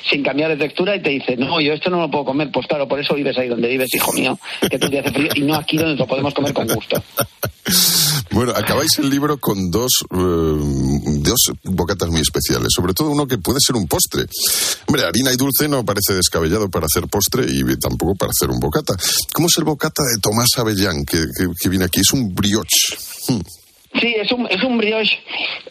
sin 0.09 0.23
cambiar 0.23 0.49
de 0.49 0.57
textura 0.57 0.95
y 0.95 1.01
te 1.01 1.11
dice, 1.11 1.37
no, 1.37 1.61
yo 1.61 1.73
esto 1.73 1.89
no 1.89 1.99
lo 1.99 2.09
puedo 2.09 2.25
comer. 2.25 2.49
Pues 2.51 2.67
claro, 2.67 2.87
por 2.87 2.99
eso 2.99 3.13
vives 3.13 3.37
ahí 3.37 3.47
donde 3.47 3.67
vives, 3.67 3.93
hijo 3.93 4.11
mío, 4.13 4.37
que 4.69 4.79
tú 4.79 4.89
te 4.89 4.99
hace 4.99 5.11
frío 5.11 5.29
y 5.35 5.41
no 5.41 5.55
aquí 5.55 5.77
donde 5.77 5.95
lo 5.95 6.07
podemos 6.07 6.33
comer 6.33 6.53
con 6.53 6.67
gusto. 6.67 7.01
Bueno, 8.37 8.53
acabáis 8.55 8.99
el 8.99 9.09
libro 9.09 9.39
con 9.39 9.71
dos, 9.71 10.03
eh, 10.11 10.15
dos 10.15 11.39
bocatas 11.63 12.07
muy 12.09 12.21
especiales, 12.21 12.67
sobre 12.71 12.93
todo 12.93 13.09
uno 13.09 13.25
que 13.25 13.39
puede 13.39 13.57
ser 13.59 13.75
un 13.75 13.87
postre. 13.87 14.27
Hombre, 14.85 15.05
harina 15.05 15.33
y 15.33 15.37
dulce 15.37 15.67
no 15.67 15.83
parece 15.83 16.13
descabellado 16.13 16.69
para 16.69 16.85
hacer 16.85 17.07
postre 17.07 17.47
y 17.49 17.63
tampoco 17.77 18.13
para 18.13 18.29
hacer 18.29 18.51
un 18.51 18.59
bocata. 18.59 18.95
¿Cómo 19.33 19.47
es 19.47 19.57
el 19.57 19.63
bocata 19.63 20.03
de 20.03 20.21
Tomás 20.21 20.49
Avellán 20.57 21.03
que, 21.03 21.25
que- 21.35 21.67
viene 21.69 21.85
aquí? 21.85 22.01
Es 22.01 22.13
un 22.13 22.35
brioche. 22.35 22.95
Hmm. 23.27 23.41
Sí, 23.99 24.13
es 24.19 24.31
un, 24.31 24.47
es 24.49 24.61
un 24.63 24.77
brioche 24.77 25.17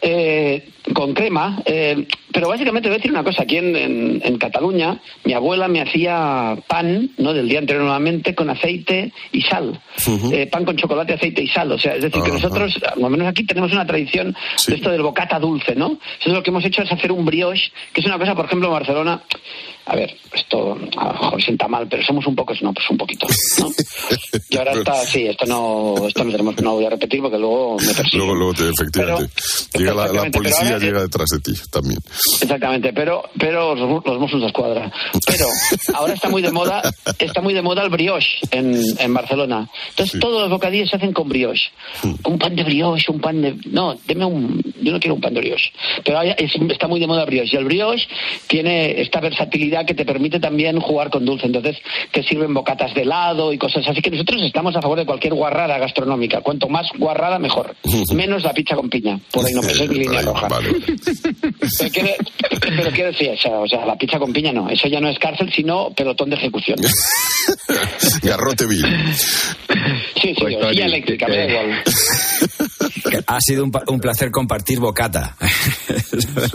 eh, 0.01 0.67
con 0.93 1.13
crema, 1.13 1.61
eh, 1.65 2.07
pero 2.31 2.49
básicamente 2.49 2.89
voy 2.89 2.95
a 2.95 2.97
decir 2.97 3.11
una 3.11 3.23
cosa. 3.23 3.43
Aquí 3.43 3.57
en, 3.57 3.75
en- 3.75 4.21
en 4.23 4.37
Cataluña, 4.37 4.99
mi 5.23 5.33
abuela 5.33 5.67
me 5.67 5.81
hacía 5.81 6.57
pan, 6.67 7.11
¿no? 7.17 7.33
Del 7.33 7.47
día 7.47 7.59
anterior 7.59 7.83
normalmente, 7.83 8.35
con 8.35 8.49
aceite 8.49 9.11
y 9.31 9.41
sal. 9.43 9.79
Eh, 10.33 10.47
pan 10.47 10.65
con 10.65 10.75
chocolate, 10.75 11.13
aceite 11.13 11.41
y 11.43 11.47
sal. 11.47 11.71
O 11.71 11.79
sea, 11.79 11.95
es 11.95 12.01
decir, 12.01 12.21
que 12.21 12.31
nosotros, 12.33 12.79
al 13.03 13.09
menos 13.09 13.27
aquí, 13.27 13.45
tenemos 13.45 13.71
una 13.71 13.85
tradición 13.85 14.35
de 14.67 14.75
esto 14.75 14.89
del 14.91 15.03
bocata 15.03 15.39
dulce, 15.39 15.75
¿no? 15.75 15.87
Entonces 15.91 16.33
lo 16.33 16.43
que 16.43 16.49
hemos 16.49 16.65
hecho 16.65 16.81
es 16.81 16.91
hacer 16.91 17.11
un 17.11 17.23
brioche, 17.25 17.71
que 17.93 18.01
es 18.01 18.07
una 18.07 18.17
cosa, 18.19 18.35
por 18.35 18.45
ejemplo, 18.45 18.67
en 18.67 18.73
Barcelona. 18.73 19.21
A 19.89 19.95
ver, 19.95 20.13
esto 20.33 20.73
a 20.97 21.05
lo 21.07 21.13
mejor 21.13 21.41
sienta 21.41 21.67
mal, 21.67 21.87
pero 21.87 22.03
somos 22.03 22.27
un 22.27 22.35
poco 22.35 22.53
snobs, 22.53 22.89
un 22.89 22.97
poquito, 22.97 23.25
¿no? 23.59 23.69
Y 24.49 24.57
ahora 24.57 24.71
está, 24.73 24.93
sí, 25.05 25.25
esto 25.27 25.45
no, 25.45 25.95
esto 26.07 26.23
no 26.23 26.31
tenemos, 26.31 26.61
no 26.61 26.73
voy 26.75 26.85
a 26.85 26.89
repetir 26.89 27.21
porque 27.21 27.37
luego 27.37 27.77
me 27.79 27.93
persiguen. 27.93 28.19
Luego, 28.19 28.35
luego, 28.35 28.53
te- 28.53 28.69
efectivamente. 28.69 29.33
llega 29.77 29.93
la, 29.93 30.31
policía, 30.31 30.65
ahora- 30.73 30.79
llega 30.79 31.01
detrás 31.01 31.29
de 31.29 31.39
ti 31.39 31.53
también. 31.71 31.99
Exactamente, 32.41 32.93
pero 32.93 33.23
pero 33.37 33.75
los, 33.75 34.05
los 34.05 34.19
Mossos 34.19 34.41
de 34.41 34.47
Escuadra. 34.47 34.91
Pero 35.25 35.45
ahora 35.95 36.13
está 36.13 36.29
muy 36.29 36.41
de 36.41 36.51
moda, 36.51 36.81
está 37.19 37.41
muy 37.41 37.53
de 37.53 37.61
moda 37.61 37.83
el 37.83 37.89
brioche 37.89 38.27
en, 38.51 38.75
en 38.99 39.13
Barcelona. 39.13 39.69
Entonces 39.89 40.19
todos 40.19 40.41
los 40.41 40.49
bocadillos 40.49 40.89
se 40.89 40.95
hacen 40.97 41.13
con 41.13 41.27
brioche. 41.29 41.69
Un 42.23 42.37
pan 42.37 42.55
de 42.55 42.63
brioche, 42.63 43.11
un 43.11 43.19
pan 43.19 43.41
de 43.41 43.55
no, 43.71 43.95
deme 44.05 44.25
un 44.25 44.61
yo 44.81 44.91
no 44.91 44.99
quiero 44.99 45.15
un 45.15 45.21
pan 45.21 45.33
de 45.33 45.41
brioche. 45.41 45.71
Pero 46.03 46.21
está 46.21 46.87
muy 46.87 46.99
de 46.99 47.07
moda 47.07 47.21
el 47.23 47.27
brioche 47.27 47.51
y 47.53 47.57
el 47.57 47.65
brioche 47.65 48.07
tiene 48.47 49.01
esta 49.01 49.19
versatilidad 49.19 49.76
que 49.85 49.93
te 49.93 50.05
permite 50.05 50.39
también 50.39 50.79
jugar 50.79 51.09
con 51.09 51.25
dulce. 51.25 51.47
Entonces 51.47 51.77
te 52.11 52.23
sirven 52.23 52.53
bocatas 52.53 52.93
de 52.93 53.01
helado 53.01 53.53
y 53.53 53.57
cosas 53.57 53.87
así 53.87 54.01
que 54.01 54.11
nosotros 54.11 54.41
estamos 54.43 54.75
a 54.75 54.81
favor 54.81 54.97
de 54.97 55.05
cualquier 55.05 55.33
guarrada 55.33 55.77
gastronómica. 55.77 56.41
Cuanto 56.41 56.67
más 56.69 56.87
guarrada 56.97 57.39
mejor. 57.39 57.75
Menos 58.13 58.43
la 58.43 58.53
pizza 58.53 58.75
con 58.75 58.89
piña. 58.89 59.19
Por 59.31 59.45
ahí 59.45 59.53
no 59.53 59.61
pues 59.61 59.79
es 59.79 59.89
mi 59.89 59.99
línea 59.99 60.21
roja. 60.21 60.47
Pero 61.77 61.91
quiero, 61.91 62.09
pero 62.59 62.91
quiero 62.91 63.11
decir, 63.11 63.29
o 63.29 63.37
sea, 63.37 63.59
o 63.59 63.67
sea, 63.67 63.85
la 63.85 63.95
pizza 63.95 64.19
con 64.19 64.33
piña 64.33 64.51
no, 64.51 64.69
eso 64.69 64.87
ya 64.87 64.99
no 64.99 65.09
es 65.09 65.19
cárcel, 65.19 65.51
sino 65.53 65.91
pelotón 65.91 66.29
de 66.29 66.35
ejecución. 66.35 66.77
Garrote 68.23 68.65
vil. 68.65 68.83
Sí, 70.21 70.33
sí, 70.35 70.55
o 70.55 70.69
silla 70.69 70.85
eléctrica, 70.85 71.27
me 71.27 71.37
da 71.37 71.45
igual. 71.45 71.83
Ha 73.27 73.39
sido 73.41 73.63
un, 73.63 73.99
placer 73.99 74.31
compartir 74.31 74.79
bocata. 74.79 75.35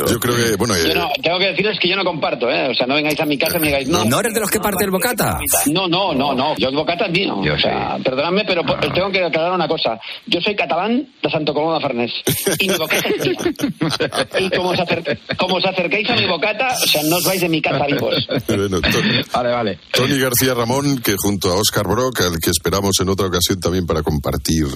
Yo 0.08 0.18
creo 0.18 0.36
que, 0.36 0.56
bueno, 0.56 0.74
Yo 0.76 0.94
no, 0.94 1.10
tengo 1.22 1.38
que 1.38 1.46
decirles 1.46 1.78
que 1.78 1.88
yo 1.88 1.96
no 1.96 2.04
comparto, 2.04 2.50
¿eh? 2.50 2.68
O 2.68 2.74
sea, 2.74 2.86
no 2.86 2.94
vengáis 2.94 3.11
a 3.20 3.26
mi 3.26 3.36
casa 3.38 3.56
y 3.58 3.60
me 3.60 3.66
digáis, 3.68 3.88
no. 3.88 4.04
¿No 4.04 4.20
eres 4.20 4.34
de 4.34 4.40
los 4.40 4.50
que 4.50 4.60
parte 4.60 4.84
el 4.84 4.90
bocata? 4.90 5.38
No, 5.66 5.86
no, 5.88 6.12
no, 6.14 6.34
no. 6.34 6.56
Yo 6.56 6.68
el 6.68 6.76
bocata 6.76 7.06
es 7.06 7.12
mío. 7.12 7.36
o 7.36 7.58
sea, 7.58 7.98
perdonadme, 8.02 8.44
pero 8.46 8.64
po- 8.64 8.76
tengo 8.92 9.10
que 9.10 9.24
aclarar 9.24 9.52
una 9.52 9.68
cosa. 9.68 9.98
Yo 10.26 10.40
soy 10.40 10.54
catalán 10.56 11.08
de 11.22 11.30
Santo 11.30 11.52
Coloma 11.54 11.74
de 11.76 11.80
Farnés. 11.80 12.12
Y 12.58 12.68
mi 12.68 12.74
bocata 12.76 13.08
es 13.08 13.26
mía. 13.26 13.38
Y 14.40 14.50
como 14.50 14.70
os, 14.70 14.78
acer- 14.78 15.18
como 15.36 15.56
os 15.56 15.64
acerquéis 15.64 16.08
a 16.10 16.14
mi 16.16 16.26
bocata, 16.26 16.68
o 16.68 16.86
sea, 16.86 17.02
no 17.04 17.16
os 17.16 17.24
vais 17.24 17.40
de 17.40 17.48
mi 17.48 17.60
casa 17.62 17.86
vivos. 17.86 18.26
Bueno, 18.48 18.78
Vale, 19.32 19.50
vale. 19.50 19.78
Tony 19.92 20.18
García 20.18 20.54
Ramón, 20.54 20.98
que 21.02 21.14
junto 21.18 21.50
a 21.50 21.54
Oscar 21.56 21.86
Brock, 21.86 22.20
al 22.20 22.38
que 22.38 22.50
esperamos 22.50 22.98
en 23.00 23.08
otra 23.08 23.26
ocasión 23.26 23.60
también 23.60 23.86
para 23.86 24.02
compartir 24.02 24.66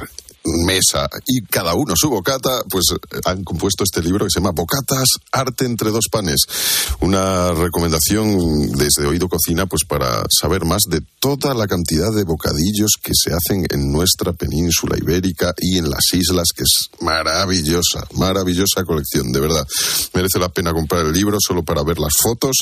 mesa 0.64 1.08
y 1.26 1.42
cada 1.42 1.74
uno 1.74 1.94
su 1.96 2.10
bocata, 2.10 2.62
pues 2.70 2.84
han 3.24 3.44
compuesto 3.44 3.84
este 3.84 4.02
libro 4.02 4.24
que 4.24 4.30
se 4.30 4.40
llama 4.40 4.52
Bocatas, 4.52 5.06
Arte 5.32 5.64
entre 5.64 5.90
dos 5.90 6.06
panes. 6.10 6.40
Una 7.00 7.52
recomendación 7.52 8.72
desde 8.72 9.06
Oído 9.06 9.28
Cocina, 9.28 9.66
pues 9.66 9.84
para 9.84 10.24
saber 10.30 10.64
más 10.64 10.82
de 10.88 11.02
toda 11.18 11.54
la 11.54 11.66
cantidad 11.66 12.12
de 12.12 12.24
bocadillos 12.24 12.92
que 13.02 13.12
se 13.14 13.32
hacen 13.32 13.66
en 13.70 13.90
nuestra 13.92 14.32
península 14.32 14.96
ibérica 14.96 15.54
y 15.58 15.78
en 15.78 15.90
las 15.90 16.12
islas, 16.12 16.48
que 16.54 16.62
es 16.62 16.90
maravillosa, 17.00 18.06
maravillosa 18.12 18.84
colección, 18.84 19.32
de 19.32 19.40
verdad. 19.40 19.66
Merece 20.14 20.38
la 20.38 20.48
pena 20.48 20.72
comprar 20.72 21.06
el 21.06 21.12
libro 21.12 21.38
solo 21.40 21.62
para 21.62 21.82
ver 21.82 21.98
las 21.98 22.14
fotos 22.22 22.56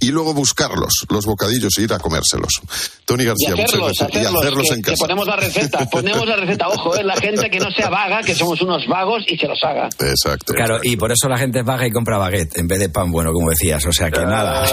y 0.00 0.08
luego 0.08 0.34
buscarlos, 0.34 1.06
los 1.08 1.24
bocadillos, 1.24 1.72
e 1.78 1.82
ir 1.82 1.92
a 1.92 1.98
comérselos. 1.98 2.60
Tony 3.04 3.22
Y 3.22 3.26
García, 3.26 3.50
muchas 3.50 3.68
hacerlos, 3.68 3.92
gracias. 3.98 4.08
hacerlos, 4.10 4.32
y 4.32 4.36
hacerlos 4.36 4.62
que, 4.68 4.74
en 4.74 4.82
que 4.82 4.90
casa. 4.90 5.04
ponemos 5.04 5.26
la 5.26 5.36
receta, 5.36 5.90
ponemos 5.90 6.26
la 6.26 6.36
receta, 6.36 6.68
ojo, 6.68 6.96
eh, 6.96 7.04
la 7.04 7.16
gente 7.16 7.27
gente 7.30 7.50
que 7.50 7.58
no 7.58 7.70
sea 7.70 7.88
vaga, 7.88 8.22
que 8.22 8.34
somos 8.34 8.60
unos 8.62 8.86
vagos 8.86 9.24
y 9.26 9.36
se 9.36 9.46
los 9.46 9.62
haga. 9.62 9.88
Exacto. 10.00 10.54
Claro, 10.54 10.80
y 10.82 10.96
por 10.96 11.10
eso 11.12 11.28
la 11.28 11.38
gente 11.38 11.60
es 11.60 11.64
vaga 11.64 11.86
y 11.86 11.90
compra 11.90 12.18
baguette 12.18 12.58
en 12.58 12.68
vez 12.68 12.78
de 12.78 12.88
pan 12.88 13.10
bueno, 13.10 13.32
como 13.32 13.50
decías. 13.50 13.84
O 13.86 13.92
sea 13.92 14.10
que 14.10 14.20
nada. 14.20 14.64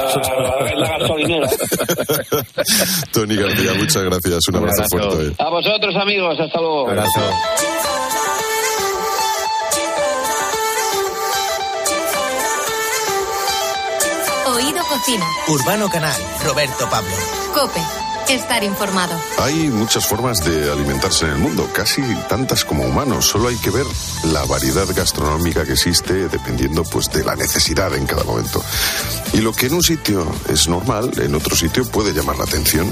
La 0.75 0.97
gasolinera. 0.97 1.49
Tony 3.11 3.35
García, 3.35 3.73
muchas 3.77 4.03
gracias. 4.03 4.47
Un 4.49 4.55
abrazo, 4.57 4.83
fuerte. 4.89 5.43
A 5.43 5.49
vosotros, 5.49 5.95
amigos. 5.95 6.39
Hasta 6.39 6.59
luego. 6.59 6.85
Oído 14.47 14.84
Cocina. 14.89 15.25
Urbano 15.47 15.89
Canal, 15.89 16.21
Roberto 16.45 16.89
Pablo. 16.89 17.11
Cope. 17.53 17.82
Estar 18.30 18.63
informado. 18.63 19.15
Hay 19.38 19.53
muchas 19.69 20.07
formas 20.07 20.43
de 20.43 20.71
alimentarse 20.71 21.26
en 21.26 21.32
el 21.32 21.38
mundo, 21.38 21.69
casi 21.71 22.01
tantas 22.28 22.65
como 22.65 22.84
humanos. 22.84 23.28
Solo 23.28 23.49
hay 23.49 23.55
que 23.57 23.69
ver 23.69 23.86
la 24.23 24.43
variedad 24.45 24.88
gastronómica 24.95 25.63
que 25.63 25.73
existe 25.73 26.28
dependiendo 26.28 26.84
pues 26.84 27.11
de 27.11 27.23
la 27.23 27.36
necesidad 27.36 27.93
en 27.93 28.07
cada 28.07 28.23
momento. 28.23 28.63
Y 29.34 29.41
lo 29.41 29.53
que 29.53 29.67
en 29.67 29.76
un 29.76 29.84
sitio 29.84 30.26
es 30.49 30.67
normal, 30.67 31.11
en 31.21 31.36
otro 31.36 31.55
sitio 31.55 31.86
puede 31.86 32.13
llamar 32.13 32.38
la 32.38 32.45
atención. 32.45 32.89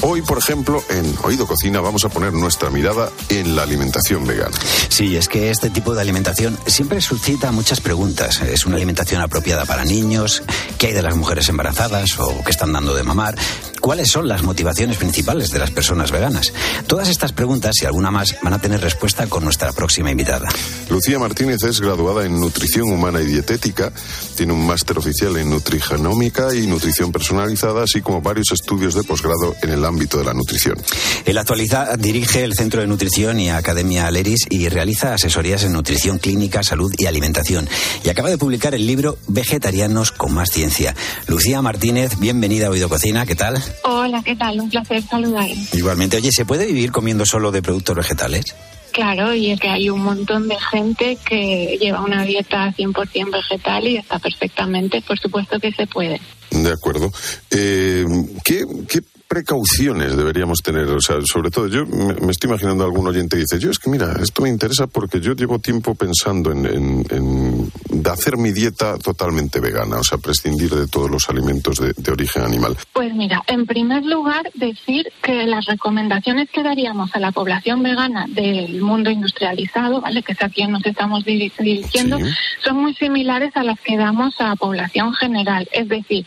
Hoy, 0.00 0.22
por 0.22 0.38
ejemplo, 0.38 0.82
en 0.90 1.12
Oído 1.24 1.46
Cocina 1.46 1.80
vamos 1.80 2.04
a 2.04 2.08
poner 2.08 2.32
nuestra 2.32 2.70
mirada 2.70 3.10
en 3.30 3.56
la 3.56 3.64
alimentación 3.64 4.24
vegana. 4.26 4.56
Sí, 4.88 5.16
es 5.16 5.28
que 5.28 5.50
este 5.50 5.70
tipo 5.70 5.92
de 5.92 6.00
alimentación 6.00 6.56
siempre 6.66 7.00
suscita 7.00 7.50
muchas 7.50 7.80
preguntas. 7.80 8.40
¿Es 8.40 8.64
una 8.64 8.76
alimentación 8.76 9.20
apropiada 9.20 9.64
para 9.64 9.84
niños? 9.84 10.44
¿Qué 10.78 10.88
hay 10.88 10.92
de 10.92 11.02
las 11.02 11.16
mujeres 11.16 11.48
embarazadas 11.48 12.16
o 12.20 12.44
que 12.44 12.50
están 12.52 12.72
dando 12.72 12.94
de 12.94 13.02
mamar? 13.02 13.34
¿Cuáles 13.80 14.10
son 14.10 14.28
las 14.28 14.42
motivaciones 14.42 14.96
principales 14.96 15.50
de 15.50 15.58
las 15.58 15.70
personas 15.70 16.10
veganas? 16.10 16.52
Todas 16.86 17.08
estas 17.08 17.32
preguntas 17.32 17.74
y 17.80 17.86
alguna 17.86 18.10
más 18.10 18.36
van 18.42 18.52
a 18.52 18.60
tener 18.60 18.80
respuesta 18.80 19.26
con 19.28 19.44
nuestra 19.44 19.72
próxima 19.72 20.10
invitada. 20.10 20.48
Lucía 20.90 21.18
Martínez 21.18 21.62
es 21.62 21.80
graduada 21.80 22.24
en 22.24 22.40
Nutrición 22.40 22.90
Humana 22.90 23.20
y 23.20 23.26
Dietética, 23.26 23.92
tiene 24.36 24.52
un 24.52 24.66
máster 24.66 24.98
oficial 24.98 25.36
en 25.36 25.50
Nutrigenómica 25.50 26.54
y 26.54 26.66
Nutrición 26.66 27.12
Personalizada, 27.12 27.84
así 27.84 28.00
como 28.00 28.20
varios 28.20 28.50
estudios 28.52 28.94
de 28.94 29.04
posgrado 29.04 29.54
en 29.62 29.70
el 29.70 29.84
ámbito 29.88 30.18
de 30.18 30.24
la 30.24 30.34
nutrición. 30.34 30.76
En 31.24 31.34
la 31.34 31.40
actualidad 31.40 31.98
dirige 31.98 32.44
el 32.44 32.54
Centro 32.54 32.80
de 32.80 32.86
Nutrición 32.86 33.40
y 33.40 33.50
Academia 33.50 34.06
Aleris 34.06 34.46
y 34.48 34.68
realiza 34.68 35.14
asesorías 35.14 35.64
en 35.64 35.72
nutrición 35.72 36.18
clínica, 36.18 36.62
salud 36.62 36.92
y 36.96 37.06
alimentación. 37.06 37.68
Y 38.04 38.08
acaba 38.08 38.30
de 38.30 38.38
publicar 38.38 38.74
el 38.74 38.86
libro 38.86 39.18
Vegetarianos 39.26 40.12
con 40.12 40.32
más 40.34 40.50
ciencia. 40.50 40.94
Lucía 41.26 41.62
Martínez, 41.62 42.18
bienvenida 42.18 42.68
a 42.68 42.70
Oído 42.70 42.88
Cocina, 42.88 43.26
¿qué 43.26 43.34
tal? 43.34 43.62
Hola, 43.84 44.22
¿qué 44.24 44.36
tal? 44.36 44.60
Un 44.60 44.70
placer 44.70 45.02
saludar. 45.02 45.48
Igualmente, 45.72 46.16
oye, 46.16 46.30
¿se 46.32 46.44
puede 46.44 46.66
vivir 46.66 46.92
comiendo 46.92 47.26
solo 47.26 47.50
de 47.50 47.62
productos 47.62 47.96
vegetales? 47.96 48.54
Claro, 48.92 49.34
y 49.34 49.50
es 49.50 49.60
que 49.60 49.68
hay 49.68 49.90
un 49.90 50.02
montón 50.02 50.48
de 50.48 50.56
gente 50.72 51.18
que 51.28 51.78
lleva 51.80 52.02
una 52.02 52.24
dieta 52.24 52.74
100% 52.76 53.30
vegetal 53.30 53.86
y 53.86 53.96
está 53.96 54.18
perfectamente, 54.18 55.02
por 55.02 55.18
supuesto 55.18 55.58
que 55.60 55.72
se 55.72 55.86
puede. 55.86 56.20
De 56.50 56.72
acuerdo. 56.72 57.12
Eh, 57.50 58.04
¿qué, 58.44 58.64
¿Qué 58.88 59.00
precauciones 59.28 60.16
deberíamos 60.16 60.58
tener? 60.62 60.88
O 60.88 61.00
sea, 61.00 61.16
sobre 61.30 61.50
todo, 61.50 61.68
yo 61.68 61.86
me, 61.86 62.14
me 62.14 62.30
estoy 62.32 62.48
imaginando 62.48 62.82
a 62.82 62.86
algún 62.86 63.06
oyente 63.06 63.36
que 63.36 63.42
dice, 63.42 63.58
yo 63.58 63.70
es 63.70 63.78
que 63.78 63.90
mira, 63.90 64.14
esto 64.22 64.42
me 64.42 64.48
interesa 64.48 64.86
porque 64.86 65.20
yo 65.20 65.34
llevo 65.34 65.58
tiempo 65.58 65.94
pensando 65.94 66.50
en, 66.50 66.66
en- 66.66 67.06
en 67.10 67.72
de 67.90 68.10
hacer 68.10 68.36
mi 68.36 68.52
dieta 68.52 68.96
totalmente 68.98 69.60
vegana, 69.60 69.98
o 69.98 70.04
sea, 70.04 70.18
prescindir 70.18 70.70
de 70.70 70.86
todos 70.88 71.10
los 71.10 71.28
alimentos 71.28 71.76
de, 71.78 71.92
de 71.96 72.12
origen 72.12 72.42
animal. 72.42 72.76
Pues 72.92 73.14
mira, 73.14 73.42
en 73.46 73.66
primer 73.66 74.04
lugar, 74.04 74.50
decir 74.54 75.06
que 75.22 75.44
las 75.46 75.66
recomendaciones 75.66 76.48
que 76.50 76.62
daríamos 76.62 77.14
a 77.14 77.18
la 77.20 77.32
población 77.32 77.82
vegana 77.82 78.26
del 78.28 78.80
mundo 78.80 79.10
industrializado, 79.10 80.00
¿vale? 80.00 80.22
que 80.22 80.32
es 80.32 80.42
a 80.42 80.48
quien 80.48 80.70
nos 80.72 80.84
estamos 80.86 81.24
diri- 81.24 81.52
dirigiendo, 81.58 82.18
son 82.64 82.76
muy 82.78 82.94
similares 82.94 83.54
a 83.56 83.62
las 83.62 83.78
que 83.80 83.96
damos 83.96 84.34
a 84.40 84.56
población 84.56 85.12
general. 85.14 85.68
Es 85.72 85.88
decir, 85.88 86.24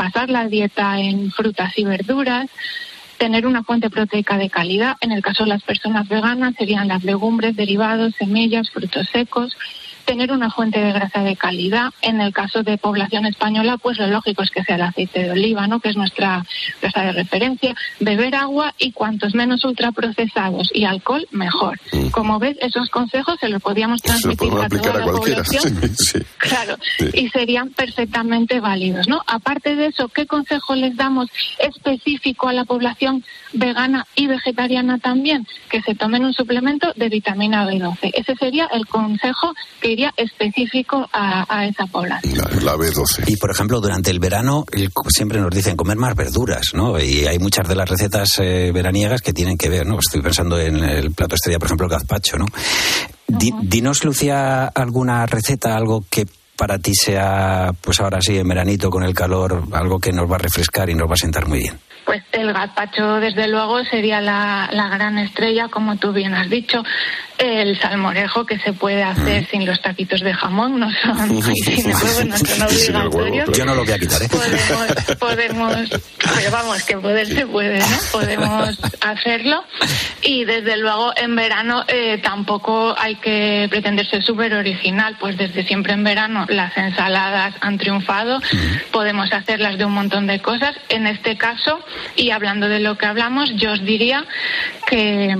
basar 0.00 0.30
la 0.30 0.48
dieta 0.48 0.98
en 0.98 1.30
frutas 1.30 1.76
y 1.76 1.84
verduras, 1.84 2.48
tener 3.18 3.46
una 3.46 3.62
fuente 3.62 3.90
proteica 3.90 4.38
de 4.38 4.48
calidad. 4.48 4.96
En 5.02 5.12
el 5.12 5.20
caso 5.20 5.42
de 5.44 5.50
las 5.50 5.62
personas 5.62 6.08
veganas 6.08 6.54
serían 6.56 6.88
las 6.88 7.04
legumbres, 7.04 7.54
derivados, 7.54 8.14
semillas, 8.16 8.70
frutos 8.70 9.08
secos. 9.12 9.54
Tener 10.10 10.32
una 10.32 10.50
fuente 10.50 10.80
de 10.80 10.92
grasa 10.92 11.22
de 11.22 11.36
calidad. 11.36 11.92
En 12.02 12.20
el 12.20 12.32
caso 12.32 12.64
de 12.64 12.76
población 12.78 13.26
española, 13.26 13.76
pues 13.80 13.96
lo 13.96 14.08
lógico 14.08 14.42
es 14.42 14.50
que 14.50 14.64
sea 14.64 14.74
el 14.74 14.82
aceite 14.82 15.22
de 15.22 15.30
oliva, 15.30 15.68
¿no? 15.68 15.78
Que 15.78 15.90
es 15.90 15.96
nuestra 15.96 16.44
grasa 16.82 17.02
de 17.04 17.12
referencia. 17.12 17.76
Beber 18.00 18.34
agua 18.34 18.74
y 18.76 18.90
cuantos 18.90 19.36
menos 19.36 19.64
ultraprocesados 19.64 20.68
y 20.74 20.84
alcohol, 20.84 21.28
mejor. 21.30 21.78
Como 22.10 22.40
ves, 22.40 22.56
esos 22.60 22.90
consejos 22.90 23.36
se 23.38 23.48
los 23.48 23.62
podíamos 23.62 24.00
lo 24.02 24.08
transmitir 24.10 24.52
a 24.52 24.68
toda 24.68 24.98
la 24.98 25.04
cualquiera. 25.04 25.44
población. 25.44 25.80
Sí, 26.00 26.18
sí. 26.18 26.18
Claro, 26.38 26.76
y 27.12 27.28
serían 27.28 27.70
perfectamente 27.70 28.58
válidos, 28.58 29.06
¿no? 29.06 29.20
Aparte 29.28 29.76
de 29.76 29.86
eso, 29.86 30.08
¿qué 30.08 30.26
consejo 30.26 30.74
les 30.74 30.96
damos 30.96 31.28
específico 31.58 32.48
a 32.48 32.52
la 32.52 32.64
población 32.64 33.24
vegana 33.52 34.06
y 34.16 34.26
vegetariana 34.26 34.98
también? 34.98 35.46
Que 35.68 35.82
se 35.82 35.94
tomen 35.94 36.24
un 36.24 36.32
suplemento 36.32 36.92
de 36.96 37.08
vitamina 37.08 37.64
B12. 37.64 38.10
Ese 38.14 38.34
sería 38.34 38.66
el 38.72 38.86
consejo 38.86 39.54
que 39.80 39.99
específico 40.16 41.08
a, 41.12 41.44
a 41.48 41.66
esa 41.66 41.86
población. 41.86 42.38
La 42.64 42.74
B12. 42.76 43.24
Y 43.28 43.36
por 43.36 43.50
ejemplo, 43.50 43.80
durante 43.80 44.10
el 44.10 44.18
verano 44.18 44.64
el- 44.72 44.90
siempre 45.08 45.40
nos 45.40 45.50
dicen 45.50 45.76
comer 45.76 45.96
más 45.96 46.14
verduras, 46.14 46.70
¿no? 46.74 46.98
Y 46.98 47.26
hay 47.26 47.38
muchas 47.38 47.68
de 47.68 47.74
las 47.76 47.88
recetas 47.88 48.38
eh, 48.38 48.70
veraniegas 48.72 49.22
que 49.22 49.32
tienen 49.32 49.56
que 49.58 49.68
ver, 49.68 49.86
¿no? 49.86 49.98
Estoy 49.98 50.22
pensando 50.22 50.58
en 50.58 50.76
el 50.82 51.12
plato 51.12 51.34
estrella, 51.34 51.58
por 51.58 51.66
ejemplo, 51.66 51.86
el 51.86 51.92
gazpacho, 51.92 52.36
¿no? 52.38 52.46
Di- 53.26 53.54
dinos, 53.62 54.04
Lucía, 54.04 54.66
alguna 54.66 55.26
receta, 55.26 55.76
algo 55.76 56.04
que 56.10 56.26
para 56.56 56.78
ti 56.78 56.92
sea, 56.94 57.70
pues 57.80 58.00
ahora 58.00 58.20
sí, 58.20 58.36
en 58.36 58.46
veranito 58.48 58.90
con 58.90 59.02
el 59.04 59.14
calor, 59.14 59.62
algo 59.72 59.98
que 59.98 60.12
nos 60.12 60.30
va 60.30 60.34
a 60.36 60.40
refrescar 60.40 60.90
y 60.90 60.94
nos 60.94 61.08
va 61.08 61.14
a 61.14 61.16
sentar 61.16 61.46
muy 61.48 61.60
bien. 61.60 61.78
Pues 62.04 62.22
el 62.32 62.52
gazpacho, 62.52 63.14
desde 63.20 63.46
luego, 63.46 63.84
sería 63.84 64.20
la, 64.20 64.68
la 64.72 64.88
gran 64.88 65.16
estrella, 65.18 65.68
como 65.68 65.96
tú 65.96 66.12
bien 66.12 66.34
has 66.34 66.50
dicho. 66.50 66.82
El 67.40 67.80
salmorejo, 67.80 68.44
que 68.44 68.58
se 68.58 68.74
puede 68.74 69.02
hacer 69.02 69.48
sin 69.50 69.64
los 69.64 69.80
taquitos 69.80 70.20
de 70.20 70.34
jamón, 70.34 70.78
no 70.78 70.90
son, 71.02 71.38
y 71.54 71.62
sin 71.62 71.90
el 71.90 71.96
huevo, 71.96 72.24
no 72.26 72.36
son 72.36 72.62
obligatorios. 72.62 73.50
Yo 73.56 73.64
no 73.64 73.74
lo 73.74 73.82
voy 73.82 73.92
a 73.94 73.98
quitar, 73.98 74.22
¿eh? 74.22 74.28
podemos, 74.28 75.16
podemos, 75.18 75.90
pero 76.34 76.50
vamos, 76.50 76.82
que 76.84 76.98
poder 76.98 77.26
se 77.26 77.46
puede, 77.46 77.78
¿no? 77.78 77.86
Podemos 78.12 78.78
hacerlo. 79.00 79.64
Y 80.22 80.44
desde 80.44 80.76
luego 80.76 81.12
en 81.16 81.34
verano 81.34 81.84
eh, 81.88 82.18
tampoco 82.22 82.94
hay 82.98 83.16
que 83.16 83.68
pretender 83.70 84.06
ser 84.06 84.22
súper 84.22 84.52
original, 84.52 85.16
pues 85.18 85.38
desde 85.38 85.64
siempre 85.64 85.94
en 85.94 86.04
verano 86.04 86.44
las 86.48 86.76
ensaladas 86.76 87.54
han 87.62 87.78
triunfado, 87.78 88.40
podemos 88.90 89.32
hacerlas 89.32 89.78
de 89.78 89.86
un 89.86 89.92
montón 89.92 90.26
de 90.26 90.40
cosas. 90.40 90.76
En 90.90 91.06
este 91.06 91.38
caso, 91.38 91.80
y 92.16 92.30
hablando 92.30 92.68
de 92.68 92.80
lo 92.80 92.98
que 92.98 93.06
hablamos, 93.06 93.54
yo 93.56 93.72
os 93.72 93.82
diría 93.82 94.26
que 94.86 95.34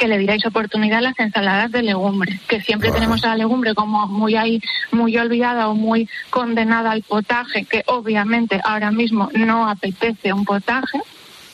que 0.00 0.08
le 0.08 0.16
diráis 0.16 0.46
oportunidad 0.46 1.00
a 1.00 1.02
las 1.02 1.20
ensaladas 1.20 1.70
de 1.72 1.82
legumbres, 1.82 2.40
que 2.48 2.62
siempre 2.62 2.90
tenemos 2.90 3.22
a 3.22 3.28
la 3.28 3.36
legumbre 3.36 3.74
como 3.74 4.06
muy 4.06 4.34
ahí, 4.34 4.62
muy 4.92 5.14
olvidada 5.18 5.68
o 5.68 5.74
muy 5.74 6.08
condenada 6.30 6.92
al 6.92 7.02
potaje, 7.02 7.66
que 7.66 7.82
obviamente 7.86 8.62
ahora 8.64 8.90
mismo 8.90 9.28
no 9.34 9.68
apetece 9.68 10.32
un 10.32 10.46
potaje, 10.46 11.02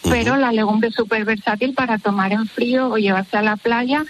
pero 0.08 0.36
la 0.36 0.52
legumbre 0.52 0.90
es 0.90 0.94
súper 0.94 1.24
versátil 1.24 1.74
para 1.74 1.98
tomar 1.98 2.32
en 2.32 2.46
frío 2.46 2.88
o 2.88 2.98
llevarse 2.98 3.36
a 3.36 3.42
la 3.42 3.56
playa 3.56 4.04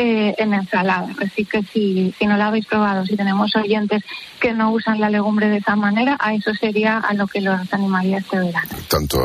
eh, 0.00 0.34
en 0.38 0.54
ensalada. 0.54 1.08
Así 1.20 1.44
que 1.44 1.62
si, 1.64 2.14
si 2.16 2.26
no 2.26 2.36
la 2.36 2.46
habéis 2.46 2.66
probado, 2.66 3.04
si 3.04 3.16
tenemos 3.16 3.50
oyentes 3.56 4.02
que 4.38 4.52
no 4.54 4.70
usan 4.70 5.00
la 5.00 5.10
legumbre 5.10 5.48
de 5.48 5.56
esa 5.56 5.74
manera, 5.74 6.16
a 6.20 6.34
eso 6.34 6.52
sería 6.54 6.98
a 6.98 7.14
lo 7.14 7.26
que 7.26 7.40
los 7.40 7.60
animaría 7.72 8.18
este 8.18 8.38
verano. 8.38 8.68
Tanto 8.88 9.18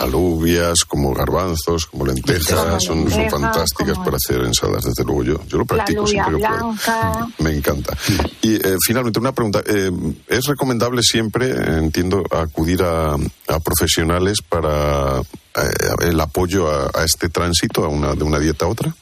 alubias 0.00 0.84
como 0.84 1.14
garbanzos, 1.14 1.86
como 1.86 2.04
lentejas, 2.04 2.84
Como 2.88 3.08
son, 3.08 3.30
fantásticas 3.30 3.98
para 3.98 4.16
hacer 4.16 4.40
ensaladas, 4.44 4.84
desde 4.84 5.04
luego 5.04 5.22
yo, 5.22 5.40
yo 5.46 5.58
lo 5.58 5.64
La 5.64 5.84
practico 5.84 6.04
alubia 6.04 6.24
siempre 6.24 6.42
que 6.42 6.48
puedo. 6.48 7.28
Me 7.38 7.50
encanta. 7.56 7.96
Y 8.42 8.56
eh, 8.56 8.76
finalmente 8.84 9.20
una 9.20 9.32
pregunta. 9.32 9.62
eh, 9.66 9.90
¿Es 10.26 10.46
recomendable 10.46 11.02
siempre, 11.02 11.50
entiendo, 11.78 12.24
acudir 12.30 12.82
a, 12.82 13.14
a 13.14 13.60
profesionales 13.60 14.38
para 14.42 15.20
eh, 15.20 16.08
el 16.08 16.20
apoyo 16.20 16.68
a, 16.68 16.90
a 16.92 17.04
este 17.04 17.28
tránsito, 17.28 17.84
a 17.84 17.88
una, 17.88 18.14
de 18.14 18.24
una 18.24 18.40
dieta 18.40 18.64
a 18.64 18.68
otra? 18.68 18.92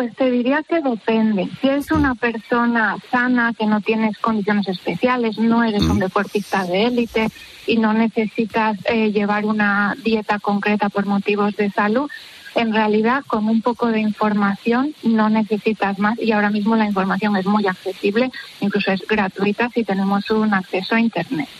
Pues 0.00 0.16
te 0.16 0.30
diría 0.30 0.62
que 0.62 0.80
depende. 0.80 1.46
Si 1.60 1.68
eres 1.68 1.90
una 1.90 2.14
persona 2.14 2.96
sana, 3.10 3.52
que 3.52 3.66
no 3.66 3.82
tienes 3.82 4.16
condiciones 4.16 4.66
especiales, 4.66 5.36
no 5.36 5.62
eres 5.62 5.82
un 5.82 5.98
deportista 5.98 6.64
de 6.64 6.86
élite 6.86 7.28
y 7.66 7.76
no 7.76 7.92
necesitas 7.92 8.78
eh, 8.86 9.12
llevar 9.12 9.44
una 9.44 9.94
dieta 10.02 10.38
concreta 10.38 10.88
por 10.88 11.04
motivos 11.04 11.54
de 11.56 11.68
salud, 11.70 12.10
en 12.54 12.72
realidad 12.72 13.24
con 13.26 13.46
un 13.46 13.60
poco 13.60 13.88
de 13.88 14.00
información 14.00 14.94
no 15.02 15.28
necesitas 15.28 15.98
más 15.98 16.18
y 16.18 16.32
ahora 16.32 16.48
mismo 16.48 16.76
la 16.76 16.86
información 16.86 17.36
es 17.36 17.44
muy 17.44 17.66
accesible, 17.66 18.30
incluso 18.62 18.92
es 18.92 19.06
gratuita 19.06 19.68
si 19.68 19.84
tenemos 19.84 20.30
un 20.30 20.54
acceso 20.54 20.94
a 20.94 21.00
Internet. 21.00 21.50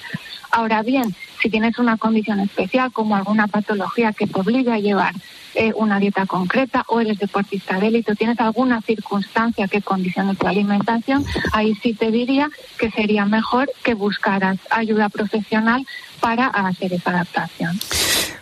Ahora 0.50 0.82
bien, 0.82 1.14
Si 1.42 1.48
tienes 1.48 1.78
una 1.78 1.96
condición 1.96 2.40
especial 2.40 2.92
como 2.92 3.16
alguna 3.16 3.46
patología 3.48 4.12
que 4.12 4.26
te 4.26 4.40
obliga 4.40 4.74
a 4.74 4.78
llevar 4.78 5.14
eh, 5.54 5.72
una 5.74 5.98
dieta 5.98 6.26
concreta 6.26 6.84
o 6.88 7.00
eres 7.00 7.18
deportista 7.18 7.78
de 7.78 7.88
élite 7.88 8.12
o 8.12 8.16
tienes 8.16 8.38
alguna 8.40 8.80
circunstancia 8.82 9.68
que 9.68 9.82
condicione 9.82 10.34
tu 10.34 10.46
alimentación, 10.46 11.24
ahí 11.52 11.74
sí 11.82 11.94
te 11.94 12.10
diría 12.10 12.50
que 12.78 12.90
sería 12.90 13.24
mejor 13.24 13.70
que 13.82 13.94
buscaras 13.94 14.58
ayuda 14.70 15.08
profesional 15.08 15.86
para 16.20 16.46
hacer 16.46 16.92
esa 16.92 17.10
adaptación. 17.10 17.78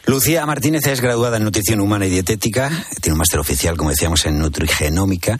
Lucía 0.09 0.47
Martínez 0.47 0.87
es 0.87 1.03
graduada 1.03 1.37
en 1.37 1.45
nutrición 1.45 1.81
humana 1.81 2.07
y 2.07 2.09
dietética, 2.09 2.71
tiene 3.03 3.13
un 3.13 3.19
máster 3.19 3.41
oficial, 3.41 3.77
como 3.77 3.91
decíamos, 3.91 4.25
en 4.25 4.39
nutrigenómica, 4.39 5.39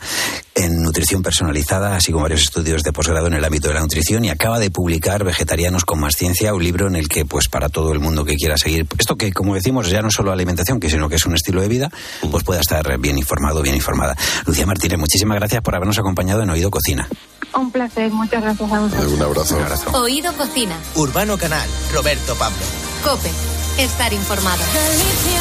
en 0.55 0.83
nutrición 0.83 1.23
personalizada, 1.23 1.97
así 1.97 2.13
como 2.13 2.25
varios 2.25 2.43
estudios 2.43 2.83
de 2.83 2.93
posgrado 2.93 3.29
en 3.29 3.33
el 3.33 3.43
ámbito 3.43 3.69
de 3.69 3.75
la 3.75 3.81
nutrición 3.81 4.27
y 4.27 4.29
acaba 4.29 4.59
de 4.59 4.71
publicar 4.71 5.25
Vegetarianos 5.25 5.87
con 5.87 6.01
más 6.01 6.17
ciencia, 6.17 6.53
un 6.53 6.63
libro 6.63 6.87
en 6.87 6.97
el 6.97 7.09
que, 7.09 7.25
pues, 7.25 7.49
para 7.49 7.71
todo 7.71 7.95
el 7.95 7.99
mundo 7.99 8.27
que 8.27 8.37
quiera 8.37 8.59
seguir 8.59 8.87
esto 8.99 9.17
que, 9.17 9.33
como 9.33 9.55
decimos, 9.55 9.89
ya 9.89 10.03
no 10.03 10.09
es 10.09 10.15
solo 10.15 10.33
alimentación, 10.33 10.81
que 10.81 10.91
sino 10.91 11.09
que 11.09 11.17
es 11.17 11.25
un 11.25 11.35
estilo 11.35 11.63
de 11.63 11.69
vida, 11.69 11.91
pues 12.31 12.45
pueda 12.45 12.61
estar 12.61 12.99
bien 12.99 13.17
informado, 13.17 13.63
bien 13.63 13.75
informada. 13.75 14.19
Lucía 14.45 14.67
Martínez, 14.67 14.99
muchísimas 14.99 15.39
gracias 15.39 15.63
por 15.63 15.77
habernos 15.77 15.99
acompañado 15.99 16.43
en 16.43 16.51
Oído 16.51 16.71
Cocina. 16.71 17.09
Un 17.55 17.71
placer, 17.71 18.13
muchas 18.13 18.43
gracias 18.43 18.71
a 18.71 18.81
vosotros. 18.81 19.13
Un 19.13 19.23
abrazo. 19.23 19.57
Un 19.57 19.63
abrazo. 19.63 19.91
Oído 19.93 20.31
Cocina. 20.35 20.77
Urbano 20.95 21.39
Canal, 21.39 21.67
Roberto 21.95 22.35
Pablo. 22.35 22.59
Cope. 23.03 23.31
Estar 23.79 24.13
informado. 24.13 24.65
Galicia 24.75 25.41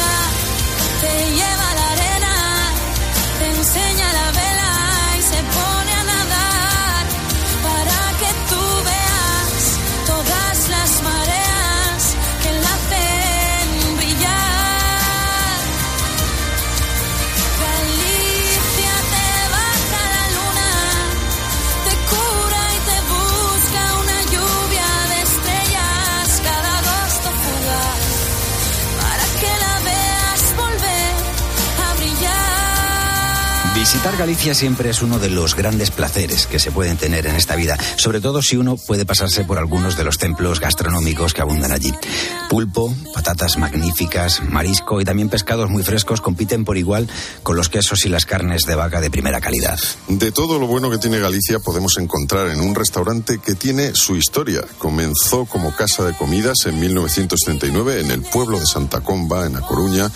te 1.00 1.30
lleva 1.32 1.74
la 1.74 1.90
arena, 1.90 2.34
te 3.40 3.46
enseña 3.46 4.12
la 4.12 4.30
vela 4.30 5.16
y 5.18 5.22
se 5.22 5.42
pone 5.42 5.67
Visitar 34.08 34.26
Galicia 34.26 34.54
siempre 34.54 34.88
es 34.88 35.02
uno 35.02 35.18
de 35.18 35.28
los 35.28 35.54
grandes 35.54 35.90
placeres 35.90 36.46
que 36.46 36.58
se 36.58 36.70
pueden 36.70 36.96
tener 36.96 37.26
en 37.26 37.36
esta 37.36 37.56
vida, 37.56 37.76
sobre 37.96 38.22
todo 38.22 38.40
si 38.40 38.56
uno 38.56 38.78
puede 38.78 39.04
pasarse 39.04 39.44
por 39.44 39.58
algunos 39.58 39.98
de 39.98 40.04
los 40.04 40.16
templos 40.16 40.60
gastronómicos 40.60 41.34
que 41.34 41.42
abundan 41.42 41.72
allí. 41.72 41.92
Pulpo, 42.48 42.94
patatas 43.12 43.58
magníficas, 43.58 44.42
marisco 44.48 44.98
y 45.02 45.04
también 45.04 45.28
pescados 45.28 45.68
muy 45.68 45.82
frescos 45.82 46.22
compiten 46.22 46.64
por 46.64 46.78
igual 46.78 47.06
con 47.42 47.56
los 47.56 47.68
quesos 47.68 48.06
y 48.06 48.08
las 48.08 48.24
carnes 48.24 48.62
de 48.62 48.76
vaca 48.76 49.02
de 49.02 49.10
primera 49.10 49.42
calidad. 49.42 49.78
De 50.08 50.32
todo 50.32 50.58
lo 50.58 50.66
bueno 50.66 50.90
que 50.90 50.96
tiene 50.96 51.18
Galicia 51.18 51.58
podemos 51.58 51.98
encontrar 51.98 52.48
en 52.48 52.62
un 52.62 52.74
restaurante 52.74 53.40
que 53.44 53.56
tiene 53.56 53.94
su 53.94 54.16
historia. 54.16 54.62
Comenzó 54.78 55.44
como 55.44 55.76
casa 55.76 56.04
de 56.04 56.14
comidas 56.14 56.56
en 56.64 56.80
1939 56.80 58.00
en 58.00 58.10
el 58.10 58.22
pueblo 58.22 58.58
de 58.58 58.64
Santa 58.64 59.02
Comba, 59.02 59.44
en 59.44 59.56
A 59.56 59.60
Coruña, 59.60 60.10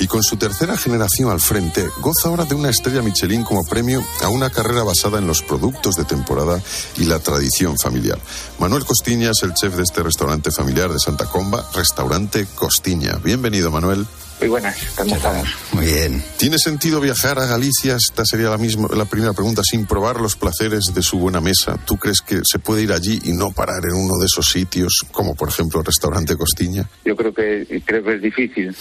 y 0.00 0.06
con 0.06 0.22
su 0.22 0.36
tercera 0.36 0.76
generación 0.76 1.30
al 1.30 1.40
frente 1.40 1.88
goza 2.02 2.28
ahora 2.28 2.44
de 2.44 2.54
una 2.54 2.68
estrella 2.68 3.00
Michelin 3.00 3.37
como 3.44 3.64
premio 3.64 4.04
a 4.22 4.28
una 4.28 4.50
carrera 4.50 4.82
basada 4.82 5.18
en 5.18 5.26
los 5.26 5.42
productos 5.42 5.96
de 5.96 6.04
temporada 6.04 6.62
y 6.96 7.04
la 7.04 7.18
tradición 7.18 7.78
familiar. 7.78 8.18
Manuel 8.58 8.84
Costiña 8.84 9.30
es 9.30 9.42
el 9.42 9.54
chef 9.54 9.74
de 9.76 9.82
este 9.82 10.02
restaurante 10.02 10.50
familiar 10.50 10.92
de 10.92 10.98
Santa 10.98 11.26
Comba, 11.26 11.64
restaurante 11.74 12.46
Costiña. 12.54 13.16
Bienvenido, 13.22 13.70
Manuel. 13.70 14.06
Muy 14.40 14.48
buenas, 14.48 14.76
¿cómo 14.96 15.16
estamos? 15.16 15.48
Muy 15.72 15.86
bien. 15.86 16.22
¿Tiene 16.36 16.58
sentido 16.58 17.00
viajar 17.00 17.40
a 17.40 17.46
Galicia? 17.46 17.96
Esta 17.96 18.24
sería 18.24 18.48
la, 18.50 18.56
misma, 18.56 18.86
la 18.96 19.04
primera 19.04 19.32
pregunta, 19.32 19.62
sin 19.68 19.84
probar 19.84 20.20
los 20.20 20.36
placeres 20.36 20.92
de 20.94 21.02
su 21.02 21.18
buena 21.18 21.40
mesa. 21.40 21.76
¿Tú 21.84 21.96
crees 21.96 22.20
que 22.20 22.40
se 22.44 22.60
puede 22.60 22.82
ir 22.82 22.92
allí 22.92 23.18
y 23.24 23.32
no 23.32 23.50
parar 23.50 23.82
en 23.84 23.94
uno 23.96 24.16
de 24.18 24.26
esos 24.26 24.46
sitios, 24.48 25.04
como 25.10 25.34
por 25.34 25.48
ejemplo 25.48 25.80
el 25.80 25.86
restaurante 25.86 26.36
Costiña? 26.36 26.88
Yo 27.04 27.16
creo 27.16 27.34
que 27.34 27.82
creo 27.84 28.04
que 28.04 28.14
es 28.14 28.22
difícil. 28.22 28.76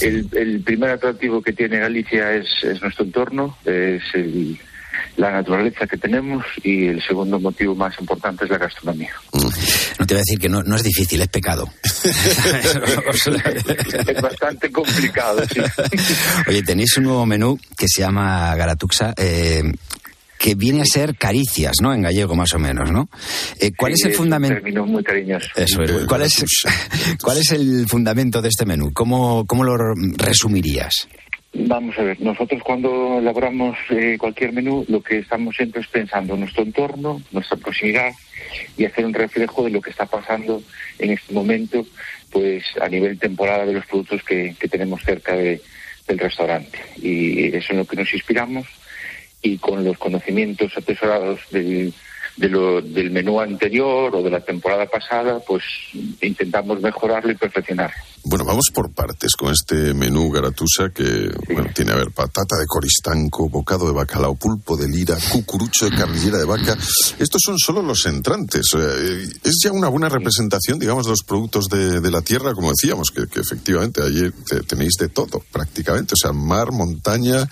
El, 0.00 0.28
el 0.32 0.62
primer 0.62 0.90
atractivo 0.90 1.42
que 1.42 1.52
tiene 1.52 1.80
Galicia 1.80 2.32
es, 2.32 2.46
es 2.62 2.80
nuestro 2.80 3.04
entorno, 3.04 3.56
es 3.64 4.02
el- 4.14 4.58
la 5.16 5.30
naturaleza 5.30 5.86
que 5.86 5.96
tenemos 5.96 6.44
y 6.62 6.86
el 6.86 7.02
segundo 7.06 7.38
motivo 7.38 7.74
más 7.74 7.94
importante 8.00 8.44
es 8.44 8.50
la 8.50 8.58
gastronomía. 8.58 9.12
No 9.32 10.06
te 10.06 10.14
voy 10.14 10.16
a 10.16 10.24
decir 10.26 10.38
que 10.40 10.48
no, 10.48 10.62
no 10.62 10.76
es 10.76 10.82
difícil, 10.82 11.20
es 11.22 11.28
pecado. 11.28 11.68
es 14.06 14.20
bastante 14.22 14.70
complicado, 14.70 15.42
sí. 15.52 15.60
Oye, 16.48 16.62
tenéis 16.62 16.96
un 16.98 17.04
nuevo 17.04 17.26
menú 17.26 17.58
que 17.76 17.86
se 17.88 18.02
llama 18.02 18.54
Garatuxa. 18.56 19.14
eh, 19.16 19.62
que 20.36 20.54
viene 20.56 20.82
a 20.82 20.84
ser 20.84 21.16
caricias, 21.16 21.76
¿no? 21.80 21.94
En 21.94 22.02
gallego, 22.02 22.34
más 22.34 22.52
o 22.52 22.58
menos, 22.58 22.90
¿no? 22.90 23.08
Eh, 23.60 23.70
¿Cuál 23.74 23.92
Sí, 23.96 24.00
es 24.02 24.04
el 24.06 24.10
un 24.10 24.16
fundamento? 24.18 24.54
término 24.56 24.84
muy 24.84 25.02
cariñoso. 25.02 25.46
Eso 25.56 25.82
es. 25.82 26.04
¿Cuál 26.06 26.20
es, 26.22 26.44
¿Cuál 27.22 27.38
es 27.38 27.50
el 27.52 27.86
fundamento 27.88 28.42
de 28.42 28.48
este 28.50 28.66
menú? 28.66 28.92
¿Cómo, 28.92 29.46
cómo 29.46 29.64
lo 29.64 29.94
resumirías? 30.18 31.08
Vamos 31.56 31.96
a 31.98 32.02
ver, 32.02 32.20
nosotros 32.20 32.60
cuando 32.64 33.18
elaboramos 33.20 33.78
eh, 33.90 34.16
cualquier 34.18 34.52
menú, 34.52 34.84
lo 34.88 35.00
que 35.02 35.18
estamos 35.18 35.54
siempre 35.54 35.82
es 35.82 35.86
pensando 35.86 36.34
en 36.34 36.40
nuestro 36.40 36.64
entorno, 36.64 37.22
nuestra 37.30 37.56
proximidad 37.56 38.10
y 38.76 38.84
hacer 38.84 39.06
un 39.06 39.14
reflejo 39.14 39.62
de 39.62 39.70
lo 39.70 39.80
que 39.80 39.90
está 39.90 40.04
pasando 40.06 40.62
en 40.98 41.10
este 41.10 41.32
momento, 41.32 41.86
pues 42.30 42.64
a 42.80 42.88
nivel 42.88 43.18
temporada 43.20 43.64
de 43.66 43.72
los 43.72 43.86
productos 43.86 44.24
que, 44.24 44.56
que 44.58 44.68
tenemos 44.68 45.02
cerca 45.04 45.36
de- 45.36 45.60
del 46.08 46.18
restaurante. 46.18 46.76
Y 47.00 47.46
eso 47.56 47.72
es 47.72 47.78
lo 47.78 47.84
que 47.86 47.96
nos 47.96 48.12
inspiramos 48.12 48.66
y 49.40 49.56
con 49.58 49.84
los 49.84 49.96
conocimientos 49.96 50.76
atesorados 50.76 51.40
del, 51.52 51.94
de 52.36 52.48
lo- 52.48 52.80
del 52.82 53.10
menú 53.10 53.40
anterior 53.40 54.14
o 54.14 54.22
de 54.22 54.30
la 54.30 54.40
temporada 54.40 54.86
pasada, 54.86 55.38
pues 55.46 55.62
intentamos 56.20 56.80
mejorarlo 56.80 57.30
y 57.32 57.36
perfeccionarlo. 57.36 57.94
Bueno, 58.26 58.44
vamos 58.44 58.70
por 58.74 58.90
partes 58.92 59.34
con 59.36 59.52
este 59.52 59.92
menú 59.94 60.30
garatusa 60.30 60.88
que 60.94 61.30
bueno, 61.52 61.68
tiene, 61.74 61.92
a 61.92 61.96
ver, 61.96 62.10
patata 62.10 62.56
de 62.58 62.64
coristanco, 62.66 63.48
bocado 63.50 63.86
de 63.86 63.92
bacalao, 63.92 64.34
pulpo 64.34 64.76
de 64.76 64.88
lira, 64.88 65.16
cucurucho 65.30 65.88
de 65.90 65.96
carrillera 65.96 66.38
de 66.38 66.44
vaca. 66.46 66.76
Estos 67.18 67.42
son 67.44 67.58
solo 67.58 67.82
los 67.82 68.06
entrantes. 68.06 68.66
Eh, 68.76 69.24
es 69.44 69.60
ya 69.62 69.72
una 69.72 69.88
buena 69.88 70.08
representación, 70.08 70.78
digamos, 70.78 71.04
de 71.04 71.10
los 71.10 71.22
productos 71.22 71.66
de, 71.68 72.00
de 72.00 72.10
la 72.10 72.22
tierra, 72.22 72.54
como 72.54 72.70
decíamos, 72.70 73.10
que, 73.10 73.26
que 73.26 73.40
efectivamente 73.40 74.02
allí 74.02 74.30
te- 74.48 74.60
tenéis 74.62 74.94
de 74.98 75.08
todo, 75.10 75.42
prácticamente. 75.52 76.14
O 76.14 76.16
sea, 76.16 76.32
mar, 76.32 76.72
montaña, 76.72 77.46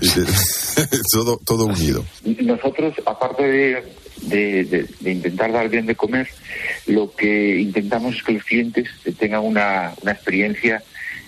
y 0.00 0.08
de- 0.10 0.26
todo, 1.12 1.40
todo 1.44 1.64
unido. 1.64 2.04
Nosotros, 2.24 2.92
aparte 3.06 3.42
de, 3.44 3.92
de- 4.22 4.64
de- 4.64 4.86
de 5.00 5.10
intentar 5.12 5.52
dar 5.52 5.68
bien 5.68 5.86
de 5.86 5.94
comer, 5.94 6.28
lo 6.86 7.14
que 7.14 7.58
intentamos 7.60 8.16
es 8.16 8.22
que 8.22 8.32
los 8.32 8.44
clientes 8.44 8.88
tengan 9.18 9.44
una, 9.44 9.92
una 10.02 10.12
experiencia 10.12 10.82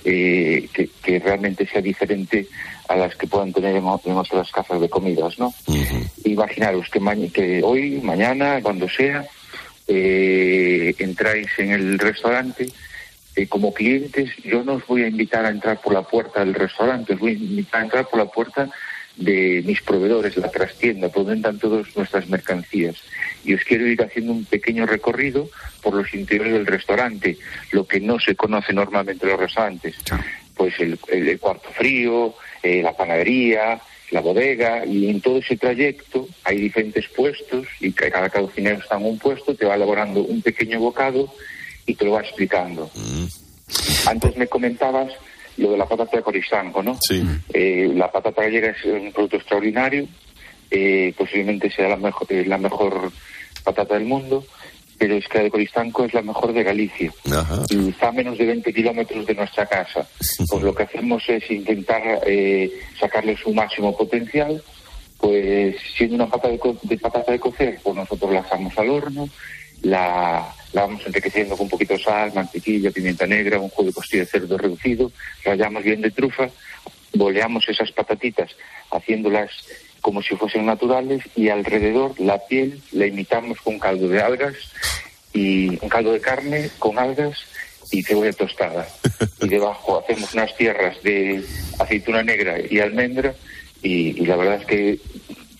eh, 0.04 0.68
que, 0.72 0.88
que 1.02 1.18
realmente 1.18 1.66
sea 1.66 1.82
diferente 1.82 2.46
a 2.88 2.96
las 2.96 3.14
que 3.16 3.26
puedan 3.26 3.52
tener 3.52 3.76
en, 3.76 3.84
en 3.84 4.16
otras 4.16 4.50
casas 4.50 4.80
de 4.80 4.88
comidas, 4.88 5.38
¿no? 5.38 5.52
Imaginaros 6.24 6.88
que, 6.90 7.00
ma- 7.00 7.14
que 7.32 7.60
hoy, 7.62 8.00
mañana, 8.02 8.60
cuando 8.62 8.88
sea, 8.88 9.24
eh, 9.88 10.94
entráis 10.98 11.48
en 11.58 11.70
el 11.72 11.98
restaurante 11.98 12.68
eh, 13.36 13.46
como 13.46 13.72
clientes, 13.74 14.30
yo 14.44 14.64
no 14.64 14.74
os 14.74 14.86
voy 14.86 15.02
a 15.02 15.08
invitar 15.08 15.44
a 15.44 15.50
entrar 15.50 15.80
por 15.80 15.92
la 15.92 16.02
puerta 16.02 16.40
del 16.44 16.54
restaurante, 16.54 17.14
os 17.14 17.20
voy 17.20 17.32
a 17.32 17.34
invitar 17.34 17.80
a 17.80 17.84
entrar 17.84 18.08
por 18.08 18.18
la 18.18 18.26
puerta 18.26 18.70
de 19.16 19.62
mis 19.66 19.80
proveedores, 19.82 20.36
la 20.36 20.50
trastienda, 20.50 21.08
por 21.08 21.24
donde 21.24 21.34
entran 21.36 21.58
todas 21.58 21.94
nuestras 21.96 22.28
mercancías. 22.28 22.96
Y 23.44 23.54
os 23.54 23.62
quiero 23.64 23.86
ir 23.86 24.02
haciendo 24.02 24.32
un 24.32 24.44
pequeño 24.44 24.86
recorrido 24.86 25.48
por 25.82 25.94
los 25.94 26.12
interiores 26.14 26.52
del 26.54 26.66
restaurante, 26.66 27.36
lo 27.72 27.86
que 27.86 28.00
no 28.00 28.18
se 28.20 28.34
conoce 28.36 28.72
normalmente 28.72 29.24
en 29.26 29.32
los 29.32 29.40
restaurantes. 29.40 29.96
Pues 30.54 30.74
el, 30.78 30.98
cuarto 31.38 31.68
frío, 31.70 32.34
eh, 32.62 32.82
la 32.82 32.96
panadería, 32.96 33.80
la 34.10 34.20
bodega, 34.20 34.84
y 34.84 35.08
en 35.08 35.20
todo 35.20 35.38
ese 35.38 35.56
trayecto 35.56 36.28
hay 36.44 36.58
diferentes 36.58 37.08
puestos, 37.08 37.66
y 37.80 37.92
ca- 37.92 38.10
cada 38.10 38.28
cocinero 38.28 38.78
está 38.78 38.96
en 38.96 39.06
un 39.06 39.18
puesto, 39.18 39.54
te 39.54 39.66
va 39.66 39.76
elaborando 39.76 40.22
un 40.22 40.42
pequeño 40.42 40.78
bocado 40.80 41.32
y 41.86 41.94
te 41.94 42.04
lo 42.04 42.12
va 42.12 42.20
explicando. 42.22 42.90
Antes 44.06 44.36
me 44.36 44.46
comentabas 44.48 45.12
lo 45.56 45.72
de 45.72 45.78
la 45.78 45.86
patata 45.86 46.16
de 46.16 46.22
coristanco, 46.22 46.82
¿no? 46.82 46.98
Sí. 47.00 47.22
Eh, 47.52 47.90
la 47.94 48.10
patata 48.10 48.42
gallega 48.42 48.70
es 48.70 48.84
un 48.84 49.12
producto 49.12 49.36
extraordinario, 49.36 50.06
eh, 50.70 51.12
posiblemente 51.16 51.70
sea 51.70 51.88
la 51.88 51.96
mejor, 51.96 52.26
eh, 52.30 52.44
la 52.46 52.58
mejor 52.58 53.12
patata 53.64 53.94
del 53.94 54.04
mundo, 54.04 54.44
pero 55.00 55.16
es 55.16 55.26
que 55.28 55.38
la 55.38 55.44
de 55.44 55.50
Coristanco 55.50 56.04
es 56.04 56.12
la 56.12 56.20
mejor 56.20 56.52
de 56.52 56.62
Galicia. 56.62 57.12
Y 57.70 57.88
está 57.88 58.08
a 58.08 58.12
menos 58.12 58.36
de 58.36 58.44
20 58.44 58.72
kilómetros 58.72 59.26
de 59.26 59.34
nuestra 59.34 59.64
casa. 59.64 60.06
Pues 60.48 60.62
lo 60.62 60.74
que 60.74 60.82
hacemos 60.82 61.22
es 61.26 61.50
intentar 61.50 62.20
eh, 62.26 62.70
sacarle 62.98 63.34
su 63.36 63.52
máximo 63.54 63.96
potencial, 63.96 64.62
pues 65.18 65.76
siendo 65.96 66.16
una 66.16 66.26
pata 66.26 66.48
de, 66.48 66.60
de 66.82 66.98
patata 66.98 67.32
de 67.32 67.40
cocer, 67.40 67.78
pues 67.82 67.96
nosotros 67.96 68.30
la 68.30 68.40
asamos 68.40 68.76
al 68.78 68.90
horno 68.90 69.28
la, 69.82 70.52
la 70.72 70.82
vamos 70.82 71.06
enriqueciendo 71.06 71.56
con 71.56 71.64
un 71.64 71.70
poquito 71.70 71.94
de 71.94 72.02
sal, 72.02 72.32
mantequilla, 72.34 72.90
pimienta 72.90 73.26
negra, 73.26 73.58
un 73.58 73.68
jugo 73.68 73.88
de 73.88 73.94
costilla 73.94 74.22
de 74.22 74.30
cerdo 74.30 74.58
reducido, 74.58 75.10
rallamos 75.44 75.82
bien 75.82 76.00
de 76.00 76.10
trufa, 76.10 76.48
boleamos 77.14 77.68
esas 77.68 77.90
patatitas 77.92 78.50
haciéndolas 78.90 79.50
como 80.00 80.22
si 80.22 80.34
fuesen 80.36 80.66
naturales 80.66 81.22
y 81.36 81.48
alrededor 81.48 82.18
la 82.18 82.38
piel 82.38 82.80
la 82.92 83.06
imitamos 83.06 83.60
con 83.60 83.78
caldo 83.78 84.08
de 84.08 84.20
algas 84.20 84.54
y 85.32 85.68
un 85.82 85.88
caldo 85.88 86.12
de 86.12 86.20
carne 86.20 86.70
con 86.78 86.98
algas 86.98 87.38
y 87.90 88.02
cebolla 88.02 88.32
tostada. 88.32 88.88
Y 89.40 89.48
debajo 89.48 90.00
hacemos 90.00 90.32
unas 90.34 90.56
tierras 90.56 91.02
de 91.02 91.44
aceituna 91.78 92.22
negra 92.22 92.56
y 92.58 92.78
almendra 92.78 93.34
y, 93.82 94.22
y 94.22 94.26
la 94.26 94.36
verdad 94.36 94.60
es 94.60 94.66
que 94.66 94.98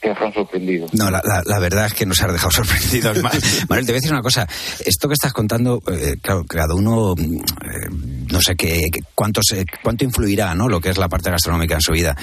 te 0.01 0.09
dejan 0.09 0.33
sorprendido. 0.33 0.87
No, 0.93 1.11
la, 1.11 1.59
verdad 1.59 1.87
es 1.87 1.95
que 1.95 2.07
nos 2.07 2.21
has 2.23 2.33
dejado 2.33 2.51
sorprendidos. 2.51 3.23
Ma- 3.23 3.31
Manuel, 3.69 3.87
te 3.87 3.93
voy 3.93 3.97
a 3.99 4.01
decir 4.01 4.13
una 4.13 4.23
cosa. 4.23 4.47
Esto 4.85 5.09
que 5.09 5.15
estás 5.15 5.33
contando, 5.33 5.83
eh, 5.93 6.17
claro, 6.23 6.45
cada 6.45 6.75
uno, 6.75 7.15
mm, 7.17 7.37
eh, 7.37 7.89
no 8.33 8.41
sé 8.41 8.55
qué, 8.57 8.83
cuánto, 9.15 9.41
se- 9.43 9.65
cuánto 9.83 10.05
influirá, 10.05 10.55
¿no? 10.55 10.69
Lo 10.69 10.81
que 10.81 10.91
es 10.91 10.99
la 10.99 11.09
parte 11.09 11.31
gastronómica 11.31 11.75
en 11.75 11.81
su 11.83 11.93
vida. 11.93 12.17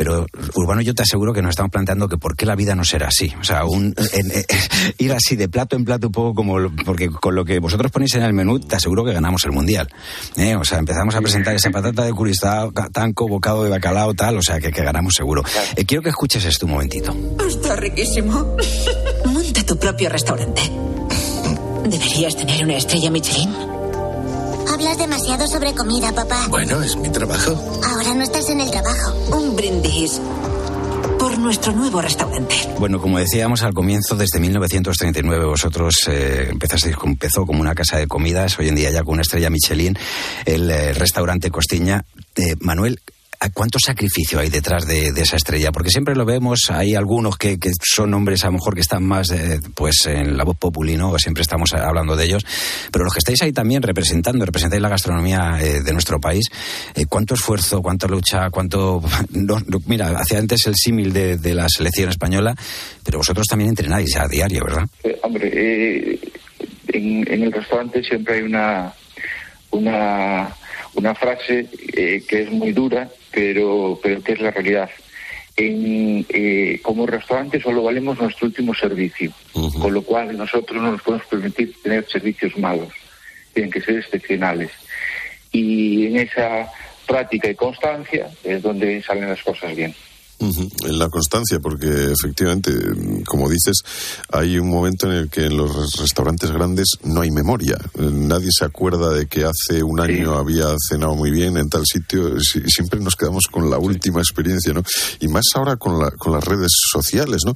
Pero, 0.00 0.24
Urbano, 0.54 0.80
yo 0.80 0.94
te 0.94 1.02
aseguro 1.02 1.34
que 1.34 1.42
nos 1.42 1.50
estamos 1.50 1.70
planteando 1.70 2.08
que 2.08 2.16
por 2.16 2.34
qué 2.34 2.46
la 2.46 2.54
vida 2.56 2.74
no 2.74 2.84
será 2.84 3.08
así. 3.08 3.30
O 3.38 3.44
sea, 3.44 3.66
un, 3.66 3.94
en- 4.14 4.30
en- 4.30 4.44
ir 4.98 5.12
así 5.12 5.36
de 5.36 5.46
plato 5.50 5.76
en 5.76 5.84
plato 5.84 6.06
un 6.06 6.12
poco 6.14 6.32
como... 6.34 6.58
lo- 6.58 6.74
Porque 6.86 7.10
con 7.10 7.34
lo 7.34 7.44
que 7.44 7.58
vosotros 7.58 7.92
ponéis 7.92 8.14
en 8.14 8.22
el 8.22 8.32
menú, 8.32 8.58
te 8.60 8.76
aseguro 8.76 9.04
que 9.04 9.12
ganamos 9.12 9.44
el 9.44 9.52
Mundial. 9.52 9.90
¿eh? 10.38 10.56
O 10.56 10.64
sea, 10.64 10.78
empezamos 10.78 11.14
a 11.16 11.20
presentar 11.20 11.54
esa 11.54 11.68
patata 11.70 12.02
de 12.02 12.12
curistao, 12.14 12.72
tanco, 12.92 13.28
bocado 13.28 13.62
de 13.64 13.68
bacalao, 13.68 14.14
tal, 14.14 14.38
o 14.38 14.42
sea, 14.42 14.58
que, 14.58 14.70
que 14.72 14.82
ganamos 14.82 15.12
seguro. 15.14 15.42
Eh, 15.76 15.84
quiero 15.84 16.02
que 16.02 16.08
escuches 16.08 16.46
esto 16.46 16.64
un 16.64 16.72
momentito. 16.72 17.14
Está 17.46 17.76
riquísimo. 17.76 18.56
Monta 19.26 19.62
tu 19.66 19.76
propio 19.78 20.08
restaurante. 20.08 20.62
Deberías 21.84 22.34
tener 22.36 22.64
una 22.64 22.76
estrella 22.78 23.10
Michelin. 23.10 23.50
Hablas 24.80 24.96
demasiado 24.96 25.46
sobre 25.46 25.74
comida, 25.74 26.10
papá. 26.10 26.46
Bueno, 26.48 26.80
es 26.80 26.96
mi 26.96 27.10
trabajo. 27.10 27.52
Ahora 27.84 28.14
no 28.14 28.22
estás 28.22 28.48
en 28.48 28.62
el 28.62 28.70
trabajo. 28.70 29.12
Un 29.36 29.54
brindis 29.54 30.18
por 31.18 31.38
nuestro 31.38 31.74
nuevo 31.74 32.00
restaurante. 32.00 32.54
Bueno, 32.78 32.98
como 32.98 33.18
decíamos 33.18 33.62
al 33.62 33.74
comienzo, 33.74 34.16
desde 34.16 34.40
1939 34.40 35.44
vosotros 35.44 35.96
eh, 36.08 36.46
empezasteis, 36.48 36.96
empezó 37.04 37.44
como 37.44 37.60
una 37.60 37.74
casa 37.74 37.98
de 37.98 38.06
comidas, 38.06 38.58
hoy 38.58 38.68
en 38.68 38.74
día 38.74 38.90
ya 38.90 39.02
con 39.02 39.12
una 39.12 39.22
estrella 39.22 39.50
Michelin, 39.50 39.98
el 40.46 40.70
eh, 40.70 40.94
restaurante 40.94 41.50
Costiña. 41.50 42.06
Eh, 42.36 42.54
Manuel, 42.60 43.00
¿a 43.42 43.48
¿cuánto 43.48 43.78
sacrificio 43.78 44.38
hay 44.38 44.50
detrás 44.50 44.86
de, 44.86 45.08
esa 45.16 45.36
estrella? 45.36 45.72
Porque 45.72 45.88
siempre 45.88 46.14
lo 46.14 46.26
vemos, 46.26 46.70
hay 46.70 46.94
algunos 46.94 47.38
que, 47.38 47.58
son 47.82 48.12
hombres 48.12 48.44
a 48.44 48.48
lo 48.48 48.52
mejor 48.52 48.74
que 48.74 48.82
están 48.82 49.02
más 49.02 49.30
eh, 49.30 49.60
pues 49.74 50.04
en 50.06 50.36
la 50.36 50.44
voz 50.44 50.58
populi, 50.58 50.96
¿no? 50.96 51.18
Siempre 51.18 51.40
estamos 51.40 51.72
hablando 51.72 52.16
de 52.16 52.26
ellos, 52.26 52.44
pero 52.92 53.04
los 53.04 53.14
que 53.14 53.20
estáis 53.20 53.40
ahí 53.42 53.52
también 53.52 53.82
representando, 53.82 54.44
representáis 54.44 54.82
la 54.82 54.90
gastronomía 54.90 55.58
eh, 55.58 55.80
de 55.82 55.92
nuestro 55.92 56.20
país, 56.20 56.46
eh, 56.94 57.06
¿cuánto 57.08 57.34
esfuerzo, 57.34 57.80
cuánta 57.80 58.06
lucha, 58.06 58.50
cuánto... 58.50 59.00
no, 59.30 59.58
no, 59.66 59.78
mira, 59.86 60.08
hacía 60.18 60.38
antes 60.38 60.66
el 60.66 60.74
símil 60.76 61.12
de, 61.12 61.38
de 61.38 61.54
la 61.54 61.66
selección 61.68 62.10
española, 62.10 62.54
pero 63.02 63.18
vosotros 63.18 63.46
también 63.46 63.70
entrenáis 63.70 64.16
a 64.16 64.28
diario, 64.28 64.64
¿verdad? 64.64 64.86
Hombre, 65.22 66.18
en, 66.88 67.32
en 67.32 67.42
el 67.42 67.52
restaurante 67.52 68.02
siempre 68.04 68.36
hay 68.36 68.42
una 68.42 68.92
una, 69.72 71.14
frase 71.14 71.66
que 71.94 72.42
es 72.42 72.50
muy 72.50 72.72
dura, 72.72 73.08
pero, 73.32 73.98
pero 74.02 74.22
que 74.22 74.32
es 74.32 74.40
la 74.40 74.50
realidad. 74.50 74.90
En, 75.56 76.24
eh, 76.28 76.80
como 76.82 77.06
restaurante 77.06 77.60
solo 77.60 77.82
valemos 77.82 78.18
nuestro 78.18 78.46
último 78.46 78.74
servicio, 78.74 79.32
con 79.52 79.92
lo 79.92 80.02
cual 80.02 80.36
nosotros 80.36 80.80
no 80.80 80.92
nos 80.92 81.02
podemos 81.02 81.26
permitir 81.26 81.74
tener 81.82 82.06
servicios 82.08 82.56
malos, 82.56 82.88
tienen 83.52 83.70
que 83.70 83.80
ser 83.80 83.98
excepcionales. 83.98 84.70
Y 85.52 86.06
en 86.06 86.16
esa 86.16 86.70
práctica 87.06 87.50
y 87.50 87.54
constancia 87.54 88.30
es 88.44 88.62
donde 88.62 89.02
salen 89.02 89.28
las 89.28 89.42
cosas 89.42 89.74
bien. 89.74 89.94
En 90.40 90.98
la 90.98 91.08
constancia, 91.10 91.60
porque 91.60 92.12
efectivamente, 92.12 92.72
como 93.26 93.48
dices, 93.50 93.82
hay 94.32 94.58
un 94.58 94.70
momento 94.70 95.06
en 95.06 95.12
el 95.12 95.28
que 95.28 95.44
en 95.46 95.56
los 95.56 95.74
res- 95.74 95.96
restaurantes 96.00 96.50
grandes 96.50 96.88
no 97.04 97.20
hay 97.20 97.30
memoria. 97.30 97.76
Nadie 97.98 98.48
se 98.50 98.64
acuerda 98.64 99.10
de 99.12 99.26
que 99.26 99.44
hace 99.44 99.82
un 99.82 100.00
año 100.00 100.34
había 100.38 100.74
cenado 100.88 101.14
muy 101.14 101.30
bien 101.30 101.56
en 101.58 101.68
tal 101.68 101.84
sitio. 101.84 102.40
Si- 102.40 102.62
Siempre 102.70 103.00
nos 103.00 103.16
quedamos 103.16 103.44
con 103.50 103.68
la 103.68 103.78
última 103.78 104.20
experiencia, 104.20 104.72
¿no? 104.72 104.82
Y 105.20 105.28
más 105.28 105.44
ahora 105.54 105.76
con, 105.76 105.98
la- 105.98 106.10
con 106.12 106.32
las 106.32 106.44
redes 106.44 106.72
sociales, 106.90 107.42
¿no? 107.44 107.52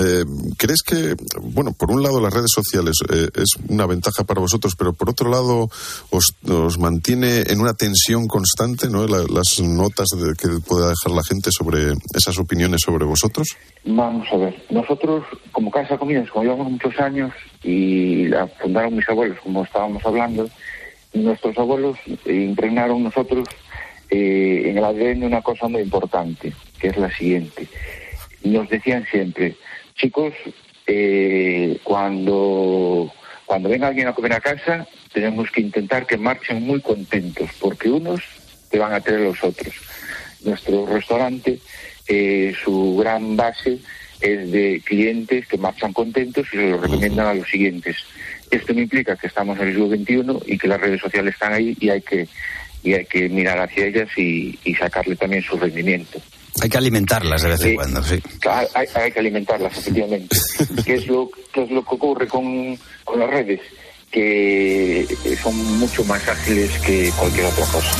Eh, 0.00 0.24
¿Crees 0.56 0.82
que, 0.82 1.16
bueno, 1.42 1.72
por 1.72 1.90
un 1.90 2.02
lado 2.02 2.20
las 2.20 2.32
redes 2.32 2.50
sociales 2.54 2.96
eh, 3.12 3.28
es 3.34 3.48
una 3.68 3.86
ventaja 3.86 4.22
para 4.24 4.40
vosotros, 4.40 4.74
pero 4.78 4.92
por 4.92 5.10
otro 5.10 5.28
lado 5.30 5.68
os, 6.10 6.32
os 6.48 6.78
mantiene 6.78 7.42
en 7.48 7.60
una 7.60 7.74
tensión 7.74 8.28
constante, 8.28 8.88
¿no? 8.88 9.06
La- 9.08 9.24
las 9.28 9.58
notas 9.60 10.08
de- 10.16 10.34
que 10.34 10.48
pueda 10.60 10.88
dejar 10.90 11.12
la 11.12 11.24
gente 11.24 11.50
sobre 11.50 11.94
esas 12.22 12.38
opiniones 12.38 12.80
sobre 12.84 13.04
vosotros. 13.04 13.48
Vamos 13.84 14.28
a 14.32 14.36
ver, 14.36 14.62
nosotros 14.70 15.24
como 15.52 15.70
Casa 15.70 15.98
Comidas, 15.98 16.30
como 16.30 16.44
llevamos 16.44 16.70
muchos 16.70 16.98
años 16.98 17.32
y 17.62 18.26
la 18.28 18.46
fundaron 18.46 18.96
mis 18.96 19.08
abuelos, 19.08 19.38
como 19.42 19.64
estábamos 19.64 20.04
hablando, 20.04 20.48
nuestros 21.12 21.56
abuelos 21.58 21.98
impregnaron 22.26 23.02
nosotros 23.02 23.48
eh, 24.10 24.62
en 24.66 24.78
el 24.78 24.84
ADN 24.84 25.24
una 25.24 25.42
cosa 25.42 25.68
muy 25.68 25.82
importante, 25.82 26.52
que 26.78 26.88
es 26.88 26.96
la 26.96 27.10
siguiente. 27.10 27.68
Nos 28.42 28.68
decían 28.68 29.06
siempre, 29.10 29.56
chicos, 29.94 30.32
eh, 30.86 31.78
cuando, 31.84 33.12
cuando 33.46 33.68
venga 33.68 33.88
alguien 33.88 34.08
a 34.08 34.14
comer 34.14 34.32
a 34.32 34.40
casa, 34.40 34.86
tenemos 35.12 35.50
que 35.50 35.60
intentar 35.60 36.06
que 36.06 36.16
marchen 36.16 36.62
muy 36.62 36.80
contentos, 36.80 37.50
porque 37.60 37.90
unos 37.90 38.20
te 38.70 38.78
van 38.78 38.92
a 38.92 39.00
tener 39.00 39.20
los 39.20 39.42
otros. 39.44 39.74
Nuestro 40.42 40.86
restaurante, 40.86 41.58
eh, 42.10 42.52
su 42.64 42.96
gran 42.96 43.36
base 43.36 43.78
es 44.20 44.50
de 44.52 44.82
clientes 44.84 45.46
que 45.46 45.56
marchan 45.56 45.92
contentos 45.94 46.46
y 46.52 46.56
se 46.56 46.68
lo 46.70 46.78
recomiendan 46.80 47.26
a 47.28 47.34
los 47.34 47.48
siguientes. 47.48 47.96
Esto 48.50 48.74
no 48.74 48.80
implica 48.80 49.16
que 49.16 49.28
estamos 49.28 49.58
en 49.60 49.68
el 49.68 49.74
siglo 49.74 49.88
XXI 49.88 50.52
y 50.52 50.58
que 50.58 50.68
las 50.68 50.80
redes 50.80 51.00
sociales 51.00 51.34
están 51.34 51.52
ahí 51.54 51.76
y 51.80 51.88
hay 51.88 52.02
que, 52.02 52.26
y 52.82 52.94
hay 52.94 53.04
que 53.06 53.28
mirar 53.28 53.60
hacia 53.60 53.86
ellas 53.86 54.08
y, 54.16 54.58
y 54.64 54.74
sacarle 54.74 55.14
también 55.16 55.42
su 55.42 55.56
rendimiento. 55.56 56.20
Hay 56.60 56.68
que 56.68 56.76
alimentarlas 56.78 57.42
de 57.42 57.48
vez 57.48 57.60
en 57.62 57.68
Sí. 57.70 57.74
cuando, 57.76 58.02
sí. 58.02 58.20
Hay, 58.50 58.66
hay- 58.74 58.86
hay 58.94 59.12
que 59.12 59.20
alimentarlas, 59.20 59.78
efectivamente. 59.78 60.36
¿Qué 60.84 60.94
es 60.94 61.06
lo, 61.06 61.30
qué 61.54 61.62
es 61.62 61.70
lo 61.70 61.82
que 61.84 61.94
ocurre 61.94 62.26
con, 62.26 62.76
con 63.04 63.20
las 63.20 63.30
redes? 63.30 63.60
Que 64.10 65.06
son 65.40 65.54
mucho 65.78 66.04
más 66.04 66.26
ágiles 66.28 66.70
que 66.80 67.10
cualquier 67.16 67.46
otra 67.46 67.64
cosa. 67.66 67.96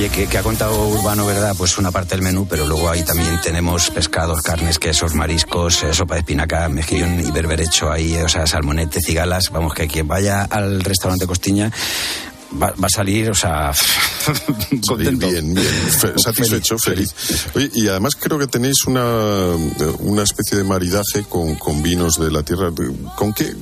Oye, 0.00 0.08
que, 0.08 0.38
ha 0.38 0.42
contado 0.42 0.88
Urbano, 0.88 1.26
¿verdad? 1.26 1.54
Pues 1.58 1.76
una 1.76 1.90
parte 1.90 2.14
del 2.14 2.22
menú, 2.22 2.46
pero 2.48 2.64
luego 2.64 2.88
ahí 2.88 3.04
también 3.04 3.38
tenemos 3.42 3.90
pescados, 3.90 4.40
carnes, 4.40 4.78
quesos, 4.78 5.14
mariscos, 5.14 5.82
eh, 5.82 5.92
sopa 5.92 6.14
de 6.14 6.20
espinaca, 6.20 6.66
mejillón 6.70 7.20
y 7.20 7.30
berberecho 7.30 7.92
ahí, 7.92 8.16
o 8.16 8.26
sea, 8.26 8.46
salmonete, 8.46 9.02
cigalas. 9.02 9.50
Vamos, 9.52 9.74
que 9.74 9.86
quien 9.88 10.08
vaya 10.08 10.44
al 10.44 10.82
restaurante 10.82 11.26
Costiña 11.26 11.70
va, 12.52 12.72
va 12.72 12.86
a 12.86 12.88
salir, 12.88 13.30
o 13.30 13.34
sea, 13.34 13.72
contento. 14.86 15.28
Bien, 15.28 15.54
bien, 15.54 15.64
fe- 15.66 16.18
satisfecho, 16.18 16.78
feliz. 16.78 17.14
Oye, 17.54 17.70
y 17.74 17.88
además 17.88 18.14
creo 18.16 18.38
que 18.38 18.46
tenéis 18.46 18.84
una, 18.86 19.04
una 20.00 20.22
especie 20.22 20.56
de 20.58 20.64
maridaje 20.64 21.24
con, 21.28 21.54
con 21.56 21.82
vinos 21.82 22.14
de 22.14 22.30
la 22.30 22.42
tierra. 22.42 22.70
¿Con 23.16 23.32
qué, 23.32 23.52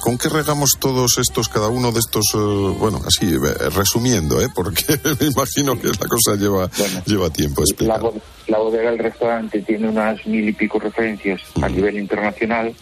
¿Con 0.00 0.18
qué 0.18 0.28
regamos 0.28 0.72
todos 0.78 1.18
estos, 1.18 1.48
cada 1.48 1.68
uno 1.68 1.92
de 1.92 2.00
estos, 2.00 2.24
eh, 2.34 2.38
bueno, 2.78 3.00
así, 3.06 3.26
eh, 3.26 3.68
resumiendo, 3.70 4.40
¿eh? 4.42 4.48
porque 4.54 4.84
me 5.20 5.26
imagino 5.26 5.78
que 5.80 5.88
la 5.88 6.06
cosa 6.08 6.34
lleva, 6.36 6.70
lleva 7.06 7.30
tiempo. 7.30 7.60
La, 7.62 7.64
explicar. 7.64 8.00
bo- 8.00 8.20
la 8.48 8.58
bodega 8.58 8.90
del 8.90 8.98
restaurante 8.98 9.60
tiene 9.62 9.88
unas 9.88 10.26
mil 10.26 10.48
y 10.48 10.52
pico 10.52 10.78
referencias 10.78 11.40
a 11.60 11.68
nivel 11.68 11.96
internacional 11.98 12.74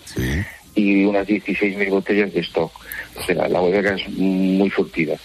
y 0.74 1.04
unas 1.04 1.26
16.000 1.26 1.90
botellas 1.90 2.32
de 2.34 2.40
stock. 2.40 2.70
O 3.18 3.24
sea, 3.24 3.48
la 3.48 3.60
bodega 3.60 3.94
es 3.94 4.08
muy 4.10 4.70
surtida. 4.70 5.16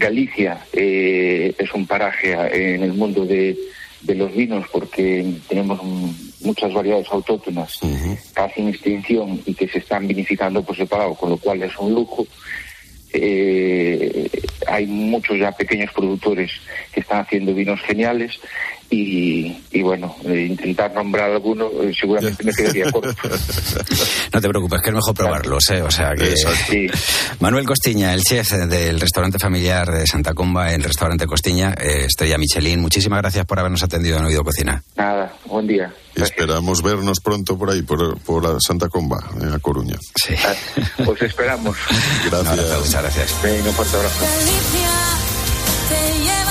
Galicia 0.00 0.64
eh, 0.72 1.54
es 1.58 1.72
un 1.74 1.86
paraje 1.86 2.34
a- 2.34 2.48
en 2.48 2.82
el 2.82 2.94
mundo 2.94 3.26
de, 3.26 3.54
de 4.00 4.14
los 4.14 4.34
vinos 4.34 4.64
porque 4.72 5.24
tenemos 5.46 5.78
muchas 6.40 6.72
variedades 6.72 7.06
autóctonas 7.10 7.78
casi 8.32 8.62
en 8.62 8.68
extinción 8.68 9.40
y 9.44 9.52
que 9.54 9.68
se 9.68 9.78
están 9.78 10.08
vinificando 10.08 10.62
por 10.62 10.74
separado, 10.74 11.14
con 11.14 11.28
lo 11.30 11.36
cual 11.36 11.62
es 11.62 11.76
un 11.78 11.92
lujo. 11.94 12.26
Eh, 13.12 14.30
hay 14.68 14.86
muchos 14.86 15.38
ya 15.38 15.52
pequeños 15.52 15.92
productores 15.92 16.50
que 16.92 17.00
están 17.00 17.20
haciendo 17.20 17.52
vinos 17.52 17.80
geniales 17.82 18.38
y, 18.90 19.56
y 19.70 19.82
bueno, 19.82 20.16
eh, 20.24 20.46
intentar 20.50 20.92
nombrar 20.92 21.30
alguno 21.30 21.70
eh, 21.80 21.92
seguramente 21.98 22.42
me 22.42 22.52
quedaría 22.52 22.90
corto. 22.92 23.14
No 24.32 24.40
te 24.40 24.48
preocupes, 24.48 24.80
que 24.82 24.90
es 24.90 24.94
mejor 24.94 25.14
probarlos, 25.14 25.70
¿eh? 25.70 25.82
O 25.82 25.90
sea 25.90 26.12
que... 26.14 26.90
Manuel 27.38 27.66
Costiña, 27.66 28.12
el 28.12 28.22
chef 28.22 28.50
del 28.50 29.00
restaurante 29.00 29.38
familiar 29.38 29.90
de 29.90 30.06
Santa 30.06 30.34
Comba, 30.34 30.72
el 30.72 30.82
restaurante 30.82 31.26
Costiña, 31.26 31.74
eh, 31.80 32.06
Estrella 32.06 32.36
Michelin. 32.36 32.80
Muchísimas 32.80 33.20
gracias 33.20 33.46
por 33.46 33.60
habernos 33.60 33.82
atendido 33.82 34.18
en 34.18 34.24
Oído 34.24 34.42
Cocina. 34.42 34.82
Nada, 34.96 35.32
buen 35.46 35.68
día. 35.68 35.92
Esperamos 36.16 36.82
vernos 36.82 37.20
pronto 37.20 37.56
por 37.56 37.70
ahí, 37.70 37.82
por, 37.82 38.18
por 38.20 38.42
la 38.42 38.58
Santa 38.58 38.88
Comba, 38.88 39.18
en 39.40 39.50
La 39.50 39.58
Coruña. 39.60 39.96
Sí. 40.16 40.34
Os 41.06 41.22
esperamos. 41.22 41.76
Gracias. 42.30 42.78
muchas 42.78 43.02
gracias. 43.02 43.42
Venga, 43.42 43.68
un 43.68 43.74
fuerte 43.74 43.96
abrazo. 43.96 44.24
Galicia 44.24 44.90
te 45.88 46.18
lleva 46.24 46.49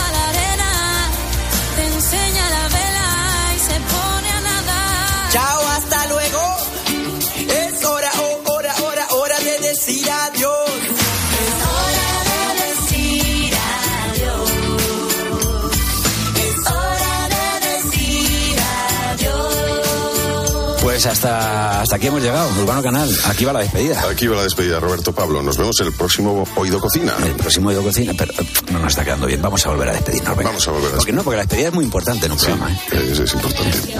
Pues 20.99 21.13
hasta, 21.13 21.79
hasta 21.79 21.95
aquí 21.95 22.07
hemos 22.07 22.21
llegado, 22.21 22.49
Urbano 22.61 22.83
Canal. 22.83 23.09
Aquí 23.27 23.45
va 23.45 23.53
la 23.53 23.61
despedida. 23.61 24.03
Aquí 24.09 24.27
va 24.27 24.35
la 24.35 24.43
despedida, 24.43 24.81
Roberto 24.81 25.13
Pablo. 25.13 25.41
Nos 25.41 25.57
vemos 25.57 25.79
el 25.79 25.93
próximo 25.93 26.45
Oído 26.57 26.81
Cocina. 26.81 27.13
El 27.23 27.35
próximo 27.35 27.69
Oído 27.69 27.81
Cocina, 27.83 28.11
pero 28.17 28.33
eh, 28.33 28.45
no 28.73 28.79
nos 28.79 28.89
está 28.89 29.05
quedando 29.05 29.25
bien. 29.25 29.41
Vamos 29.41 29.65
a 29.65 29.69
volver 29.69 29.87
a 29.87 29.93
despedirnos. 29.93 30.35
venga. 30.35 30.49
Vamos 30.49 30.67
a 30.67 30.71
volver 30.71 30.91
a 30.91 30.97
Porque 30.97 31.13
no, 31.13 31.23
porque 31.23 31.37
la 31.37 31.43
despedida 31.43 31.69
es 31.69 31.73
muy 31.73 31.85
importante 31.85 32.25
en 32.25 32.33
un 32.33 32.37
programa. 32.37 32.69
¿eh? 32.73 33.11
Es, 33.13 33.19
es 33.19 33.33
importante. 33.33 33.95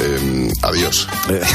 Eh, 0.00 0.52
adiós. 0.62 1.06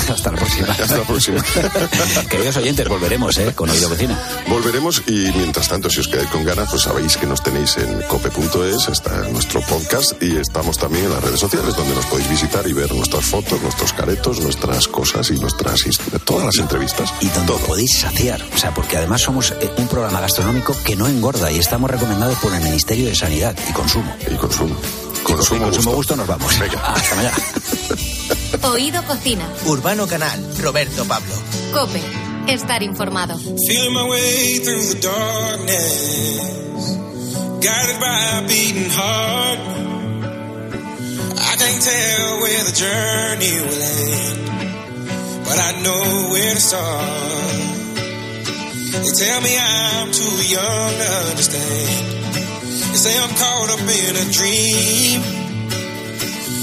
Hasta 0.09 0.31
la 0.31 0.37
próxima. 0.37 0.67
Hasta 0.79 0.97
la 0.97 1.03
próxima. 1.03 1.43
Queridos 2.29 2.57
oyentes, 2.57 2.87
volveremos 2.87 3.37
¿eh? 3.37 3.53
con 3.55 3.69
Oído 3.69 3.89
Cocina. 3.89 4.19
Volveremos 4.47 5.01
y 5.07 5.31
mientras 5.35 5.67
tanto, 5.67 5.89
si 5.89 5.99
os 5.99 6.07
quedáis 6.07 6.29
con 6.29 6.43
ganas, 6.43 6.69
pues 6.69 6.83
sabéis 6.83 7.17
que 7.17 7.25
nos 7.25 7.41
tenéis 7.41 7.77
en 7.77 8.01
cope.es, 8.03 8.87
está 8.89 9.27
nuestro 9.29 9.61
podcast 9.61 10.21
y 10.21 10.37
estamos 10.37 10.77
también 10.77 11.05
en 11.05 11.11
las 11.11 11.23
redes 11.23 11.39
sociales 11.39 11.75
donde 11.75 11.95
nos 11.95 12.05
podéis 12.05 12.29
visitar 12.29 12.67
y 12.67 12.73
ver 12.73 12.93
nuestras 12.93 13.25
fotos, 13.25 13.61
nuestros 13.61 13.93
caretos, 13.93 14.39
nuestras 14.39 14.87
cosas 14.87 15.29
y 15.31 15.39
nuestras 15.39 15.81
todas 16.23 16.45
las 16.45 16.57
entrevistas. 16.57 17.13
Y 17.21 17.27
donde 17.29 17.53
podéis 17.65 17.99
saciar. 17.99 18.41
O 18.53 18.57
sea, 18.57 18.73
porque 18.73 18.97
además 18.97 19.21
somos 19.21 19.51
eh, 19.51 19.71
un 19.77 19.87
programa 19.87 20.21
gastronómico 20.21 20.75
que 20.83 20.95
no 20.95 21.07
engorda 21.07 21.51
y 21.51 21.59
estamos 21.59 21.89
recomendados 21.89 22.37
por 22.39 22.53
el 22.53 22.61
Ministerio 22.63 23.07
de 23.07 23.15
Sanidad 23.15 23.55
y 23.69 23.73
Consumo. 23.73 24.15
Y 24.29 24.35
consumo. 24.35 24.75
Consumo, 25.23 25.63
consumo 25.65 25.91
gusto. 25.95 26.15
nos 26.15 26.27
vamos. 26.27 26.53
Hasta 26.59 27.15
mañana. 27.15 27.35
Oído 28.63 29.03
Cocina. 29.03 29.47
Urbano 29.65 30.07
Canal, 30.07 30.39
Roberto 30.59 31.05
Pablo. 31.05 31.35
Cope. 31.73 32.01
Estar 32.47 32.83
informado. 32.83 33.37
Feeling 33.67 33.93
my 33.93 34.03
way 34.07 34.59
through 34.63 34.85
the 34.93 34.99
darkness, 35.01 36.97
guided 37.59 37.99
by 37.99 38.19
a 38.37 38.41
beating 38.47 38.89
heart. 38.91 39.59
I 41.37 41.55
can't 41.57 41.81
tell 41.81 42.39
where 42.41 42.63
the 42.65 42.71
journey 42.71 43.61
will 43.65 43.81
end, 43.81 44.39
but 45.43 45.57
I 45.59 45.71
know 45.81 46.29
where 46.31 46.53
to 46.53 46.61
start. 46.61 47.33
They 48.93 49.11
tell 49.25 49.41
me 49.41 49.57
I'm 49.57 50.11
too 50.11 50.37
young 50.47 50.91
to 51.01 51.09
understand. 51.31 51.89
They 52.91 52.97
say 52.97 53.17
I'm 53.17 53.29
caught 53.35 53.69
up 53.71 53.79
in 53.81 54.15
a 54.15 54.25
dream. 54.31 55.44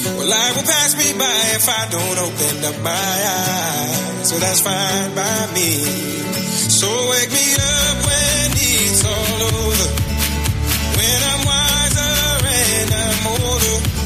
Well, 0.04 0.26
life 0.26 0.56
will 0.56 0.64
pass 0.64 0.96
me 0.96 1.12
by 1.18 1.40
if 1.54 1.68
I 1.68 1.86
don't 1.90 2.18
open 2.18 2.64
up 2.64 2.78
my 2.82 2.90
eyes. 2.90 4.28
So 4.28 4.38
that's 4.38 4.60
fine 4.60 5.14
by 5.14 5.46
me. 5.54 5.84
So 6.80 6.88
wake 7.10 7.30
me 7.30 7.46
up 7.54 7.96
when 8.06 8.50
it's 8.56 9.04
all 9.04 9.42
over. 9.42 9.88
When 10.98 11.18
I'm 11.30 11.42
wiser 11.46 12.14
and 12.50 12.90
I'm 12.94 13.26
older. 13.26 14.01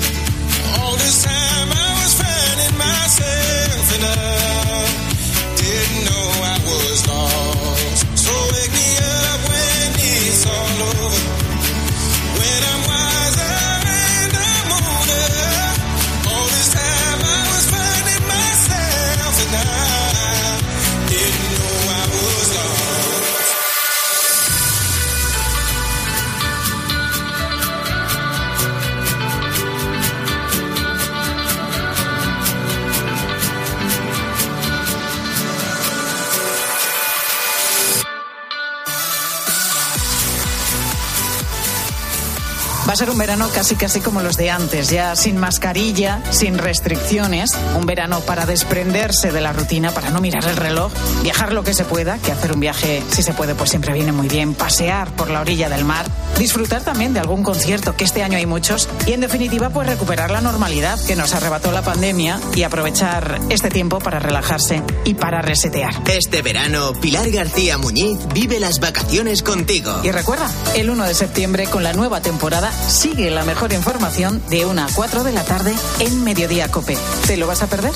Ser 42.97 43.11
un 43.11 43.18
verano 43.18 43.49
casi 43.55 43.76
casi 43.76 44.01
como 44.01 44.22
los 44.22 44.38
de 44.38 44.51
antes, 44.51 44.88
ya 44.88 45.14
sin 45.16 45.36
mascarilla, 45.36 46.22
sin 46.30 46.57
restricciones, 46.57 47.51
un 47.78 47.84
verano 47.84 48.20
para 48.20 48.47
desprenderse 48.47 49.32
de 49.32 49.40
la 49.42 49.53
rutina, 49.53 49.90
para 49.90 50.09
no 50.09 50.22
mirar 50.22 50.44
el 50.47 50.57
reloj, 50.57 50.92
viajar 51.22 51.53
lo 51.53 51.62
que 51.62 51.74
se 51.74 51.84
pueda, 51.84 52.16
que 52.16 52.32
hacer 52.32 52.53
un 52.53 52.61
viaje 52.61 53.03
si 53.11 53.22
se 53.22 53.34
puede 53.34 53.55
pues 53.55 53.68
siempre 53.68 53.92
viene 53.92 54.12
muy 54.12 54.28
bien, 54.28 54.55
pasear 54.55 55.11
por 55.11 55.28
la 55.28 55.42
orilla 55.42 55.68
del 55.68 55.84
mar, 55.84 56.07
disfrutar 56.39 56.82
también 56.82 57.12
de 57.12 57.20
algún 57.20 57.43
concierto, 57.43 57.97
que 57.97 58.05
este 58.05 58.22
año 58.22 58.37
hay 58.39 58.47
muchos, 58.47 58.89
y 59.07 59.12
en 59.12 59.20
definitiva 59.20 59.70
pues 59.70 59.89
recuperar 59.89 60.30
la 60.30 60.41
normalidad 60.41 60.99
que 61.07 61.16
nos 61.16 61.34
arrebató 61.34 61.72
la 61.72 61.82
pandemia 61.82 62.41
y 62.55 62.62
aprovechar 62.62 63.41
este 63.49 63.70
tiempo 63.70 63.99
para 63.99 64.18
relajarse 64.18 64.82
y 65.05 65.14
para 65.14 65.43
resetear. 65.43 65.95
Este 66.09 66.43
verano, 66.43 66.93
Pilar 67.01 67.30
García 67.30 67.78
Muñiz 67.78 68.18
vive 68.34 68.61
las 68.61 68.80
vacaciones 68.80 69.43
contigo. 69.43 70.01
Y 70.03 70.11
recuerda, 70.11 70.51
el 70.74 70.91
1 70.91 71.05
de 71.05 71.14
septiembre 71.14 71.66
con 71.66 71.82
la 71.82 71.93
nueva 71.93 72.20
temporada 72.20 72.72
sigue 72.72 73.30
la 73.30 73.45
mejor 73.45 73.72
información 73.72 74.43
de 74.49 74.66
1 74.66 74.82
a 74.82 74.89
4 74.95 75.24
de 75.24 75.32
la 75.32 75.45
tarde 75.45 75.74
en 76.01 76.24
Mediodía 76.24 76.68
Cope. 76.68 76.97
¿Te 77.26 77.37
lo 77.37 77.47
vas 77.47 77.62
a 77.62 77.66
perder? 77.66 77.93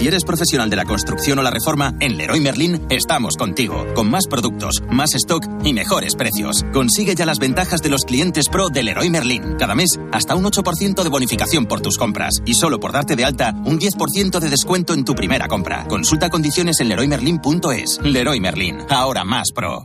Si 0.00 0.08
eres 0.08 0.24
profesional 0.24 0.70
de 0.70 0.76
la 0.76 0.86
construcción 0.86 1.38
o 1.40 1.42
la 1.42 1.50
reforma, 1.50 1.92
en 2.00 2.16
Leroy 2.16 2.40
Merlin 2.40 2.86
estamos 2.88 3.36
contigo, 3.36 3.84
con 3.94 4.10
más 4.10 4.26
productos, 4.28 4.82
más 4.90 5.14
stock 5.14 5.46
y 5.62 5.74
mejores 5.74 6.14
precios. 6.14 6.64
Consigue 6.72 7.14
ya 7.14 7.26
las 7.26 7.38
ventajas 7.38 7.82
de 7.82 7.90
los 7.90 8.06
clientes 8.06 8.48
pro 8.48 8.70
de 8.70 8.82
Leroy 8.82 9.10
Merlin. 9.10 9.56
Cada 9.58 9.74
mes, 9.74 10.00
hasta 10.10 10.34
un 10.34 10.44
8% 10.44 11.02
de 11.02 11.08
bonificación 11.10 11.66
por 11.66 11.82
tus 11.82 11.98
compras. 11.98 12.40
Y 12.46 12.54
solo 12.54 12.80
por 12.80 12.92
darte 12.92 13.14
de 13.14 13.26
alta, 13.26 13.54
un 13.66 13.78
10% 13.78 14.40
de 14.40 14.48
descuento 14.48 14.94
en 14.94 15.04
tu 15.04 15.14
primera 15.14 15.48
compra. 15.48 15.84
Consulta 15.86 16.30
condiciones 16.30 16.80
en 16.80 16.88
leroymerlin.es. 16.88 18.00
Leroy 18.02 18.40
Merlin, 18.40 18.78
ahora 18.88 19.24
más 19.24 19.52
pro. 19.54 19.84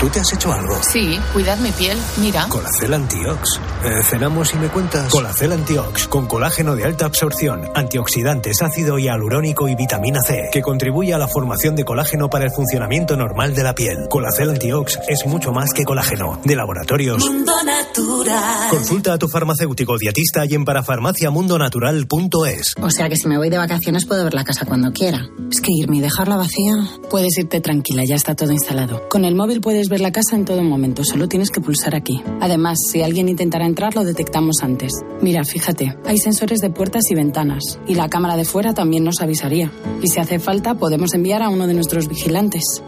¿Tú 0.00 0.08
te 0.10 0.20
has 0.20 0.32
hecho 0.32 0.52
algo? 0.52 0.78
Sí, 0.80 1.18
cuidad 1.32 1.58
mi 1.58 1.72
piel. 1.72 1.98
Mira. 2.18 2.46
Colacel 2.48 2.94
Antiox. 2.94 3.60
Eh, 3.84 4.00
cenamos 4.04 4.54
y 4.54 4.58
me 4.58 4.68
cuentas. 4.68 5.10
Colacel 5.10 5.50
Antiox, 5.50 6.06
con 6.06 6.28
colágeno 6.28 6.76
de 6.76 6.84
alta 6.84 7.06
absorción, 7.06 7.62
antioxidantes, 7.74 8.62
ácido 8.62 8.96
hialurónico 9.00 9.66
y 9.66 9.74
vitamina 9.74 10.20
C, 10.24 10.50
que 10.52 10.62
contribuye 10.62 11.12
a 11.14 11.18
la 11.18 11.26
formación 11.26 11.74
de 11.74 11.84
colágeno 11.84 12.30
para 12.30 12.44
el 12.44 12.52
funcionamiento 12.52 13.16
normal 13.16 13.56
de 13.56 13.64
la 13.64 13.74
piel. 13.74 14.06
Colacel 14.08 14.50
Antiox 14.50 15.00
es 15.08 15.26
mucho 15.26 15.50
más 15.50 15.72
que 15.72 15.82
colágeno. 15.84 16.38
De 16.44 16.54
laboratorios. 16.54 17.18
Mundo 17.26 17.54
Natural. 17.64 18.68
Consulta 18.70 19.14
a 19.14 19.18
tu 19.18 19.26
farmacéutico 19.26 19.98
dietista 19.98 20.44
y 20.46 20.54
en 20.54 20.64
parafarmaciamundonatural.es. 20.64 22.76
O 22.80 22.90
sea 22.90 23.08
que 23.08 23.16
si 23.16 23.26
me 23.26 23.36
voy 23.36 23.50
de 23.50 23.58
vacaciones 23.58 24.06
puedo 24.06 24.22
ver 24.22 24.34
la 24.34 24.44
casa 24.44 24.64
cuando 24.64 24.92
quiera. 24.92 25.26
Es 25.50 25.60
que 25.60 25.72
irme 25.72 25.96
y 25.96 26.00
dejarla 26.00 26.36
vacía. 26.36 26.74
Puedes 27.10 27.36
irte 27.36 27.60
tranquila, 27.60 28.04
ya 28.04 28.14
está 28.14 28.36
todo 28.36 28.52
instalado. 28.52 29.08
Con 29.08 29.24
el 29.24 29.34
móvil 29.34 29.60
puedes 29.60 29.77
Puedes 29.78 29.90
ver 29.90 30.00
la 30.00 30.10
casa 30.10 30.34
en 30.34 30.44
todo 30.44 30.64
momento, 30.64 31.04
solo 31.04 31.28
tienes 31.28 31.50
que 31.50 31.60
pulsar 31.60 31.94
aquí. 31.94 32.20
Además, 32.40 32.78
si 32.90 33.02
alguien 33.02 33.28
intentara 33.28 33.64
entrar, 33.64 33.94
lo 33.94 34.02
detectamos 34.02 34.56
antes. 34.60 34.90
Mira, 35.22 35.44
fíjate, 35.44 35.96
hay 36.04 36.18
sensores 36.18 36.58
de 36.58 36.70
puertas 36.70 37.08
y 37.12 37.14
ventanas, 37.14 37.78
y 37.86 37.94
la 37.94 38.08
cámara 38.08 38.36
de 38.36 38.44
fuera 38.44 38.74
también 38.74 39.04
nos 39.04 39.20
avisaría. 39.20 39.70
Y 40.02 40.08
si 40.08 40.18
hace 40.18 40.40
falta, 40.40 40.74
podemos 40.74 41.14
enviar 41.14 41.44
a 41.44 41.48
uno 41.48 41.68
de 41.68 41.74
nuestros 41.74 42.08
vigilantes. 42.08 42.82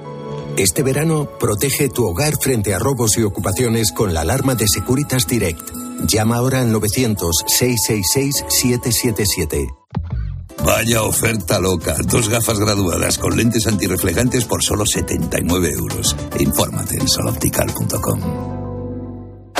Este 0.57 0.82
verano, 0.82 1.28
protege 1.38 1.91
tu 1.91 2.09
hogar 2.09 2.34
frente 2.41 2.74
a 2.74 2.80
robos 2.80 3.16
y 3.18 3.22
ocupaciones 3.22 3.93
con 3.93 4.12
la 4.12 4.22
alarma 4.22 4.57
de 4.57 4.66
Securitas 4.66 5.28
Direct. 5.28 5.62
Llama 6.09 6.38
ahora 6.38 6.61
al 6.61 6.74
900-666-777. 6.74 9.68
Vaya 10.65 11.03
oferta 11.03 11.59
loca. 11.59 11.97
Dos 12.05 12.29
gafas 12.29 12.59
graduadas 12.59 13.19
con 13.19 13.37
lentes 13.37 13.67
antirreflejantes 13.67 14.45
por 14.45 14.63
solo 14.63 14.85
79 14.87 15.71
euros. 15.73 16.17
Infórmate 16.39 16.97
en 16.97 17.09
soloptical.com. 17.09 18.60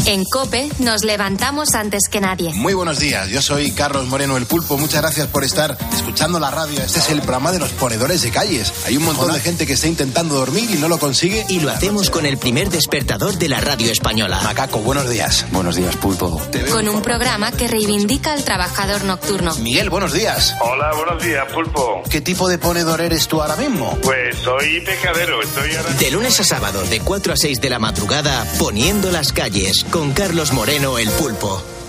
En 0.07 0.25
Cope 0.25 0.69
nos 0.79 1.05
levantamos 1.05 1.75
antes 1.75 2.09
que 2.11 2.21
nadie. 2.21 2.53
Muy 2.55 2.75
buenos 2.75 2.99
días, 2.99 3.29
yo 3.29 3.43
soy 3.43 3.71
Carlos 3.71 4.07
Moreno 4.07 4.37
el 4.37 4.47
Pulpo. 4.47 4.79
Muchas 4.79 5.03
gracias 5.03 5.27
por 5.29 5.45
estar 5.45 5.77
escuchando 5.95 6.41
la 6.41 6.51
radio. 6.51 6.83
Este 6.83 6.99
es 6.99 7.11
el 7.11 7.21
programa 7.21 7.53
de 7.53 7.59
los 7.59 7.71
ponedores 7.73 8.23
de 8.23 8.31
calles. 8.31 8.73
Hay 8.87 8.97
un 8.97 9.05
montón 9.05 9.33
de 9.33 9.41
gente 9.41 9.67
que 9.67 9.75
está 9.75 9.87
intentando 9.87 10.35
dormir 10.37 10.71
y 10.71 10.79
no 10.79 10.89
lo 10.89 10.99
consigue. 10.99 11.45
Y 11.49 11.61
lo 11.61 11.71
hacemos 11.71 12.11
con 12.11 12.27
el 12.27 12.39
primer 12.39 12.71
despertador 12.71 13.37
de 13.39 13.49
la 13.49 13.61
radio 13.61 13.93
española. 13.93 14.41
Macaco, 14.43 14.79
buenos 14.79 15.09
días. 15.09 15.45
Buenos 15.53 15.77
días, 15.77 15.95
Pulpo. 15.97 16.41
Con 16.73 16.89
un 16.89 17.03
programa 17.03 17.53
que 17.53 17.69
reivindica 17.69 18.33
al 18.33 18.43
trabajador 18.45 19.05
nocturno. 19.05 19.55
Miguel, 19.57 19.91
buenos 19.91 20.13
días. 20.13 20.55
Hola, 20.61 20.93
buenos 20.95 21.23
días, 21.23 21.45
Pulpo. 21.53 22.03
¿Qué 22.09 22.21
tipo 22.21 22.49
de 22.49 22.59
ponedor 22.59 23.01
eres 23.01 23.29
tú 23.29 23.43
ahora 23.43 23.57
mismo? 23.57 23.97
Pues 24.03 24.37
soy 24.39 24.81
pescadero, 24.81 25.43
estoy 25.43 25.75
ahora... 25.77 25.91
De 25.93 26.11
lunes 26.11 26.41
a 26.41 26.45
sábado, 26.45 26.83
de 26.85 27.01
4 27.01 27.33
a 27.33 27.37
6 27.37 27.61
de 27.61 27.71
la 27.71 27.79
madrugada, 27.79 28.47
poniendo 28.59 29.11
las 29.11 29.33
calles, 29.33 29.80
con 29.85 30.13
Carlos 30.13 30.53
Moreno 30.53 30.99
el 30.99 31.09
Pulpo. 31.11 31.80